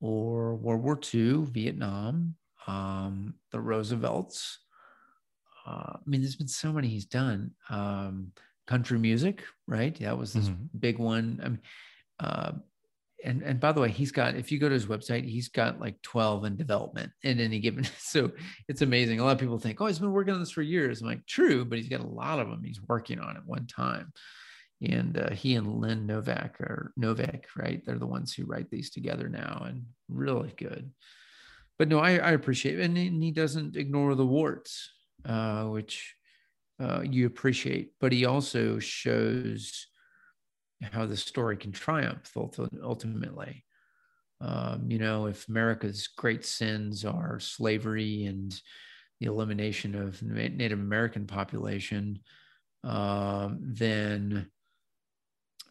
or 0.00 0.56
world 0.56 0.82
war 0.82 1.00
ii 1.14 1.44
vietnam 1.46 2.36
um, 2.66 3.34
the 3.52 3.60
roosevelts. 3.60 4.58
Uh, 5.66 5.94
i 5.96 6.00
mean 6.06 6.20
there's 6.20 6.36
been 6.36 6.48
so 6.48 6.72
many 6.72 6.88
he's 6.88 7.06
done. 7.06 7.54
Um, 7.70 8.32
country 8.66 8.98
music 8.98 9.44
right 9.66 9.98
that 10.00 10.16
was 10.18 10.32
this 10.32 10.48
Mhm. 10.48 10.68
big 10.78 10.98
one 10.98 11.40
i 11.42 11.48
mean 11.48 11.60
uh, 12.20 12.52
and 13.24 13.42
and 13.42 13.58
by 13.58 13.72
the 13.72 13.80
way, 13.80 13.88
he's 13.90 14.12
got 14.12 14.34
if 14.36 14.52
you 14.52 14.58
go 14.58 14.68
to 14.68 14.74
his 14.74 14.84
website, 14.84 15.24
he's 15.24 15.48
got 15.48 15.80
like 15.80 16.00
12 16.02 16.44
in 16.44 16.56
development 16.56 17.10
in 17.22 17.40
any 17.40 17.58
given. 17.58 17.84
So 17.98 18.32
it's 18.68 18.82
amazing. 18.82 19.18
A 19.18 19.24
lot 19.24 19.32
of 19.32 19.38
people 19.38 19.58
think, 19.58 19.80
oh, 19.80 19.86
he's 19.86 19.98
been 19.98 20.12
working 20.12 20.34
on 20.34 20.40
this 20.40 20.50
for 20.50 20.60
years. 20.60 21.00
I'm 21.00 21.08
like, 21.08 21.24
true, 21.26 21.64
but 21.64 21.78
he's 21.78 21.88
got 21.88 22.00
a 22.02 22.06
lot 22.06 22.38
of 22.38 22.50
them 22.50 22.62
he's 22.62 22.82
working 22.86 23.18
on 23.20 23.36
at 23.38 23.46
one 23.46 23.66
time. 23.66 24.12
And 24.82 25.16
uh, 25.16 25.30
he 25.30 25.54
and 25.54 25.80
Lynn 25.80 26.06
Novak 26.06 26.60
are 26.60 26.92
Novak, 26.98 27.46
right? 27.56 27.82
They're 27.84 27.98
the 27.98 28.06
ones 28.06 28.34
who 28.34 28.44
write 28.44 28.68
these 28.70 28.90
together 28.90 29.30
now, 29.30 29.64
and 29.66 29.86
really 30.10 30.52
good. 30.58 30.90
But 31.78 31.88
no, 31.88 31.98
I, 31.98 32.18
I 32.18 32.32
appreciate 32.32 32.78
it, 32.78 32.82
and 32.84 32.96
he, 32.96 33.06
and 33.06 33.22
he 33.22 33.30
doesn't 33.32 33.74
ignore 33.74 34.14
the 34.14 34.26
warts, 34.26 34.90
uh, 35.24 35.64
which 35.64 36.14
uh, 36.80 37.02
you 37.02 37.26
appreciate. 37.26 37.92
But 38.00 38.12
he 38.12 38.24
also 38.24 38.78
shows 38.78 39.86
how 40.82 41.06
the 41.06 41.16
story 41.16 41.56
can 41.56 41.72
triumph 41.72 42.32
ultimately. 42.36 43.64
Um, 44.40 44.90
you 44.90 44.98
know, 44.98 45.26
if 45.26 45.48
America's 45.48 46.08
great 46.08 46.44
sins 46.44 47.04
are 47.04 47.40
slavery 47.40 48.24
and 48.24 48.60
the 49.20 49.26
elimination 49.26 49.94
of 49.94 50.22
Native 50.22 50.80
American 50.80 51.26
population, 51.26 52.20
um, 52.84 53.60
then 53.62 54.50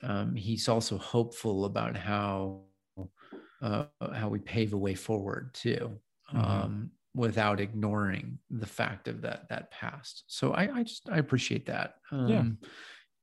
um, 0.01 0.35
he's 0.35 0.67
also 0.67 0.97
hopeful 0.97 1.65
about 1.65 1.95
how 1.95 2.65
uh, 3.61 3.85
how 4.13 4.29
we 4.29 4.39
pave 4.39 4.73
a 4.73 4.77
way 4.77 4.93
forward 4.95 5.53
too, 5.53 5.99
Mhm. 6.33 6.73
Without 7.15 7.59
ignoring 7.59 8.39
the 8.49 8.65
fact 8.65 9.07
of 9.07 9.21
that 9.21 9.47
that 9.49 9.71
past. 9.71 10.23
So 10.27 10.53
I, 10.53 10.79
I 10.79 10.83
just 10.83 11.09
I 11.09 11.17
appreciate 11.17 11.65
that. 11.67 11.95
Um, 12.11 12.27
Yeah. 12.27 12.43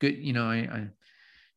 Good. 0.01 0.19
You 0.19 0.33
know, 0.33 0.47
I, 0.47 0.57
I 0.57 0.89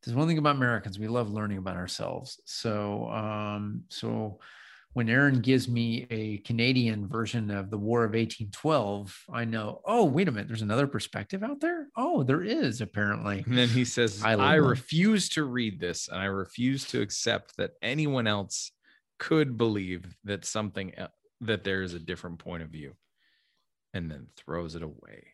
there's 0.04 0.16
one 0.16 0.28
thing 0.28 0.38
about 0.38 0.56
Americans, 0.58 1.00
we 1.00 1.08
love 1.08 1.32
learning 1.32 1.58
about 1.58 1.78
ourselves. 1.78 2.42
So, 2.46 3.08
um, 3.08 3.84
so 3.90 4.40
when 4.94 5.10
Aaron 5.10 5.40
gives 5.40 5.68
me 5.68 6.06
a 6.12 6.38
Canadian 6.40 7.08
version 7.08 7.50
of 7.50 7.72
the 7.72 7.78
War 7.78 8.04
of 8.04 8.12
1812, 8.12 9.26
I 9.32 9.46
know, 9.46 9.82
oh, 9.86 10.04
wait 10.06 10.28
a 10.28 10.32
minute, 10.32 10.48
there's 10.48 10.62
another 10.62 10.88
perspective 10.88 11.42
out 11.42 11.62
there. 11.62 11.88
Oh, 11.96 12.24
there 12.24 12.44
is 12.44 12.82
apparently. 12.82 13.44
And 13.48 13.58
then 13.58 13.70
he 13.70 13.86
says, 13.86 14.22
I 14.24 14.34
I, 14.34 14.56
refuse 14.56 15.30
to 15.30 15.46
read 15.46 15.80
this 15.80 16.10
and 16.10 16.20
I 16.20 16.26
refuse 16.26 16.86
to 16.90 17.02
accept 17.02 17.58
that 17.58 17.72
anyone 17.82 18.28
else 18.28 18.72
could 19.20 19.58
believe 19.58 20.16
that 20.26 20.46
something 20.46 20.94
that 21.46 21.64
there 21.64 21.82
is 21.84 21.94
a 21.94 22.00
different 22.00 22.40
point 22.40 22.64
of 22.64 22.70
view 22.70 22.94
and 23.94 24.10
then 24.10 24.28
throws 24.36 24.76
it 24.76 24.84
away. 24.84 25.28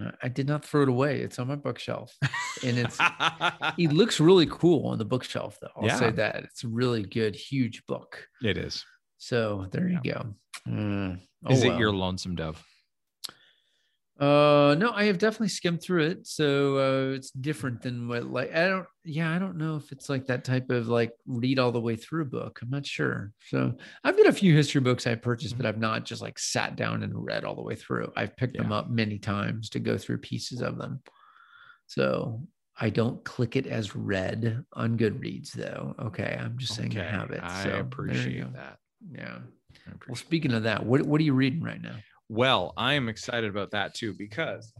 Uh, 0.00 0.12
I 0.22 0.28
did 0.28 0.46
not 0.46 0.64
throw 0.64 0.82
it 0.82 0.88
away. 0.88 1.20
It's 1.20 1.38
on 1.40 1.48
my 1.48 1.56
bookshelf, 1.56 2.16
and 2.62 2.78
it's 2.78 2.96
it 3.78 3.92
looks 3.92 4.20
really 4.20 4.46
cool 4.46 4.86
on 4.86 4.98
the 4.98 5.04
bookshelf, 5.04 5.58
though. 5.60 5.68
I'll 5.76 5.86
Yeah. 5.86 5.98
say 5.98 6.10
that 6.12 6.44
it's 6.44 6.62
a 6.64 6.68
really 6.68 7.02
good, 7.02 7.34
huge 7.34 7.84
book. 7.86 8.28
it 8.42 8.56
is. 8.56 8.84
So 9.16 9.66
there 9.72 9.88
you 9.88 9.98
go. 10.04 10.34
Mm. 10.68 11.20
Oh, 11.44 11.52
Is 11.52 11.64
it 11.64 11.68
well. 11.70 11.78
your 11.80 11.92
lonesome 11.92 12.36
dove? 12.36 12.64
Uh, 14.18 14.74
no, 14.76 14.90
I 14.92 15.04
have 15.04 15.18
definitely 15.18 15.48
skimmed 15.48 15.80
through 15.80 16.06
it, 16.06 16.26
so 16.26 16.78
uh, 16.78 17.14
it's 17.14 17.30
different 17.30 17.82
than 17.82 18.08
what 18.08 18.24
like 18.24 18.52
I 18.52 18.66
don't. 18.66 18.86
Yeah, 19.04 19.32
I 19.32 19.38
don't 19.38 19.56
know 19.56 19.76
if 19.76 19.92
it's 19.92 20.08
like 20.08 20.26
that 20.26 20.44
type 20.44 20.70
of 20.70 20.88
like 20.88 21.12
read 21.26 21.60
all 21.60 21.70
the 21.70 21.80
way 21.80 21.94
through 21.94 22.24
book. 22.24 22.58
I'm 22.60 22.70
not 22.70 22.84
sure. 22.84 23.32
So 23.46 23.74
I've 24.02 24.16
got 24.16 24.26
a 24.26 24.32
few 24.32 24.56
history 24.56 24.80
books 24.80 25.06
I 25.06 25.14
purchased, 25.14 25.56
but 25.56 25.66
I've 25.66 25.78
not 25.78 26.04
just 26.04 26.20
like 26.20 26.36
sat 26.38 26.74
down 26.74 27.04
and 27.04 27.12
read 27.14 27.44
all 27.44 27.54
the 27.54 27.62
way 27.62 27.76
through. 27.76 28.12
I've 28.16 28.36
picked 28.36 28.56
them 28.56 28.72
up 28.72 28.90
many 28.90 29.18
times 29.18 29.70
to 29.70 29.78
go 29.78 29.96
through 29.96 30.18
pieces 30.18 30.62
of 30.62 30.78
them. 30.78 31.00
So 31.86 32.42
I 32.80 32.90
don't 32.90 33.24
click 33.24 33.54
it 33.54 33.66
as 33.66 33.94
read 33.94 34.64
on 34.72 34.98
Goodreads, 34.98 35.52
though. 35.52 35.94
Okay, 36.00 36.36
I'm 36.40 36.58
just 36.58 36.74
saying 36.74 36.98
I 36.98 37.04
have 37.04 37.30
it. 37.30 37.40
I 37.42 37.62
so 37.62 37.68
you 37.68 37.76
appreciate 37.76 38.52
that. 38.54 38.78
Yeah. 39.12 39.38
I 39.86 39.92
Well, 40.06 40.16
speaking 40.16 40.52
of 40.52 40.64
that, 40.64 40.84
what 40.84 41.02
what 41.02 41.20
are 41.20 41.24
you 41.24 41.34
reading 41.34 41.62
right 41.62 41.80
now? 41.80 41.96
Well, 42.28 42.72
I 42.76 42.94
am 42.94 43.08
excited 43.08 43.48
about 43.50 43.70
that 43.72 43.94
too 43.94 44.14
because 44.14 44.72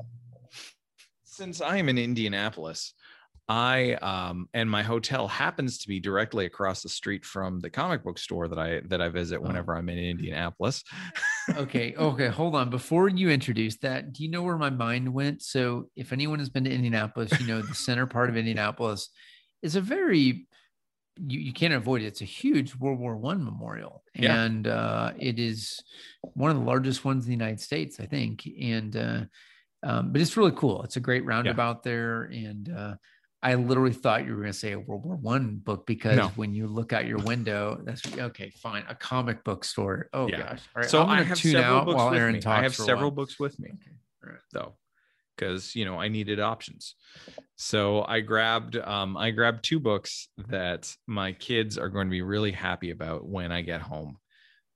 since 1.25 1.61
I 1.61 1.77
am 1.77 1.89
in 1.89 1.99
Indianapolis, 1.99 2.95
I 3.49 3.95
um 3.95 4.49
and 4.53 4.71
my 4.71 4.83
hotel 4.83 5.27
happens 5.27 5.79
to 5.79 5.89
be 5.89 6.01
directly 6.01 6.45
across 6.45 6.83
the 6.83 6.91
street 6.91 7.25
from 7.25 7.61
the 7.61 7.71
comic 7.71 8.05
book 8.05 8.19
store 8.19 8.47
that 8.49 8.59
I 8.59 8.81
that 8.89 9.01
I 9.01 9.09
visit 9.09 9.41
Oh. 9.41 9.47
whenever 9.47 9.75
I'm 9.75 9.89
in 9.89 9.99
Indianapolis. 9.99 10.85
okay 11.57 11.95
okay 11.99 12.29
hold 12.29 12.55
on 12.55 12.69
before 12.69 13.09
you 13.09 13.31
introduce 13.31 13.79
that 13.79 14.13
do 14.13 14.23
you 14.23 14.31
know 14.31 14.43
where 14.43 14.59
my 14.59 14.69
mind 14.69 15.11
went 15.15 15.41
so 15.41 15.89
if 15.97 16.13
anyone 16.13 16.39
has 16.39 16.51
been 16.51 16.65
to 16.65 16.71
indianapolis 16.71 17.41
you 17.41 17.47
know 17.47 17.63
the 17.63 17.75
center 17.75 18.07
part 18.07 18.29
of 18.29 18.37
indianapolis 18.37 19.09
is 19.63 19.75
a 19.75 19.81
very 19.81 20.47
you, 21.27 21.41
you 21.41 21.53
can't 21.53 21.75
avoid 21.75 22.03
it 22.03 22.07
it's 22.07 22.21
a 22.21 22.25
huge 22.25 22.75
world 22.77 22.99
war 22.99 23.17
one 23.17 23.43
memorial 23.45 24.03
Yeah. 24.15 24.43
and 24.43 24.67
uh, 24.67 25.13
it 25.19 25.39
is 25.39 25.83
one 26.35 26.51
of 26.51 26.57
the 26.59 26.63
largest 26.65 27.05
ones 27.05 27.25
in 27.25 27.31
the 27.31 27.37
united 27.37 27.61
states 27.61 27.99
i 28.01 28.07
think 28.07 28.47
and 28.61 28.97
uh, 28.97 29.21
um, 29.83 30.13
but 30.13 30.21
it's 30.21 30.37
really 30.37 30.53
cool 30.53 30.83
it's 30.83 30.97
a 30.97 31.01
great 31.01 31.25
roundabout 31.25 31.83
there 31.83 32.23
and 32.25 32.69
uh, 32.69 32.95
I 33.41 33.55
literally 33.55 33.93
thought 33.93 34.25
you 34.27 34.33
were 34.33 34.41
going 34.41 34.53
to 34.53 34.59
say 34.59 34.73
a 34.73 34.81
World 34.81 35.05
War 35.05 35.15
One 35.15 35.59
book 35.59 35.87
because 35.87 36.17
No. 36.17 36.33
when 36.35 36.53
you 36.53 36.67
look 36.67 36.93
out 36.93 37.07
your 37.07 37.21
window, 37.21 37.81
that's 37.85 38.03
okay, 38.19 38.51
fine, 38.51 38.83
a 38.89 38.97
comic 38.97 39.45
book 39.45 39.63
store. 39.65 40.09
Oh 40.13 40.29
Yeah. 40.29 40.39
gosh! 40.39 40.63
All 40.75 40.81
right, 40.83 40.91
so 40.91 41.03
I'm 41.05 41.21
I 41.21 41.23
have 41.23 41.39
tune 41.39 41.53
several 41.53 41.79
out 41.79 41.85
books 41.85 41.97
while 41.99 42.11
with 42.11 42.19
Aaron 42.19 42.35
me. 42.35 42.41
talks. 42.41 42.59
I 42.59 42.63
have 42.65 42.75
several 42.75 43.13
books 43.13 43.39
with 43.39 43.57
me 43.61 43.69
Okay. 43.75 43.97
All 44.25 44.31
right. 44.33 44.41
though 44.53 44.75
because 45.39 45.75
you 45.77 45.85
know 45.85 46.01
I 46.01 46.09
needed 46.09 46.41
options. 46.41 46.95
So 47.57 48.05
I 48.05 48.21
grabbed 48.21 48.77
um 48.77 49.17
I 49.17 49.31
grabbed 49.31 49.65
two 49.65 49.79
books 49.81 50.29
that 50.49 50.93
my 51.07 51.33
kids 51.33 51.79
are 51.79 51.89
going 51.89 52.09
to 52.09 52.11
be 52.11 52.23
really 52.23 52.53
happy 52.53 52.91
about 52.91 53.27
when 53.29 53.53
I 53.53 53.63
get 53.63 53.81
home. 53.81 54.19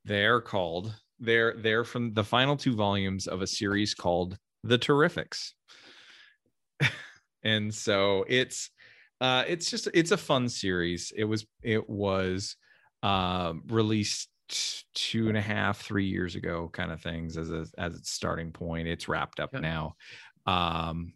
They're 0.04 0.40
called 0.40 0.94
they're 1.18 1.54
they're 1.56 1.84
from 1.84 2.14
the 2.14 2.24
final 2.24 2.56
two 2.56 2.74
volumes 2.74 3.26
of 3.26 3.42
a 3.42 3.46
series 3.46 3.94
called 3.94 4.38
The 4.64 4.78
Terrifics. 4.78 5.52
and 7.44 7.74
so 7.74 8.24
it's 8.28 8.70
uh 9.20 9.44
it's 9.46 9.70
just 9.70 9.88
it's 9.94 10.10
a 10.10 10.16
fun 10.16 10.48
series 10.48 11.12
it 11.16 11.24
was 11.24 11.46
it 11.62 11.88
was 11.88 12.56
um 13.02 13.62
released 13.68 14.28
two 14.94 15.28
and 15.28 15.36
a 15.36 15.40
half 15.40 15.80
three 15.80 16.04
years 16.06 16.34
ago 16.34 16.68
kind 16.72 16.92
of 16.92 17.00
things 17.00 17.36
as 17.38 17.50
a 17.50 17.64
as 17.78 17.94
its 17.94 18.10
starting 18.10 18.52
point 18.52 18.86
it's 18.88 19.08
wrapped 19.08 19.40
up 19.40 19.50
Yeah. 19.52 19.60
now 19.60 19.94
um 20.46 21.12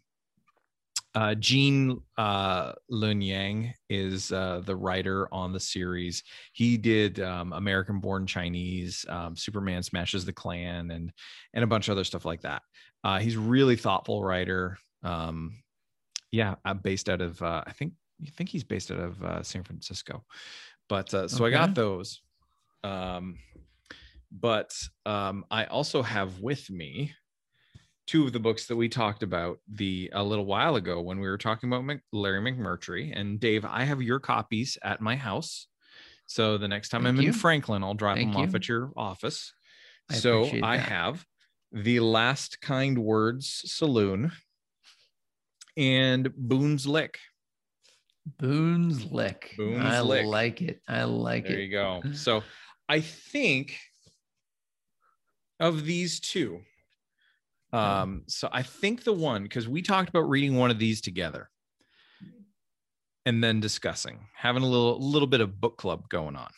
uh, 1.17 1.33
Gene 1.33 1.99
uh, 2.19 2.73
Luen 2.91 3.25
Yang 3.25 3.73
is 3.89 4.31
uh, 4.31 4.61
the 4.63 4.75
writer 4.75 5.27
on 5.33 5.51
the 5.51 5.59
series. 5.59 6.21
He 6.53 6.77
did 6.77 7.19
um, 7.19 7.53
American 7.53 7.99
Born 7.99 8.27
Chinese, 8.27 9.03
um, 9.09 9.35
Superman 9.35 9.81
Smashes 9.81 10.25
the 10.25 10.33
Klan, 10.33 10.91
and 10.91 11.11
and 11.55 11.63
a 11.63 11.67
bunch 11.67 11.87
of 11.87 11.93
other 11.93 12.03
stuff 12.03 12.23
like 12.23 12.41
that. 12.41 12.61
Uh, 13.03 13.17
he's 13.17 13.35
really 13.35 13.75
thoughtful 13.75 14.23
writer. 14.23 14.77
Um, 15.01 15.53
yeah, 16.29 16.53
uh, 16.65 16.75
based 16.75 17.09
out 17.09 17.21
of 17.21 17.41
uh, 17.41 17.63
I 17.65 17.71
think 17.71 17.93
you 18.19 18.31
think 18.31 18.49
he's 18.49 18.63
based 18.63 18.91
out 18.91 18.99
of 18.99 19.23
uh, 19.23 19.41
San 19.41 19.63
Francisco. 19.63 20.23
But 20.87 21.11
uh, 21.15 21.27
so 21.27 21.45
I 21.45 21.49
got 21.49 21.73
those. 21.73 22.21
Um, 22.83 23.39
but 24.31 24.71
um, 25.07 25.45
I 25.49 25.65
also 25.65 26.03
have 26.03 26.41
with 26.41 26.69
me 26.69 27.13
two 28.07 28.25
of 28.25 28.31
the 28.33 28.39
books 28.39 28.67
that 28.67 28.75
we 28.75 28.87
talked 28.89 29.21
about 29.21 29.59
the 29.69 30.09
a 30.13 30.23
little 30.23 30.45
while 30.45 30.77
ago 30.77 31.01
when 31.01 31.19
we 31.19 31.27
were 31.27 31.37
talking 31.37 31.69
about 31.69 31.83
Mc, 31.83 31.99
Larry 32.11 32.39
McMurtry 32.41 33.11
and 33.13 33.39
Dave. 33.39 33.65
I 33.65 33.83
have 33.83 34.01
your 34.01 34.19
copies 34.19 34.77
at 34.81 35.01
my 35.01 35.15
house, 35.15 35.67
so 36.25 36.57
the 36.57 36.67
next 36.67 36.89
time 36.89 37.03
Thank 37.03 37.17
I'm 37.17 37.21
you. 37.21 37.27
in 37.29 37.33
Franklin, 37.33 37.83
I'll 37.83 37.93
drop 37.93 38.15
Thank 38.15 38.33
them 38.33 38.41
off 38.41 38.55
at 38.55 38.67
your 38.67 38.91
office. 38.95 39.53
I 40.09 40.15
so 40.15 40.49
I 40.63 40.77
have 40.77 41.25
the 41.71 41.99
Last 41.99 42.61
Kind 42.61 42.97
Words 42.97 43.61
Saloon 43.65 44.31
and 45.75 46.33
Boone's 46.35 46.87
Lick. 46.87 47.19
Boone's 48.39 49.05
Lick. 49.11 49.53
Boone's 49.57 49.83
I 49.83 50.01
Lick. 50.01 50.25
like 50.25 50.61
it. 50.61 50.81
I 50.87 51.03
like 51.03 51.43
There 51.43 51.53
it. 51.53 51.55
There 51.55 51.63
you 51.65 51.71
go. 51.71 52.01
So 52.13 52.43
I 52.89 53.01
think 53.01 53.77
of 55.59 55.85
these 55.85 56.19
two. 56.19 56.61
Um, 57.73 58.23
so 58.27 58.49
I 58.51 58.63
think 58.63 59.03
the 59.03 59.13
one 59.13 59.43
because 59.43 59.67
we 59.67 59.81
talked 59.81 60.09
about 60.09 60.29
reading 60.29 60.55
one 60.55 60.71
of 60.71 60.79
these 60.79 61.01
together 61.01 61.49
and 63.25 63.43
then 63.43 63.59
discussing, 63.59 64.27
having 64.35 64.63
a 64.63 64.67
little 64.67 64.99
little 64.99 65.27
bit 65.27 65.41
of 65.41 65.59
book 65.59 65.77
club 65.77 66.07
going 66.09 66.35
on. 66.35 66.51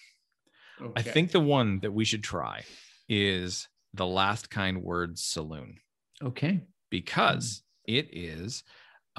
I 0.95 1.01
think 1.01 1.31
the 1.31 1.39
one 1.41 1.79
that 1.81 1.91
we 1.91 2.05
should 2.05 2.23
try 2.23 2.63
is 3.09 3.67
the 3.93 4.05
Last 4.05 4.49
Kind 4.49 4.81
Words 4.81 5.21
Saloon 5.23 5.79
Okay. 6.23 6.61
because 6.89 7.63
it 7.85 8.07
is 8.15 8.63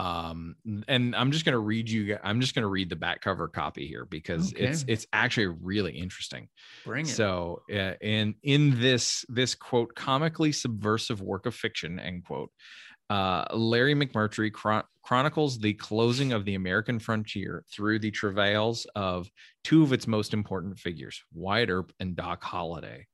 um 0.00 0.56
and 0.88 1.14
i'm 1.14 1.30
just 1.30 1.44
going 1.44 1.52
to 1.52 1.58
read 1.58 1.88
you 1.88 2.16
i'm 2.24 2.40
just 2.40 2.54
going 2.54 2.62
to 2.62 2.68
read 2.68 2.88
the 2.88 2.96
back 2.96 3.20
cover 3.20 3.46
copy 3.48 3.86
here 3.86 4.06
because 4.06 4.52
it's 4.56 4.84
it's 4.88 5.06
actually 5.12 5.46
really 5.46 5.92
interesting 5.92 6.48
Bring 6.86 7.04
it. 7.04 7.08
so 7.08 7.60
uh, 7.70 7.92
in 8.00 8.34
in 8.42 8.80
this 8.80 9.26
this 9.28 9.54
quote 9.54 9.94
comically 9.94 10.52
subversive 10.52 11.20
work 11.20 11.44
of 11.44 11.54
fiction 11.54 11.98
end 12.00 12.24
quote 12.24 12.50
uh, 13.10 13.44
larry 13.52 13.94
mcmurtry 13.94 14.50
chron- 14.50 14.84
chronicles 15.02 15.58
the 15.58 15.74
closing 15.74 16.32
of 16.32 16.46
the 16.46 16.54
american 16.54 16.98
frontier 16.98 17.64
through 17.70 17.98
the 17.98 18.10
travails 18.10 18.86
of 18.94 19.28
two 19.64 19.82
of 19.82 19.92
its 19.92 20.06
most 20.06 20.32
important 20.32 20.78
figures 20.78 21.22
wyatt 21.34 21.68
earp 21.68 21.92
and 22.00 22.16
doc 22.16 22.42
holliday 22.42 23.06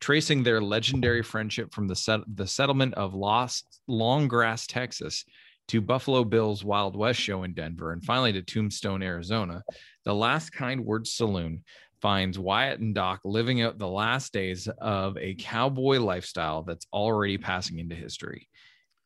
tracing 0.00 0.44
their 0.44 0.60
legendary 0.60 1.22
friendship 1.24 1.74
from 1.74 1.88
the 1.88 1.96
set- 1.96 2.20
the 2.36 2.46
settlement 2.46 2.94
of 2.94 3.14
lost 3.14 3.80
long 3.88 4.28
grass 4.28 4.66
texas 4.68 5.24
to 5.68 5.80
buffalo 5.80 6.24
bill's 6.24 6.64
wild 6.64 6.96
west 6.96 7.20
show 7.20 7.44
in 7.44 7.52
denver 7.52 7.92
and 7.92 8.04
finally 8.04 8.32
to 8.32 8.42
tombstone 8.42 9.02
arizona 9.02 9.62
the 10.04 10.14
last 10.14 10.50
kind 10.50 10.84
words 10.84 11.12
saloon 11.12 11.62
finds 12.00 12.38
Wyatt 12.38 12.80
and 12.80 12.94
Doc 12.94 13.20
living 13.24 13.62
out 13.62 13.78
the 13.78 13.88
last 13.88 14.32
days 14.32 14.68
of 14.78 15.16
a 15.18 15.34
cowboy 15.34 15.98
lifestyle 15.98 16.62
that's 16.62 16.86
already 16.92 17.38
passing 17.38 17.78
into 17.78 17.94
history. 17.94 18.48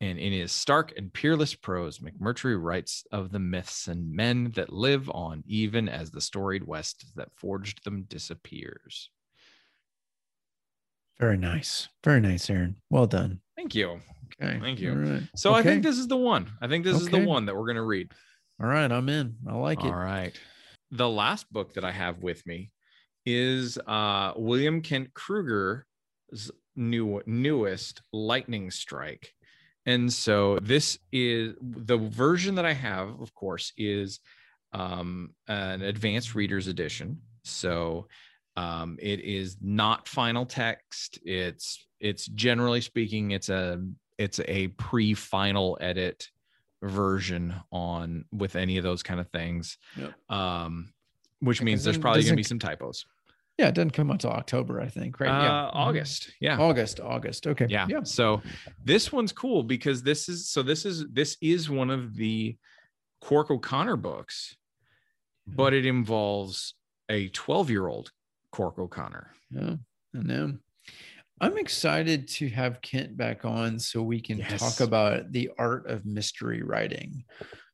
And 0.00 0.18
in 0.18 0.32
his 0.32 0.50
stark 0.50 0.92
and 0.96 1.12
peerless 1.12 1.54
prose, 1.54 2.00
McMurtry 2.00 2.60
writes 2.60 3.04
of 3.12 3.30
the 3.30 3.38
myths 3.38 3.86
and 3.86 4.12
men 4.12 4.50
that 4.56 4.72
live 4.72 5.08
on 5.10 5.44
even 5.46 5.88
as 5.88 6.10
the 6.10 6.20
storied 6.20 6.64
West 6.64 7.06
that 7.14 7.28
forged 7.36 7.84
them 7.84 8.02
disappears. 8.08 9.10
Very 11.20 11.36
nice. 11.36 11.88
Very 12.02 12.20
nice, 12.20 12.50
Aaron. 12.50 12.76
Well 12.90 13.06
done. 13.06 13.40
Thank 13.56 13.76
you. 13.76 14.00
Okay. 14.40 14.58
Thank 14.60 14.80
you. 14.80 14.90
All 14.90 14.96
right. 14.96 15.22
So 15.36 15.54
I 15.54 15.62
think 15.62 15.82
this 15.82 15.98
is 15.98 16.08
the 16.08 16.16
one. 16.16 16.50
I 16.60 16.68
think 16.68 16.84
this 16.84 17.00
is 17.00 17.08
the 17.08 17.24
one 17.24 17.46
that 17.46 17.56
we're 17.56 17.66
going 17.66 17.76
to 17.76 17.82
read. 17.82 18.12
All 18.60 18.68
right. 18.68 18.90
I'm 18.90 19.08
in. 19.08 19.36
I 19.48 19.54
like 19.54 19.84
it. 19.84 19.86
All 19.86 19.94
right. 19.94 20.38
The 20.90 21.08
last 21.08 21.50
book 21.52 21.74
that 21.74 21.84
I 21.84 21.90
have 21.90 22.22
with 22.22 22.46
me 22.46 22.70
is 23.24 23.78
uh, 23.78 24.32
William 24.36 24.82
Kent 24.82 25.14
Krueger's 25.14 26.50
new 26.76 27.22
newest 27.26 28.02
Lightning 28.12 28.70
Strike. 28.70 29.32
And 29.86 30.12
so 30.12 30.58
this 30.60 30.98
is 31.10 31.54
the 31.60 31.98
version 31.98 32.54
that 32.54 32.64
I 32.64 32.72
have, 32.72 33.20
of 33.20 33.34
course, 33.34 33.72
is 33.76 34.20
um, 34.72 35.30
an 35.48 35.82
advanced 35.82 36.34
reader's 36.34 36.68
edition. 36.68 37.20
So 37.44 38.06
um, 38.56 38.98
it 39.00 39.20
is 39.20 39.56
not 39.60 40.06
final 40.06 40.46
text. 40.46 41.18
It's 41.24 41.86
it's 42.00 42.26
generally 42.26 42.80
speaking, 42.80 43.30
it's 43.30 43.48
a 43.48 43.82
it's 44.18 44.40
a 44.46 44.68
pre-final 44.68 45.78
edit 45.80 46.28
version 46.82 47.54
on 47.70 48.24
with 48.32 48.56
any 48.56 48.76
of 48.76 48.84
those 48.84 49.02
kind 49.02 49.20
of 49.20 49.28
things. 49.28 49.78
Yep. 49.96 50.12
Um, 50.30 50.92
which 51.40 51.62
means 51.62 51.82
there's 51.84 51.98
probably 51.98 52.22
going 52.22 52.32
to 52.32 52.36
be 52.36 52.42
some 52.42 52.58
typos. 52.58 53.04
Yeah. 53.58 53.68
It 53.68 53.74
doesn't 53.74 53.90
come 53.92 54.10
until 54.10 54.30
October, 54.30 54.80
I 54.80 54.88
think. 54.88 55.20
Right. 55.20 55.28
Uh, 55.28 55.42
yeah. 55.42 55.50
Mhm. 55.50 55.70
August. 55.74 56.30
Yeah. 56.40 56.58
August. 56.58 57.00
August. 57.00 57.46
Okay. 57.46 57.66
yeah. 57.68 57.86
Yeah. 57.88 58.02
So 58.02 58.42
this 58.84 59.12
one's 59.12 59.32
cool 59.32 59.62
because 59.62 60.02
this 60.02 60.28
is 60.28 60.48
so 60.48 60.62
this 60.62 60.84
is 60.86 61.04
this 61.12 61.36
is 61.40 61.68
one 61.68 61.90
of 61.90 62.16
the 62.16 62.56
Cork 63.20 63.50
O'Connor 63.50 63.96
books, 63.96 64.56
but 65.46 65.74
it 65.74 65.84
involves 65.86 66.74
a 67.08 67.28
12 67.28 67.70
year 67.70 67.86
old 67.88 68.10
Cork 68.50 68.78
O'Connor. 68.78 69.30
Yeah. 69.50 69.76
I 70.14 70.18
know. 70.18 70.54
I'm 71.42 71.58
excited 71.58 72.28
to 72.28 72.48
have 72.50 72.80
Kent 72.82 73.16
back 73.16 73.44
on 73.44 73.78
so 73.78 74.00
we 74.00 74.20
can 74.20 74.38
Yes. 74.38 74.60
talk 74.60 74.80
about 74.80 75.32
the 75.32 75.50
art 75.58 75.88
of 75.90 76.06
mystery 76.06 76.62
writing. 76.62 77.24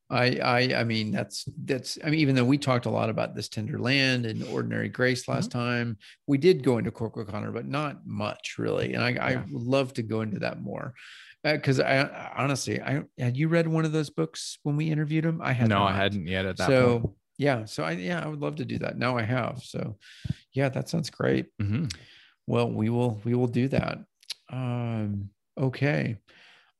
I, 0.09 0.37
I, 0.37 0.59
I 0.79 0.83
mean, 0.85 1.11
that's 1.11 1.45
that's. 1.65 1.99
I 2.03 2.09
mean, 2.09 2.19
even 2.19 2.33
though 2.35 2.43
we 2.43 2.57
talked 2.57 2.87
a 2.87 2.89
lot 2.89 3.11
about 3.11 3.35
this 3.35 3.47
tender 3.47 3.77
land 3.77 4.25
and 4.25 4.43
ordinary 4.43 4.89
grace 4.89 5.27
last 5.27 5.51
Mm-hmm. 5.51 5.59
time, 5.59 5.97
we 6.25 6.39
did 6.39 6.63
go 6.63 6.79
into 6.79 6.89
Cork 6.89 7.15
O'Connor, 7.15 7.51
but 7.51 7.67
not 7.67 8.07
much 8.07 8.55
really. 8.57 8.95
And 8.95 9.03
I, 9.03 9.09
I 9.09 9.31
Yeah. 9.33 9.43
would 9.51 9.61
love 9.63 9.93
to 9.93 10.01
go 10.01 10.21
into 10.21 10.39
that 10.39 10.61
more 10.63 10.95
because 11.43 11.79
I 11.79 11.99
I 12.01 12.33
honestly, 12.43 12.81
I 12.81 13.03
had 13.19 13.37
you 13.37 13.49
read 13.49 13.67
one 13.67 13.85
of 13.85 13.91
those 13.91 14.09
books 14.09 14.57
when 14.63 14.75
we 14.77 14.89
interviewed 14.89 15.25
him? 15.25 15.41
I 15.43 15.53
had 15.53 15.69
no, 15.69 15.83
I 15.83 15.93
hadn't 15.93 16.25
yet 16.25 16.45
at 16.47 16.57
that 16.57 16.67
so 16.69 16.99
point. 17.01 17.13
yeah, 17.37 17.65
so 17.65 17.83
I 17.83 17.91
yeah, 17.91 18.19
I 18.25 18.27
would 18.27 18.39
love 18.41 18.55
to 18.55 18.65
do 18.65 18.79
that. 18.79 18.97
Now 18.97 19.15
I 19.15 19.21
have. 19.21 19.61
So 19.61 19.99
yeah, 20.53 20.69
that 20.69 20.89
sounds 20.89 21.11
great. 21.11 21.45
Mhm. 21.61 21.93
Well, 22.49 22.71
we 22.71 22.89
will 22.89 23.21
we 23.23 23.35
will 23.35 23.45
do 23.47 23.67
that. 23.67 23.99
Um, 24.51 25.29
okay. 25.55 26.17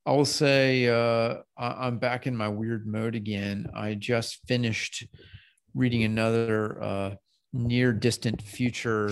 I 0.04 0.12
will 0.14 0.26
say 0.26 0.88
uh, 0.88 1.36
I- 1.56 1.86
I'm 1.86 2.00
back 2.00 2.26
in 2.26 2.36
my 2.36 2.50
weird 2.50 2.88
mode 2.88 3.14
again. 3.14 3.68
I 3.76 3.94
just 3.94 4.40
finished 4.48 5.06
reading 5.76 6.04
another 6.04 6.82
uh, 6.82 7.16
near 7.54 7.94
distant 7.94 8.42
future 8.42 9.12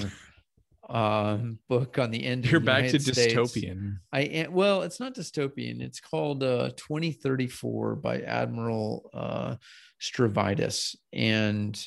um, 0.89 1.59
book 1.69 1.99
on 1.99 2.09
the 2.09 2.25
end. 2.25 2.45
of 2.45 2.51
You're 2.51 2.59
the 2.59 2.65
back 2.65 2.89
to 2.89 2.99
States. 2.99 3.35
dystopian. 3.35 3.97
I 4.11 4.21
am 4.21 4.51
well, 4.53 4.81
it's 4.81 4.99
not 4.99 5.13
dystopian. 5.13 5.79
It's 5.81 5.99
called 5.99 6.41
uh 6.41 6.71
2034 6.75 7.97
by 7.97 8.21
Admiral 8.21 9.11
uh 9.13 9.55
Stavridis. 10.01 10.95
And 11.13 11.79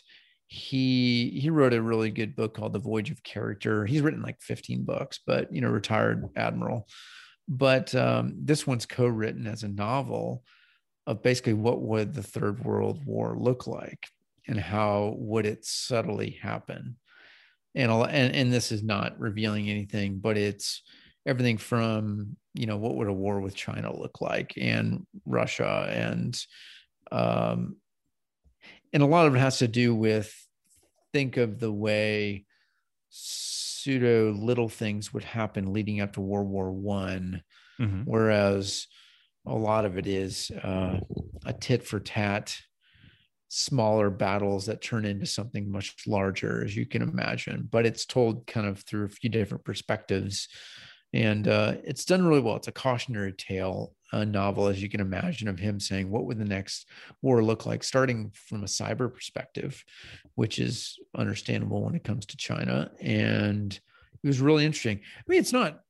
he 0.51 1.30
he 1.40 1.48
wrote 1.48 1.72
a 1.72 1.80
really 1.80 2.11
good 2.11 2.34
book 2.34 2.55
called 2.55 2.72
The 2.72 2.80
Voyage 2.80 3.12
of 3.12 3.22
Character. 3.22 3.86
He's 3.86 4.03
written 4.03 4.20
like 4.20 4.42
15 4.42 4.84
books, 4.84 5.20
but 5.24 5.53
you 5.55 5.61
know, 5.61 5.68
retired 5.68 6.28
admiral. 6.34 6.88
But 7.48 7.94
um, 7.94 8.34
this 8.36 8.66
one's 8.66 8.84
co-written 8.84 9.46
as 9.46 9.62
a 9.62 9.68
novel 9.68 10.42
of 11.07 11.22
basically 11.22 11.55
what 11.55 11.80
would 11.80 12.12
the 12.14 12.22
third 12.22 12.64
world 12.64 13.05
war 13.07 13.36
look 13.38 13.68
like 13.68 14.09
and 14.48 14.59
how 14.59 15.14
would 15.18 15.46
it 15.46 15.64
subtly 15.64 16.30
happen 16.30 16.96
and 17.74 17.90
and, 17.90 18.34
and 18.34 18.53
this 18.53 18.72
is 18.72 18.82
not 18.82 19.18
revealing 19.18 19.70
anything 19.70 20.18
but 20.18 20.36
it's 20.36 20.82
everything 21.26 21.59
from 21.59 22.36
you 22.55 22.66
know 22.66 22.76
what 22.76 22.96
would 22.96 23.09
a 23.09 23.12
war 23.12 23.40
with 23.40 23.55
china 23.55 23.94
look 23.96 24.20
like 24.20 24.55
and 24.57 25.07
russia 25.24 25.88
and 25.90 26.40
um 27.12 27.76
and 28.93 29.03
a 29.03 29.07
lot 29.07 29.26
of 29.26 29.34
it 29.34 29.38
has 29.38 29.59
to 29.59 29.68
do 29.68 29.95
with 29.95 30.34
think 31.12 31.36
of 31.36 31.59
the 31.61 31.72
way 31.72 32.47
pseudo 33.11 34.32
little 34.32 34.68
things 34.68 35.12
would 35.12 35.24
happen 35.24 35.72
leading 35.72 36.01
up 36.01 36.12
to 36.14 36.20
world 36.20 36.49
war 36.49 36.72
one 36.72 37.43
Mhm. 37.80 38.05
whereas 38.07 38.86
a 39.47 39.55
lot 39.55 39.84
of 39.86 39.99
it 39.99 40.07
is 40.07 40.51
uh, 40.51 41.01
a 41.47 41.53
tit 41.53 41.84
for 41.84 42.01
tat 42.01 42.57
smaller 43.49 44.11
battles 44.11 44.66
that 44.66 44.80
turn 44.80 45.05
into 45.05 45.26
something 45.26 45.70
much 45.70 45.97
larger 46.07 46.64
as 46.64 46.76
you 46.76 46.86
can 46.86 47.03
imagine 47.03 47.66
but 47.70 47.84
it's 47.84 48.07
told 48.07 48.47
kind 48.47 48.66
of 48.66 48.80
through 48.82 49.05
a 49.05 49.09
few 49.09 49.28
different 49.28 49.64
perspectives 49.64 50.49
and 51.12 51.49
uh, 51.49 51.76
it's 51.82 52.05
done 52.05 52.24
really 52.24 52.41
well 52.41 52.57
it's 52.57 52.68
a 52.68 52.72
cautionary 52.72 53.32
tale 53.32 53.97
a 54.12 54.24
novel 54.24 54.66
as 54.66 54.82
you 54.82 54.88
can 54.88 55.00
imagine 55.00 55.48
of 55.48 55.58
him 55.58 55.78
saying 55.78 56.11
what 56.11 56.24
would 56.24 56.38
the 56.38 56.44
next 56.44 56.88
war 57.22 57.42
look 57.42 57.66
like 57.66 57.84
starting 57.84 58.30
from 58.34 58.62
a 58.62 58.66
cyber 58.66 59.12
perspective 59.12 59.84
which 60.34 60.58
is 60.58 60.98
understandable 61.16 61.84
when 61.84 61.94
it 61.94 62.04
comes 62.04 62.26
to 62.26 62.36
china 62.36 62.90
and 63.00 63.80
it 64.22 64.26
was 64.26 64.40
really 64.40 64.64
interesting 64.64 65.00
i 65.16 65.22
mean 65.28 65.40
it's 65.40 65.52
not 65.52 65.80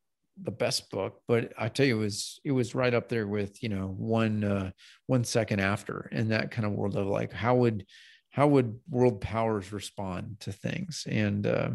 the 0.43 0.51
best 0.51 0.91
book, 0.91 1.21
but 1.29 1.53
I 1.59 1.69
tell 1.69 1.87
you, 1.87 1.97
it 1.97 2.01
was 2.01 2.41
it 2.45 2.53
was 2.53 2.75
right 2.75 2.95
up 2.95 3.09
there 3.09 3.27
with 3.27 3.63
you 3.63 3.69
know 3.69 3.95
one 3.97 4.45
uh, 4.45 4.71
one 5.07 5.25
second 5.25 5.61
after 5.61 6.09
in 6.13 6.29
that 6.29 6.51
kind 6.51 6.67
of 6.67 6.73
world 6.73 6.97
of 6.97 7.07
like 7.07 7.33
how 7.33 7.57
would 7.57 7.87
how 8.31 8.47
would 8.49 8.79
world 8.89 9.21
powers 9.21 9.73
respond 9.73 10.37
to 10.41 10.53
things 10.53 11.05
and 11.11 11.47
uh, 11.47 11.71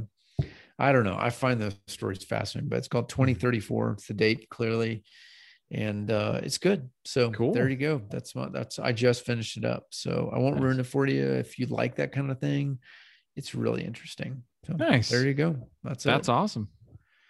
I 0.80 0.92
don't 0.92 1.04
know 1.04 1.18
I 1.18 1.30
find 1.30 1.62
those 1.62 1.76
stories 1.88 2.24
fascinating. 2.24 2.70
But 2.70 2.78
it's 2.78 2.88
called 2.88 3.10
Twenty 3.10 3.34
Thirty 3.34 3.60
Four. 3.60 3.92
It's 3.92 4.08
the 4.08 4.14
date 4.14 4.50
clearly, 4.50 5.04
and 5.72 6.12
uh, 6.12 6.40
it's 6.44 6.58
good. 6.58 6.90
So 7.06 7.32
cool. 7.32 7.54
there 7.54 7.70
you 7.70 7.76
go. 7.76 8.02
That's 8.10 8.36
my 8.36 8.50
that's 8.50 8.80
I 8.80 8.92
just 8.92 9.26
finished 9.26 9.58
it 9.58 9.66
up, 9.66 9.88
so 9.92 10.32
I 10.34 10.40
won't 10.40 10.56
nice. 10.56 10.64
ruin 10.64 10.80
it 10.80 10.86
for 10.86 11.08
you 11.08 11.26
if 11.34 11.58
you 11.60 11.66
like 11.68 11.96
that 11.96 12.12
kind 12.12 12.32
of 12.32 12.40
thing. 12.40 12.80
It's 13.36 13.56
really 13.56 13.84
interesting. 13.84 14.44
So 14.66 14.74
nice. 14.74 15.10
There 15.10 15.26
you 15.26 15.34
go. 15.34 15.56
That's 15.84 16.04
that's 16.04 16.30
it. 16.30 16.32
awesome. 16.32 16.70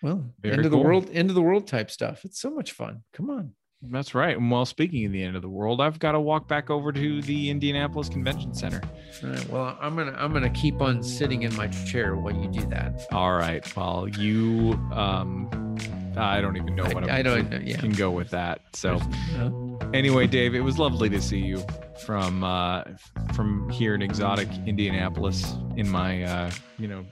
Well, 0.01 0.23
Very 0.41 0.55
end 0.57 0.65
of 0.65 0.71
cool. 0.71 0.81
the 0.81 0.87
world, 0.87 1.09
end 1.11 1.29
of 1.29 1.35
the 1.35 1.41
world 1.41 1.67
type 1.67 1.89
stuff. 1.89 2.25
It's 2.25 2.39
so 2.39 2.51
much 2.51 2.73
fun. 2.73 3.01
Come 3.13 3.29
on. 3.29 3.53
That's 3.81 4.15
right. 4.15 4.35
And 4.37 4.49
while 4.49 4.65
speaking 4.65 5.05
of 5.05 5.11
the 5.11 5.21
end 5.21 5.35
of 5.35 5.41
the 5.41 5.49
world, 5.49 5.81
I've 5.81 5.99
got 5.99 6.13
to 6.13 6.19
walk 6.19 6.47
back 6.47 6.69
over 6.69 6.91
to 6.91 7.21
the 7.21 7.49
Indianapolis 7.49 8.09
Convention 8.09 8.53
Center. 8.53 8.81
All 9.23 9.29
right. 9.29 9.49
Well, 9.49 9.77
I'm 9.79 9.95
gonna 9.95 10.15
I'm 10.17 10.33
gonna 10.33 10.49
keep 10.49 10.81
on 10.81 11.03
sitting 11.03 11.43
in 11.43 11.55
my 11.55 11.67
chair 11.67 12.15
while 12.15 12.33
you 12.35 12.47
do 12.47 12.65
that. 12.67 13.05
All 13.11 13.33
right. 13.33 13.75
Well, 13.75 14.07
you 14.07 14.73
um 14.91 15.74
I 16.17 16.41
don't 16.41 16.57
even 16.57 16.75
know 16.75 16.85
what 16.85 17.09
I, 17.09 17.19
I 17.19 17.21
don't 17.21 17.49
know, 17.49 17.59
yeah. 17.63 17.77
can 17.77 17.91
go 17.91 18.11
with 18.11 18.29
that. 18.31 18.61
So 18.73 18.99
uh, 19.37 19.49
anyway, 19.93 20.27
Dave, 20.27 20.55
it 20.55 20.61
was 20.61 20.77
lovely 20.77 21.09
to 21.09 21.21
see 21.21 21.39
you 21.39 21.63
from 22.05 22.43
uh 22.43 22.83
from 23.33 23.69
here 23.69 23.95
in 23.95 24.01
exotic 24.01 24.49
Indianapolis 24.65 25.55
in 25.77 25.89
my 25.89 26.23
uh 26.23 26.51
you 26.77 26.87
know 26.87 27.05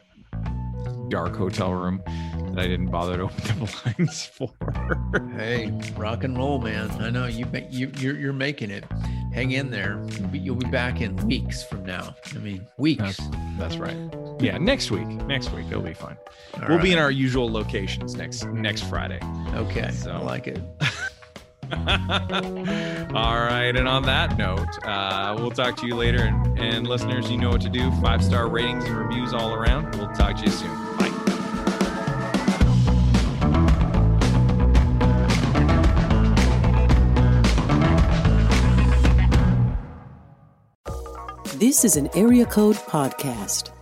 dark 1.10 1.36
hotel 1.36 1.74
room 1.74 2.02
that 2.54 2.60
I 2.60 2.68
didn't 2.68 2.90
bother 2.90 3.18
to 3.18 3.24
open 3.24 3.60
the 3.60 3.82
blinds 3.84 4.26
for. 4.26 4.52
hey, 5.36 5.72
rock 5.96 6.24
and 6.24 6.38
roll, 6.38 6.60
man! 6.60 6.90
I 7.02 7.10
know 7.10 7.26
you 7.28 7.46
you 7.70 7.92
you're, 7.98 8.18
you're 8.18 8.34
making 8.34 8.72
it. 8.72 8.86
Hang 9.34 9.52
in 9.52 9.72
there. 9.72 10.04
You'll 10.12 10.28
be, 10.28 10.40
you'll 10.40 10.56
be 10.56 10.70
back 10.70 11.02
in 11.02 11.16
weeks 11.28 11.64
from 11.64 11.84
now. 11.86 12.16
I 12.36 12.38
mean, 12.38 12.68
weeks. 12.78 13.18
That's, 13.18 13.30
that's 13.58 13.78
right. 13.78 13.98
Yeah, 14.44 14.58
next 14.58 14.92
week. 14.92 15.08
Next 15.08 15.54
week 15.54 15.68
it'll 15.68 15.82
be 15.82 15.94
fine. 15.94 16.18
All 16.56 16.68
we'll 16.68 16.78
right. 16.78 16.84
be 16.84 16.92
in 16.92 17.00
our 17.00 17.10
usual 17.10 17.50
locations 17.50 18.16
next 18.16 18.44
next 18.48 18.82
Friday. 18.82 19.22
Okay, 19.54 19.90
so 19.92 20.12
I 20.12 20.18
like 20.18 20.48
it. 20.48 20.60
all 23.16 23.40
right. 23.40 23.74
And 23.74 23.88
on 23.88 24.04
that 24.04 24.38
note, 24.38 24.68
uh, 24.86 25.38
we'll 25.40 25.52
talk 25.52 25.78
to 25.78 25.88
you 25.88 25.96
later. 25.96 26.24
And, 26.24 26.60
and 26.60 26.88
listeners, 26.88 27.32
you 27.32 27.38
know 27.38 27.52
what 27.52 27.62
to 27.62 27.70
do. 27.70 27.90
Five 28.02 28.22
star 28.22 28.50
ratings 28.50 28.84
and 28.84 28.98
reviews 28.98 29.34
all 29.34 29.54
around. 29.54 29.96
We'll 29.96 30.12
talk 30.12 30.36
to 30.36 30.44
you 30.44 30.52
soon. 30.52 30.70
Bye. 30.98 31.10
This 41.56 41.86
is 41.86 41.96
an 41.96 42.10
Area 42.14 42.46
Code 42.46 42.76
Podcast. 42.76 43.73